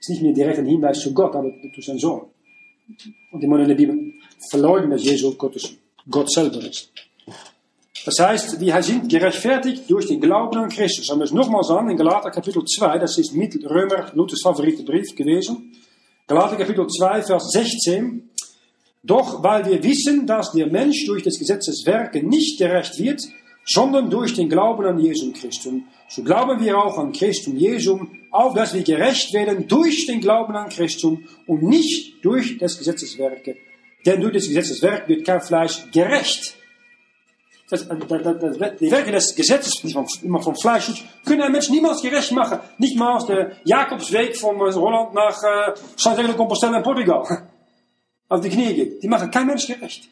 Ist 0.00 0.10
nicht 0.10 0.22
mehr 0.22 0.32
direkt 0.32 0.58
ein 0.58 0.66
Hinweis 0.66 1.00
zu 1.00 1.12
Gott, 1.12 1.34
aber 1.34 1.52
zu 1.74 1.80
seinem 1.80 1.98
Sohn. 1.98 2.22
Und 3.30 3.42
die 3.42 3.46
moderne 3.46 3.74
Bibel 3.74 4.12
verleugnen, 4.50 4.90
dass 4.90 5.04
Jesus 5.04 5.36
Gottes, 5.38 5.76
Gott 6.10 6.30
selber 6.30 6.58
ist. 6.58 6.92
Das 8.04 8.18
heißt, 8.18 8.60
wir 8.60 8.82
sind 8.82 9.08
gerechtfertigt 9.08 9.88
durch 9.88 10.06
den 10.06 10.20
Glauben 10.20 10.58
an 10.58 10.68
Christus. 10.68 11.08
Und 11.08 11.20
wir 11.20 11.24
es 11.24 11.32
nochmals 11.32 11.70
an 11.70 11.88
in 11.88 11.96
Galater 11.96 12.30
Kapitel 12.30 12.64
2, 12.64 12.98
das 12.98 13.16
ist 13.18 13.32
mit 13.32 13.54
Römer, 13.64 14.10
Luthers 14.14 14.40
favorite 14.42 14.82
Brief 14.82 15.14
gewesen. 15.14 15.72
Galater 16.26 16.56
Kapitel 16.56 16.86
2, 16.86 17.22
Vers 17.22 17.50
16. 17.52 18.30
Doch 19.04 19.42
weil 19.42 19.64
wir 19.66 19.82
wissen, 19.82 20.26
dass 20.26 20.52
der 20.52 20.66
Mensch 20.66 21.06
durch 21.06 21.22
des 21.22 21.38
Gesetzes 21.38 21.84
Werke 21.86 22.26
nicht 22.26 22.58
gerecht 22.58 22.98
wird, 22.98 23.20
sondern 23.64 24.10
durch 24.10 24.34
den 24.34 24.48
Glauben 24.48 24.84
an 24.84 24.98
Jesum 24.98 25.32
Christus, 25.32 25.74
so 26.08 26.22
glauben 26.22 26.60
wir 26.60 26.76
auch 26.76 26.98
an 26.98 27.12
Christum 27.12 27.56
Jesum, 27.56 28.10
auf 28.30 28.54
dass 28.54 28.74
wir 28.74 28.82
gerecht 28.82 29.32
werden 29.32 29.66
durch 29.66 30.06
den 30.06 30.20
Glauben 30.20 30.54
an 30.56 30.68
Christum 30.68 31.24
und 31.46 31.62
nicht 31.62 32.24
durch 32.24 32.58
des 32.58 32.78
Gesetzes 32.78 33.16
Werke. 33.18 33.56
Denn 34.04 34.20
durch 34.20 34.32
des 34.32 34.48
Gesetzes 34.48 34.82
Werk 34.82 35.08
wird 35.08 35.24
kein 35.24 35.40
Fleisch 35.40 35.90
gerecht. 35.90 36.56
Das, 37.70 37.88
das, 37.88 37.98
das, 38.08 38.76
die 38.78 38.90
Werke 38.90 39.12
des 39.12 39.34
Gesetzes, 39.34 39.80
die 39.82 39.92
von, 39.92 40.06
immer 40.22 40.42
vom 40.42 40.54
Fleisch 40.54 40.86
tut, 40.86 41.02
können 41.24 41.40
einen 41.40 41.52
Menschen 41.52 41.74
niemals 41.74 42.02
gerecht 42.02 42.32
machen. 42.32 42.58
Nicht 42.76 42.98
mal 42.98 43.16
aus 43.16 43.26
der 43.26 43.52
Jakobsweg 43.64 44.36
von 44.36 44.58
Holland 44.58 45.14
nach 45.14 45.42
äh, 45.42 45.72
Santiago 45.96 46.28
de 46.28 46.36
Compostela 46.36 46.76
in 46.76 46.82
Portugal. 46.82 47.22
Auf 48.28 48.40
die 48.40 48.50
Knie 48.50 48.74
geht. 48.74 49.02
Die 49.02 49.08
machen 49.08 49.30
kein 49.30 49.46
Mensch 49.46 49.66
gerecht. 49.66 50.08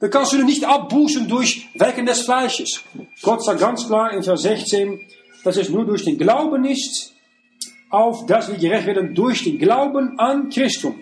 Wir 0.00 0.10
kannst 0.10 0.32
du 0.32 0.44
nicht 0.44 0.64
abbußen 0.64 1.28
durch 1.28 1.68
Werken 1.74 2.06
des 2.06 2.22
Fleisches. 2.22 2.84
Gott 3.22 3.44
sagt 3.44 3.60
ganz 3.60 3.86
klar 3.86 4.12
in 4.12 4.22
Vers 4.22 4.42
16, 4.42 5.00
dass 5.42 5.56
es 5.56 5.68
nur 5.68 5.84
durch 5.84 6.04
den 6.04 6.16
Glauben 6.16 6.64
ist, 6.64 7.14
auf 7.90 8.26
dass 8.26 8.48
wir 8.48 8.58
gerecht 8.58 8.86
werden 8.86 9.14
durch 9.14 9.42
den 9.42 9.58
Glauben 9.58 10.18
an 10.18 10.50
Christus. 10.50 10.94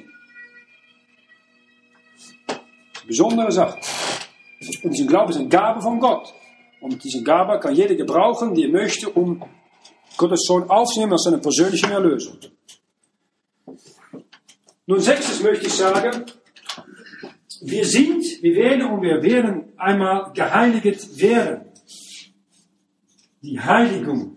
Besondere 3.07 3.53
Sache. 3.53 3.79
Und 4.83 4.93
diese 4.93 5.07
Glaube 5.07 5.31
ist 5.31 5.39
eine 5.39 5.49
Gabe 5.49 5.81
von 5.81 6.01
Gott. 6.01 6.33
Und 6.81 7.03
diese 7.05 7.23
Gabe 7.23 7.59
kann 7.61 7.75
jeder 7.75 7.95
gebrauchen, 7.95 8.55
die 8.55 8.65
er 8.65 8.71
möchte, 8.71 9.11
um 9.11 9.43
Gottes 10.17 10.41
Sohn 10.47 10.69
aufzunehmen 10.71 11.13
als 11.13 11.25
seine 11.25 11.39
persönliche 11.39 11.87
Erlösung. 11.87 12.39
Nun, 14.87 15.01
sechstes 15.01 15.43
möchte 15.43 15.67
ich 15.67 15.75
sagen, 15.75 16.25
wir 17.63 17.85
sind, 17.85 18.25
wir 18.43 18.55
werden 18.55 18.87
und 18.87 19.03
wir 19.03 19.23
werden 19.23 19.73
einmal 19.77 20.33
geheiligt 20.33 21.21
werden. 21.21 21.67
Die 23.43 23.61
Heiligung. 23.61 24.37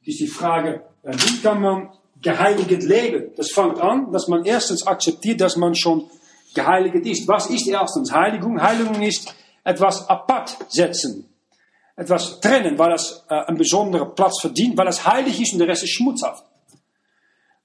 Das 0.00 0.14
ist 0.14 0.20
die 0.20 0.26
Frage, 0.26 0.82
wie 1.02 1.42
kann 1.42 1.60
man 1.60 1.90
geheiligt 2.20 2.82
leben? 2.82 3.32
Das 3.36 3.50
fängt 3.52 3.80
an, 3.80 4.12
dass 4.12 4.28
man 4.28 4.44
erstens 4.44 4.86
akzeptiert, 4.86 5.40
dass 5.40 5.56
man 5.56 5.74
schon 5.74 6.10
geheiligt 6.54 7.06
ist. 7.06 7.28
Was 7.28 7.48
ist 7.48 7.68
erstens 7.68 8.12
Heiligung? 8.12 8.60
Heiligung 8.60 9.00
ist 9.02 9.34
etwas 9.64 10.08
apart 10.08 10.56
setzen. 10.68 11.26
Etwas 11.96 12.40
trennen, 12.40 12.78
weil 12.78 12.90
das 12.90 13.24
äh, 13.28 13.34
einen 13.34 13.58
besonderen 13.58 14.14
Platz 14.14 14.40
verdient, 14.40 14.76
weil 14.76 14.88
es 14.88 15.06
heilig 15.06 15.40
ist 15.40 15.52
und 15.52 15.58
der 15.58 15.68
Rest 15.68 15.82
ist 15.82 15.94
schmutzhaft. 15.94 16.44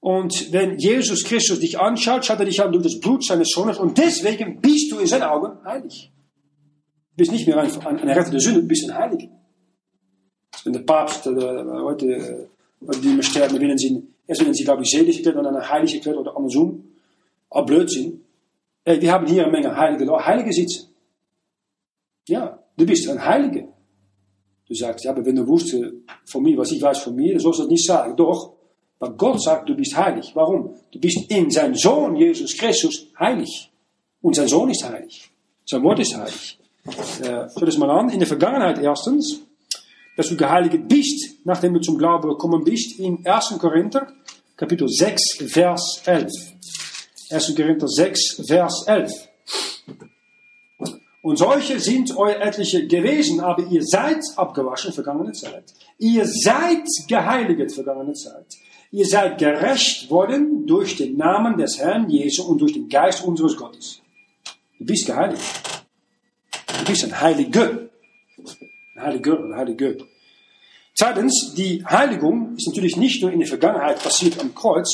Und 0.06 0.54
wenn 0.54 0.78
Jesus 0.78 1.24
Christus 1.24 1.60
dich 1.60 1.80
anschaut, 1.80 2.24
schaut 2.24 2.38
er 2.38 2.46
dich 2.46 2.62
an 2.62 2.72
durch 2.72 2.84
das 2.84 3.00
Blut 3.00 3.26
seines 3.26 3.50
Sohnes 3.50 3.80
und 3.80 3.98
deswegen 3.98 4.62
bist 4.62 4.92
du 4.92 5.00
in 5.00 5.08
seinen 5.08 5.24
Augen 5.24 5.58
heilig. 5.66 6.12
Du 7.10 7.16
bist 7.18 7.32
nicht 7.32 7.48
mehr 7.48 7.58
ein, 7.58 7.72
ein, 7.72 8.00
ein 8.00 8.10
Retter 8.10 8.30
der 8.30 8.40
Sünde, 8.40 8.62
du 8.62 8.68
bist 8.68 8.88
ein 8.88 8.96
Heiliger. 8.96 9.30
Wenn 10.64 10.74
der 10.74 10.82
Papst 10.82 11.26
äh, 11.26 11.32
heute, 11.32 12.06
äh, 12.06 13.00
die 13.02 13.14
immer 13.14 13.24
sterben, 13.24 13.60
willen 13.60 13.80
sie, 13.80 14.04
erst 14.28 14.42
willen 14.42 14.54
sie, 14.54 14.64
glaube 14.64 14.84
ich, 14.84 14.92
selig 14.92 15.16
erklärt 15.16 15.38
und 15.38 15.44
dann 15.44 15.70
heilig 15.70 15.96
erklärt 15.96 16.18
oder 16.18 16.38
andersrum. 16.38 16.84
All 17.50 17.66
Blödsinn. 17.66 18.22
Hey, 18.84 19.02
wir 19.02 19.12
haben 19.12 19.26
hier 19.26 19.42
eine 19.42 19.52
Menge 19.52 19.76
Heilige, 19.76 20.14
auch 20.14 20.24
Heilige 20.24 20.54
sitzen. 20.54 20.94
Ja, 22.28 22.64
du 22.78 22.86
bist 22.86 23.10
ein 23.10 23.26
Heiliger. 23.26 23.70
Du 24.68 24.76
sagst, 24.76 25.04
ja, 25.04 25.10
aber 25.10 25.26
wenn 25.26 25.36
du 25.36 25.48
wusste 25.48 25.94
von 26.26 26.44
mir, 26.44 26.56
was 26.60 26.72
ich 26.72 26.80
weiß 26.80 27.00
von 27.00 27.16
mir, 27.16 27.32
dann 27.32 27.40
sollst 27.40 27.58
du 27.58 27.64
das 27.64 27.72
nicht 27.72 27.88
sagen. 27.88 28.16
Doch, 28.16 28.55
weil 29.00 29.12
Gott 29.12 29.42
sagt, 29.42 29.70
du 29.70 29.76
bist 29.76 29.96
heilig. 29.96 30.32
Warum? 30.34 30.76
Du 30.92 31.00
bist 31.00 31.30
in 31.30 31.50
seinem 31.50 31.76
Sohn 31.76 32.16
Jesus 32.16 32.58
Christus 32.58 33.08
heilig. 33.20 33.72
Und 34.22 34.36
sein 34.36 34.48
Sohn 34.48 34.70
ist 34.70 34.84
heilig. 34.84 35.30
Sein 35.66 35.84
Wort 35.84 36.00
ist 36.00 36.16
heilig. 36.16 36.58
Äh, 37.22 37.48
schau 37.54 37.66
das 37.66 37.78
mal 37.78 37.90
an. 37.90 38.10
In 38.10 38.20
der 38.20 38.28
Vergangenheit 38.28 38.80
erstens, 38.80 39.42
dass 40.16 40.30
du 40.30 40.38
geheiligt 40.38 40.88
bist, 40.88 41.46
nachdem 41.46 41.74
du 41.74 41.82
zum 41.82 41.98
Glauben 41.98 42.30
gekommen 42.30 42.64
bist, 42.64 43.00
in 43.00 43.26
1. 43.26 43.56
Korinther, 43.60 44.08
Kapitel 44.56 44.88
6, 44.88 45.52
Vers 45.52 46.02
11. 46.06 46.32
1. 47.32 47.56
Korinther 47.56 47.88
6, 47.88 48.42
Vers 48.48 48.86
11. 48.88 49.12
Und 51.22 51.38
solche 51.38 51.80
sind 51.80 52.16
euer 52.16 52.40
etliche 52.40 52.86
gewesen, 52.86 53.40
aber 53.40 53.64
ihr 53.64 53.82
seid 53.84 54.22
abgewaschen, 54.36 54.94
vergangene 54.94 55.32
Zeit. 55.32 55.74
Ihr 55.98 56.24
seid 56.28 56.86
geheiligt, 57.08 57.74
vergangene 57.74 58.14
Zeit. 58.14 58.46
Ihr 58.92 59.06
seid 59.06 59.38
gerecht 59.38 60.10
worden 60.10 60.66
durch 60.66 60.96
den 60.96 61.18
Namen 61.18 61.58
des 61.58 61.80
Herrn 61.80 62.10
Jesu 62.10 62.44
und 62.44 62.60
durch 62.60 62.74
den 62.74 62.88
Geist 62.88 63.24
unseres 63.24 63.56
Gottes. 63.58 64.02
Du 64.80 64.86
bist 64.86 65.06
geheiligt. 65.06 65.44
Du 66.80 66.86
bist 66.86 67.04
ein 67.04 67.20
Heiliger. 67.20 67.90
Ein 68.96 69.02
Heiliger, 69.02 69.40
ein 69.44 69.56
Heiliger. 69.56 69.94
Zweitens, 70.94 71.54
die 71.56 71.86
Heiligung 71.86 72.56
ist 72.56 72.68
natürlich 72.68 72.96
nicht 72.96 73.22
nur 73.22 73.32
in 73.32 73.40
der 73.40 73.48
Vergangenheit 73.50 74.02
passiert 74.02 74.40
am 74.40 74.56
Kreuz. 74.56 74.94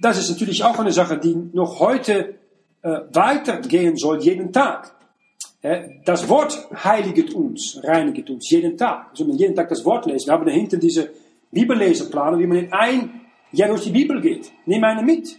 Das 0.00 0.18
ist 0.18 0.30
natürlich 0.30 0.62
auch 0.62 0.78
eine 0.78 0.92
Sache, 0.92 1.18
die 1.18 1.34
noch 1.52 1.80
heute 1.80 2.36
äh, 2.82 3.00
weitergehen 3.12 3.96
soll, 3.96 4.22
jeden 4.22 4.52
Tag. 4.52 4.94
Äh, 5.62 5.88
das 6.04 6.28
Wort 6.28 6.68
heiligt 6.84 7.34
uns, 7.34 7.80
reinigt 7.82 8.30
uns, 8.30 8.48
jeden 8.50 8.76
Tag. 8.76 9.08
Also 9.10 9.26
wenn 9.26 9.36
jeden 9.36 9.56
Tag 9.56 9.68
das 9.68 9.84
Wort 9.84 10.06
lesen, 10.06 10.28
wir 10.28 10.34
haben 10.34 10.46
dahinter 10.46 10.76
diese 10.76 11.10
Bibelleseplanen, 11.50 12.38
wie 12.40 12.46
man 12.46 12.58
in 12.58 12.72
ein 12.72 13.20
Jahr 13.52 13.68
durch 13.68 13.84
die 13.84 13.90
Bibel 13.90 14.20
geht. 14.20 14.50
Nimm 14.66 14.84
eine 14.84 15.02
mit. 15.02 15.38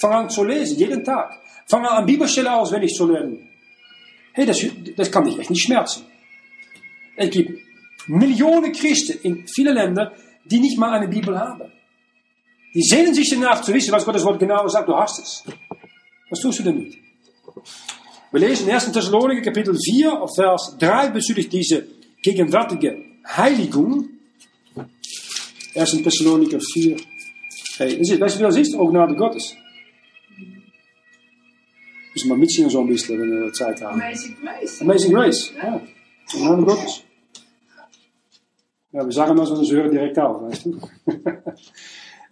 Fang 0.00 0.12
an 0.12 0.30
zu 0.30 0.44
lesen, 0.44 0.78
jeden 0.78 1.04
Tag. 1.04 1.38
Fang 1.66 1.84
an 1.84 2.06
Bibelstelle 2.06 2.52
auswendig 2.52 2.94
zu 2.94 3.06
lernen. 3.06 3.48
Hey, 4.32 4.46
das, 4.46 4.64
das 4.96 5.10
kann 5.10 5.24
dich 5.24 5.38
echt 5.38 5.50
nicht 5.50 5.62
schmerzen. 5.62 6.04
Es 7.16 7.30
gibt 7.30 7.60
Millionen 8.06 8.72
Christen 8.72 9.18
in 9.22 9.46
vielen 9.46 9.74
Ländern, 9.74 10.10
die 10.44 10.60
nicht 10.60 10.78
mal 10.78 10.92
eine 10.92 11.08
Bibel 11.08 11.38
haben. 11.38 11.70
Die 12.74 12.82
sehnen 12.82 13.14
sich 13.14 13.28
danach 13.30 13.62
zu 13.62 13.74
wissen, 13.74 13.92
was 13.92 14.04
Gottes 14.04 14.24
Wort 14.24 14.38
genau 14.38 14.66
sagt, 14.68 14.88
du 14.88 14.96
hast 14.96 15.18
es. 15.18 15.44
Was 16.30 16.40
tust 16.40 16.60
du 16.60 16.62
damit? 16.62 16.96
Wir 18.30 18.40
lesen 18.40 18.68
in 18.68 18.74
1. 18.74 18.92
Thessaloniker 18.92 19.42
Kapitel 19.42 19.76
4, 19.76 20.26
Vers 20.34 20.76
3 20.78 21.10
bezüglich 21.10 21.48
dieser 21.48 21.80
gegenwärtige 22.22 23.04
Heiligung. 23.26 24.08
1. 25.74 26.02
Thessaloniker 26.02 26.58
4. 26.60 26.96
Hey, 27.78 27.98
weißt 27.98 28.34
du, 28.34 28.38
wie 28.38 28.42
das 28.42 28.56
ist? 28.56 28.74
Auch 28.76 28.90
Gnade 28.90 29.14
Gottes. 29.14 29.56
Müssen 32.14 32.28
wir 32.28 32.36
mitsingen 32.36 32.70
so 32.70 32.80
ein 32.80 32.88
bisschen, 32.88 33.20
wenn 33.20 33.44
wir 33.44 33.52
Zeit 33.52 33.80
haben. 33.82 34.00
Amazing 34.00 34.36
Grace. 34.42 34.80
Amazing 34.82 35.12
Grace. 35.12 35.52
Ja. 35.62 35.80
Gnade 36.32 36.62
Gottes. 36.62 37.02
Ja, 38.92 39.04
wir 39.04 39.12
sagen 39.12 39.36
mal 39.36 39.46
so, 39.46 39.56
das 39.56 39.70
hören 39.70 39.90
direkt 39.90 40.18
auf, 40.18 40.42
weißt 40.42 40.66
du? 40.66 40.80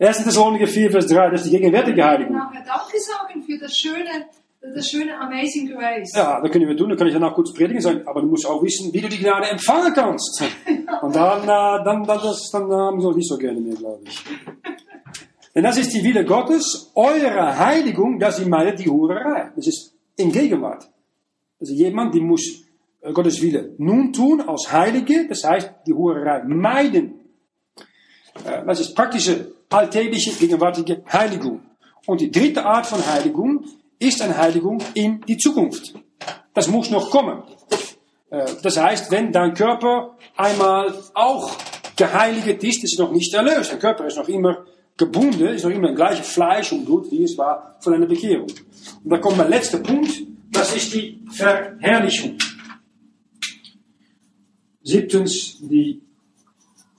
1. 0.00 0.24
Thessaloniker 0.24 0.66
4, 0.66 0.90
Vers 0.90 1.06
3, 1.06 1.30
das 1.30 1.40
ist 1.40 1.46
die 1.52 1.56
gegenwärtige 1.56 2.04
Heiligung. 2.04 2.36
Nachher 2.36 2.64
Danke 2.64 3.00
sagen 3.00 3.42
für 3.42 3.58
das 3.58 3.76
schöne, 3.76 4.26
das 4.60 4.88
schöne 4.88 5.18
Amazing 5.18 5.68
Grace. 5.68 6.12
Ja, 6.14 6.40
das 6.40 6.50
können 6.50 6.68
wir 6.68 6.76
tun. 6.76 6.88
Dann 6.88 6.98
kann 6.98 7.06
ich 7.06 7.12
danach 7.14 7.34
kurz 7.34 7.52
predigen 7.52 7.80
sagen, 7.80 8.02
aber 8.06 8.20
du 8.22 8.28
musst 8.28 8.46
auch 8.46 8.62
wissen, 8.62 8.92
wie 8.92 9.00
du 9.00 9.08
die 9.08 9.18
Gnade 9.18 9.48
empfangen 9.48 9.92
kannst. 9.94 10.42
Und 11.02 11.14
dann, 11.14 11.42
äh, 11.42 11.84
dann, 11.84 12.04
dann, 12.04 12.20
das, 12.20 12.50
dann 12.50 12.70
haben 12.70 13.00
sie 13.00 13.06
auch 13.06 13.14
nicht 13.14 13.28
so 13.28 13.38
gerne 13.38 13.60
mehr, 13.60 13.76
glaube 13.76 14.02
ich. 14.04 14.24
Denn 15.54 15.62
das 15.62 15.78
ist 15.78 15.92
die 15.94 16.02
Wille 16.02 16.24
Gottes, 16.24 16.90
eure 16.94 17.58
Heiligung, 17.58 18.18
dass 18.18 18.36
sie 18.36 18.44
meint 18.44 18.78
die 18.78 18.88
Hurerei. 18.88 19.52
Das 19.56 19.66
ist 19.66 19.94
in 20.16 20.30
Gegenwart. 20.32 20.88
Also 21.60 21.72
jemand, 21.72 22.14
die 22.14 22.20
muss 22.20 22.64
äh, 23.00 23.12
Gottes 23.12 23.40
Wille 23.40 23.74
nun 23.78 24.12
tun 24.12 24.40
als 24.40 24.70
Heilige, 24.72 25.26
das 25.28 25.44
heißt 25.44 25.70
die 25.86 25.92
Hurerei 25.92 26.42
meiden. 26.44 27.20
Äh, 28.44 28.64
Das 28.66 28.80
ist 28.80 28.94
praktische, 28.94 29.52
alltägliche, 29.70 30.32
gegenwärtige 30.32 31.02
Heiligung. 31.12 31.60
Und 32.06 32.20
die 32.20 32.30
dritte 32.30 32.64
Art 32.64 32.86
von 32.86 33.04
Heiligung 33.06 33.64
ist 33.98 34.22
eine 34.22 34.36
Heiligung 34.36 34.82
in 34.94 35.20
die 35.22 35.36
Zukunft. 35.36 35.94
Das 36.54 36.68
muss 36.68 36.90
noch 36.90 37.10
kommen. 37.10 37.42
Äh, 38.30 38.46
Das 38.62 38.76
heißt, 38.76 39.10
wenn 39.10 39.32
dein 39.32 39.54
Körper 39.54 40.16
einmal 40.36 40.94
auch 41.14 41.56
geheiligt 41.96 42.62
ist, 42.62 42.84
ist 42.84 42.98
er 42.98 43.06
noch 43.06 43.12
nicht 43.12 43.32
erlöst. 43.34 43.72
Dein 43.72 43.78
Körper 43.80 44.06
ist 44.06 44.16
noch 44.16 44.28
immer 44.28 44.64
gebunden, 44.96 45.48
ist 45.48 45.64
noch 45.64 45.70
immer 45.70 45.88
das 45.88 45.96
gleiche 45.96 46.22
Fleisch 46.22 46.72
und 46.72 46.84
Blut, 46.84 47.10
wie 47.10 47.22
es 47.24 47.36
war 47.38 47.76
von 47.80 47.94
einer 47.94 48.06
Bekehrung. 48.06 48.48
Und 49.04 49.10
da 49.10 49.18
kommt 49.18 49.38
mein 49.38 49.50
letzter 49.50 49.78
Punkt, 49.78 50.10
das 50.50 50.74
ist 50.74 50.94
die 50.94 51.24
Verherrlichung. 51.30 52.36
Siebtens, 54.82 55.58
die 55.60 56.02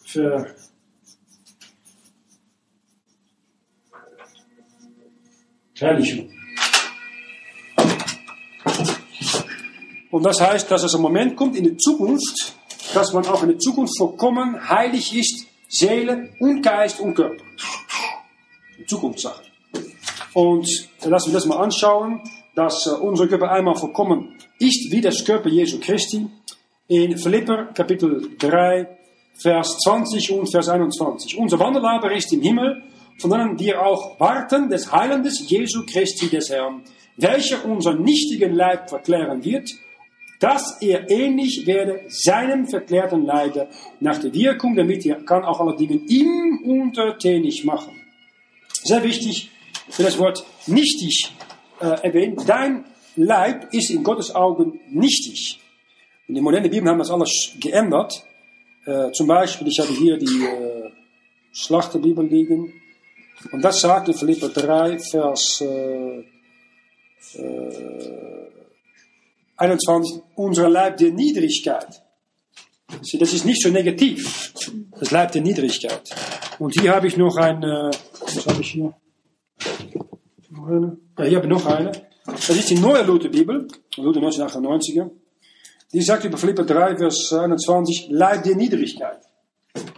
Verherrlichung. 0.06 0.56
Verherrlichung. 5.76 6.39
Und 10.12 10.24
das 10.24 10.42
heißt, 10.42 10.70
dass 10.72 10.84
es 10.84 10.96
ein 10.96 11.02
Moment 11.02 11.36
kommt 11.36 11.56
in 11.56 11.64
der 11.64 11.78
Zukunft, 11.78 12.56
dass 12.94 13.14
man 13.14 13.26
auch 13.28 13.44
in 13.44 13.50
der 13.50 13.60
Zukunft 13.60 13.98
vollkommen 13.98 14.70
heilig 14.70 15.16
ist, 15.16 15.46
Seele 15.68 16.30
und 16.40 16.62
Geist 16.64 17.00
und 17.00 17.14
Körper. 17.14 17.44
Zukunftssache. 18.88 19.44
Und 20.34 20.68
lassen 21.04 21.30
wir 21.30 21.34
das 21.34 21.46
mal 21.46 21.58
anschauen, 21.58 22.22
dass 22.56 22.88
äh, 22.88 22.92
unser 22.92 23.28
Körper 23.28 23.52
einmal 23.52 23.76
vollkommen 23.76 24.36
ist, 24.60 24.92
wie 24.92 25.02
das 25.02 25.24
Körper 25.24 25.50
Jesu 25.50 25.80
Christi. 25.80 26.28
In 26.88 27.18
Philipper 27.18 27.66
Kapitel 27.74 28.32
3, 28.40 28.88
Vers 29.42 29.78
20 29.84 30.32
und 30.32 30.52
Vers 30.52 30.70
21. 30.70 31.38
Unser 31.38 31.60
Wanderlaber 31.60 32.12
ist 32.12 32.34
im 32.34 32.42
Himmel, 32.42 32.82
von 33.20 33.30
denen 33.30 33.60
wir 33.60 33.82
auch 33.86 34.20
warten 34.20 34.70
des 34.70 34.92
Heilandes 34.92 35.48
Jesu 35.48 35.86
Christi 35.86 36.30
des 36.30 36.50
Herrn, 36.50 36.84
welcher 37.18 37.64
unseren 37.66 38.02
nichtigen 38.02 38.54
Leib 38.54 38.90
verklären 38.90 39.44
wird, 39.44 39.70
dass 40.40 40.82
er 40.82 41.10
ähnlich 41.10 41.66
werde 41.66 42.02
seinem 42.08 42.68
verklärten 42.68 43.26
Leibe 43.26 43.68
nach 44.00 44.20
der 44.20 44.34
Wirkung, 44.34 44.76
damit 44.76 45.06
er 45.06 45.16
kann 45.24 45.44
auch 45.44 45.60
alle 45.60 45.76
Dinge 45.76 45.96
ihm 46.08 46.62
untertänig 46.64 47.66
machen. 47.66 47.94
Sehr 48.84 49.04
wichtig, 49.04 49.52
für 49.90 50.04
das 50.04 50.18
Wort 50.18 50.46
nichtig 50.68 51.34
äh, 51.82 51.86
erwähnt. 51.86 52.42
Dein 52.48 52.86
Leib 53.16 53.74
ist 53.74 53.90
in 53.90 54.04
Gottes 54.04 54.34
Augen 54.34 54.80
nichtig. 54.90 55.60
In 56.28 56.36
der 56.36 56.44
modernen 56.44 56.70
Bibel 56.70 56.90
haben 56.90 57.00
das 57.00 57.12
alles 57.12 57.54
geändert. 57.60 58.24
Äh, 58.86 59.12
zum 59.12 59.28
Beispiel, 59.28 59.68
ich 59.68 59.80
habe 59.80 59.92
hier 59.92 60.18
die 60.18 60.46
äh, 60.46 60.92
Schlachterbibel 61.52 62.26
liegen. 62.26 62.72
Und 63.52 63.62
das 63.62 63.82
sagt 63.82 64.08
in 64.08 64.14
Philipper 64.14 64.50
3, 64.50 65.00
Vers 65.00 65.62
äh, 65.62 66.20
äh, 67.36 68.50
21, 69.60 70.22
unser 70.36 70.70
Leib 70.70 70.98
der 70.98 71.12
Niedrigkeit. 71.12 72.02
Das 72.88 73.34
ist 73.34 73.46
nicht 73.46 73.62
so 73.62 73.70
negativ. 73.70 74.54
Das 75.00 75.12
Leib 75.12 75.34
der 75.34 75.42
Niedrigkeit. 75.42 76.02
Und 76.60 76.80
hier 76.80 76.96
habe 76.96 77.08
ich 77.08 77.18
noch 77.18 77.36
ein, 77.38 77.62
äh, 77.62 77.92
was 78.22 78.48
habe 78.48 78.62
ich 78.62 78.72
hier? 78.72 78.94
Noch 80.50 80.68
eine? 80.68 80.98
Ja, 81.18 81.26
hier 81.26 81.38
habe 81.38 81.48
ich 81.48 81.54
noch 81.54 81.66
eine. 81.66 81.92
Das 82.26 82.50
ist 82.50 82.70
die 82.70 82.80
neue 82.80 83.04
Lutherbibel, 83.04 83.68
Luther 83.98 84.22
1998er. 84.22 85.10
Die 85.92 86.02
sagt 86.02 86.24
über 86.24 86.38
Philipper 86.38 86.64
3, 86.64 86.98
Vers 86.98 87.34
21, 87.34 88.08
Leib 88.10 88.44
der 88.44 88.56
Niedrigkeit. 88.56 89.20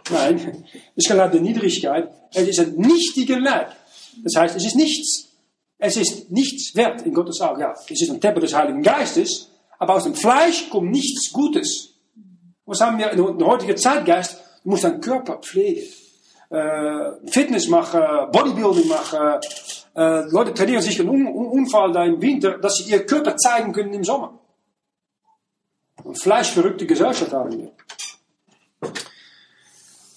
Nein, 0.10 0.38
es 0.96 1.06
ist 1.06 1.08
kein 1.08 1.18
Leib 1.18 1.32
der 1.34 1.42
Niedrigkeit, 1.42 2.10
es 2.34 2.48
ist 2.48 2.60
ein 2.60 2.76
nichtiger 2.76 3.40
Leib. 3.40 3.76
Das 4.24 4.42
heißt, 4.42 4.56
es 4.56 4.66
ist 4.66 4.76
nichts. 4.76 5.28
Es 5.78 5.98
ist 5.98 6.32
nichts 6.32 6.76
wert 6.76 7.02
in 7.08 7.14
Gottes 7.14 7.42
Augen. 7.42 7.62
Ja, 7.62 7.74
es 7.90 8.02
ist 8.02 8.12
ein 8.12 8.22
Tempel 8.22 8.42
des 8.42 8.54
Heiligen 8.54 8.84
Geistes, 8.84 9.50
aber 9.82 9.96
aus 9.96 10.04
dem 10.04 10.14
Fleisch 10.14 10.70
kommt 10.70 10.92
nichts 10.92 11.34
Gutes. 11.34 11.96
Was 12.68 12.82
haben 12.82 13.00
wir 13.00 13.10
in 13.14 13.38
der 13.40 13.48
heutigen 13.48 13.76
Zeitgeist? 13.76 14.40
Du 14.64 14.70
musst 14.70 14.84
deinen 14.84 15.02
Körper 15.02 15.38
pflegen. 15.38 15.82
Äh, 16.52 17.14
Fitness 17.26 17.68
machen, 17.68 18.00
Bodybuilding 18.32 18.88
machen. 18.88 19.40
Äh, 19.96 20.30
Leute 20.30 20.54
trainieren 20.54 20.84
sich 20.84 21.00
einen 21.00 21.10
Un 21.10 21.26
Un 21.26 21.48
Unfall 21.48 21.92
da 21.94 22.06
im 22.06 22.22
Winter, 22.22 22.60
dass 22.60 22.76
sie 22.76 22.92
ihr 22.92 23.08
Körper 23.08 23.36
zeigen 23.38 23.74
können 23.74 23.92
im 23.92 24.04
Sommer. 24.04 24.40
Eine 26.06 26.14
fleischverrückte 26.14 26.86
Gesellschaft 26.86 27.34
haben 27.34 27.58
wir. 27.58 27.72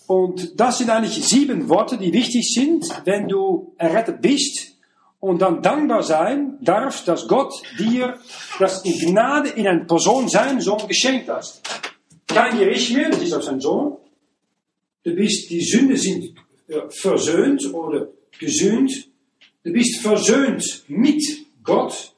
Und 0.07 0.61
das 0.61 0.77
sind 0.77 0.91
eigentlich 0.91 1.25
sieben 1.27 1.71
Worte, 1.71 1.97
die 1.97 2.12
wichtig 2.12 2.53
sind, 2.53 2.85
wenn 3.07 3.29
du 3.29 3.75
errettet 3.79 4.21
bist 4.21 4.74
und 5.29 5.41
dann 5.41 5.62
dankbar 5.62 6.03
sein 6.03 6.59
darfst, 6.61 7.09
dass 7.09 7.27
Gott 7.27 7.53
dir 7.79 8.18
das 8.59 8.85
in 8.85 8.99
Gnade 8.99 9.49
in 9.51 9.66
eine 9.66 9.85
Person, 9.87 10.29
seinen 10.29 10.61
Sohn, 10.61 10.87
geschenkt 10.87 11.29
hat. 11.29 11.47
Kein 12.27 12.59
Gericht 12.59 12.93
mehr, 12.95 13.09
das 13.11 13.22
ist 13.22 13.33
auch 13.33 13.43
sein 13.43 13.61
Sohn. 13.61 13.97
Du 15.03 15.14
bist, 15.14 15.49
die 15.51 15.62
Sünden 15.62 15.97
sind 15.97 16.35
äh, 16.68 16.81
versöhnt 16.91 17.62
oder 17.72 18.09
gesühnt. 18.39 18.93
Du 19.64 19.72
bist 19.72 20.01
versöhnt 20.03 20.85
mit 20.89 21.22
Gott. 21.62 22.12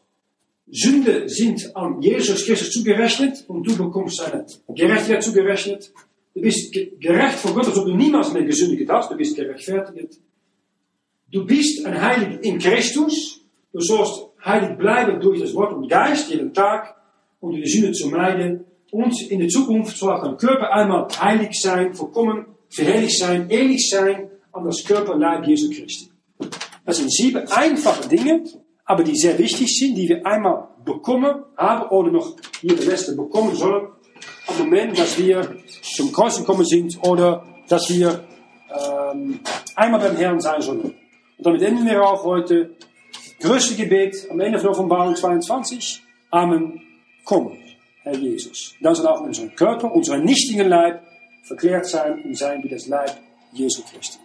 Sünde 0.69 1.29
sind 1.29 1.77
an 1.77 2.03
Jesus 2.03 2.45
Christus 2.45 2.71
zugerechnet 2.73 3.45
und 3.47 3.63
du 3.69 3.77
bekommst 3.77 4.17
seine 4.17 4.45
Gerechtigkeit 4.69 5.23
zugerechnet. 5.23 5.93
Du 6.35 6.41
bist 6.41 6.73
ge- 6.73 6.91
gerecht 6.99 7.39
vor 7.39 7.55
Gott, 7.55 7.67
als 7.67 7.79
ob 7.79 7.85
du 7.87 7.95
niemals 7.95 8.33
mehr 8.33 8.43
gesündigt 8.45 8.91
hast. 8.91 9.11
Du 9.13 9.17
bist 9.17 9.37
gerechtfertigt. 9.37 10.19
Du 11.37 11.45
bist 11.45 11.85
ein 11.85 12.01
Heilig 12.01 12.39
in 12.45 12.59
Christus. 12.59 13.43
Du 13.71 13.79
sollst 13.79 14.23
heilig 14.43 14.79
bleiben 14.79 15.21
durch 15.21 15.39
das 15.39 15.53
Wort 15.55 15.75
und 15.75 15.87
Geist 15.87 16.31
jeden 16.31 16.55
Tag, 16.55 16.97
um 17.41 17.51
die 17.51 17.67
Sünde 17.67 17.93
zu 17.93 18.09
meiden. 18.09 18.65
Und 18.91 19.21
in 19.31 19.41
der 19.41 19.49
Zukunft 19.51 19.99
soll 19.99 20.19
dein 20.19 20.39
Körper 20.39 20.73
einmal 20.73 21.07
heilig 21.21 21.61
sein, 21.61 21.93
vollkommen 21.93 22.47
verherrlicht 22.71 23.19
sein, 23.19 23.51
ähnlich 23.51 23.91
sein 23.91 24.31
an 24.51 24.65
das 24.65 24.83
Körperleib 24.83 25.47
Jesu 25.47 25.69
Christi. 25.69 26.09
Das 26.87 26.97
sind 26.97 27.13
sieben 27.13 27.47
einfache 27.49 28.09
Dinge, 28.09 28.45
aber 28.87 29.05
die 29.05 29.15
sehr 29.15 29.39
wichtig 29.39 29.69
sind, 29.79 29.95
die 29.95 30.09
wir 30.09 30.25
einmal 30.25 30.69
bekommen 30.87 31.45
haben 31.59 31.91
oder 31.91 32.13
noch 32.13 32.35
hier 32.63 32.77
der 32.77 32.93
Reste 32.93 33.15
bekommen 33.15 33.55
sollen, 33.55 33.89
am 34.47 34.57
Moment, 34.57 34.99
dass 34.99 35.19
wir 35.19 35.55
zum 35.83 36.11
Kreuz 36.13 36.39
gekommen 36.39 36.65
sind 36.65 36.99
oder 37.03 37.45
dass 37.69 37.91
wir 37.91 38.25
ähm, 38.71 39.41
einmal 39.75 40.01
beim 40.01 40.17
Herrn 40.17 40.41
sein 40.41 40.63
sollen. 40.63 40.95
Und 41.39 41.47
damit 41.47 41.63
enden 41.63 41.87
wir 41.87 42.03
auch 42.03 42.25
heute. 42.25 42.71
Größte 43.41 43.75
Gebet 43.75 44.27
am 44.31 44.41
Ende 44.41 44.59
von 44.59 44.71
Offenbarung 44.71 45.15
22. 45.15 46.03
Amen. 46.31 46.81
Komm, 47.25 47.53
Herr 48.03 48.17
Jesus. 48.17 48.75
Dann 48.81 48.95
soll 48.95 49.07
auch 49.07 49.21
unser 49.21 49.49
Körper, 49.49 49.93
unser 49.93 50.17
nichtigen 50.17 50.69
Leib 50.69 51.03
verklärt 51.43 51.87
sein 51.87 52.23
und 52.25 52.37
sein 52.37 52.63
wie 52.65 52.69
das 52.69 52.87
Leib 52.87 53.11
Jesu 53.53 53.83
Christi. 53.83 54.19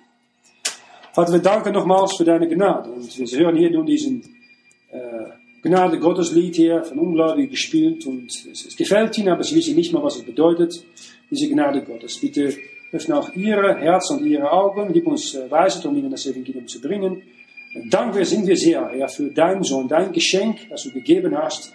Vater, 1.13 1.33
wir 1.33 1.39
danken 1.39 1.73
nochmals 1.73 2.15
für 2.15 2.23
deine 2.23 2.47
Gnade. 2.47 2.89
Und 2.89 3.17
wir 3.17 3.39
hören 3.39 3.57
hier 3.57 3.71
nun 3.71 3.85
diesen 3.85 4.23
äh, 4.91 5.31
Gnade 5.61 5.99
Gottes 5.99 6.31
Lied 6.31 6.55
hier 6.55 6.83
von 6.83 6.97
Ungläubigen 6.97 7.49
gespielt. 7.49 8.05
Und 8.05 8.27
es, 8.27 8.67
es 8.67 8.77
gefällt 8.77 9.17
ihnen, 9.17 9.29
aber 9.29 9.43
sie 9.43 9.55
wissen 9.55 9.75
nicht 9.75 9.91
mal, 9.91 10.01
was 10.01 10.15
es 10.15 10.23
bedeutet, 10.23 10.85
diese 11.29 11.49
Gnade 11.49 11.81
Gottes. 11.81 12.17
Bitte 12.17 12.55
öffne 12.91 13.17
auch 13.17 13.33
ihre 13.35 13.77
Herzen 13.77 14.19
und 14.19 14.25
ihre 14.25 14.51
Augen. 14.51 14.91
Gib 14.93 15.07
uns 15.07 15.37
Weisheit, 15.49 15.85
um 15.85 15.95
ihnen 15.95 16.11
das 16.11 16.25
Evangelium 16.25 16.67
zu 16.67 16.81
bringen. 16.81 17.21
Und 17.73 17.93
dankbar 17.93 18.25
sind 18.25 18.47
wir 18.47 18.57
sehr, 18.57 18.87
Herr, 18.89 19.07
für 19.07 19.31
deinen 19.31 19.63
Sohn, 19.63 19.87
dein 19.87 20.11
Geschenk, 20.11 20.69
das 20.69 20.83
du 20.83 20.91
gegeben 20.91 21.37
hast. 21.37 21.73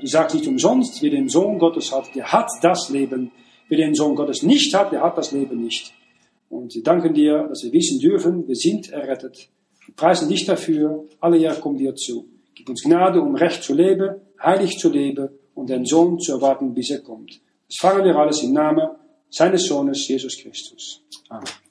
Du 0.00 0.06
sagst 0.06 0.34
nicht 0.34 0.46
umsonst, 0.46 1.02
wer 1.02 1.10
den 1.10 1.28
Sohn 1.28 1.58
Gottes 1.58 1.92
hat, 1.92 2.14
der 2.14 2.30
hat 2.32 2.50
das 2.62 2.90
Leben. 2.90 3.30
Wer 3.68 3.78
den 3.78 3.94
Sohn 3.94 4.14
Gottes 4.14 4.42
nicht 4.42 4.74
hat, 4.74 4.92
der 4.92 5.02
hat 5.02 5.16
das 5.18 5.32
Leben 5.32 5.62
nicht. 5.62 5.92
Und 6.48 6.74
wir 6.74 6.82
danken 6.82 7.12
dir, 7.12 7.46
dass 7.48 7.62
wir 7.64 7.72
wissen 7.72 7.98
dürfen, 7.98 8.48
wir 8.48 8.54
sind 8.54 8.90
errettet. 8.90 9.48
Wir 9.84 9.94
preisen 9.94 10.28
dich 10.28 10.46
dafür. 10.46 11.04
Alle 11.20 11.38
Jahre 11.38 11.60
kommen 11.60 11.76
dir 11.76 11.94
zu. 11.94 12.26
Gib 12.54 12.68
uns 12.68 12.82
Gnade, 12.82 13.20
um 13.20 13.34
recht 13.34 13.62
zu 13.62 13.74
leben, 13.74 14.16
heilig 14.42 14.78
zu 14.78 14.90
leben 14.90 15.28
und 15.54 15.68
den 15.68 15.84
Sohn 15.84 16.18
zu 16.18 16.32
erwarten, 16.32 16.72
bis 16.72 16.90
er 16.90 17.00
kommt. 17.00 17.40
Das 17.68 17.76
fragen 17.78 18.04
wir 18.04 18.16
alles 18.16 18.42
im 18.42 18.52
Namen 18.52 18.88
seines 19.30 19.66
Sohnes 19.66 20.06
Jesus 20.06 20.36
Christus. 20.40 21.00
Amen. 21.30 21.67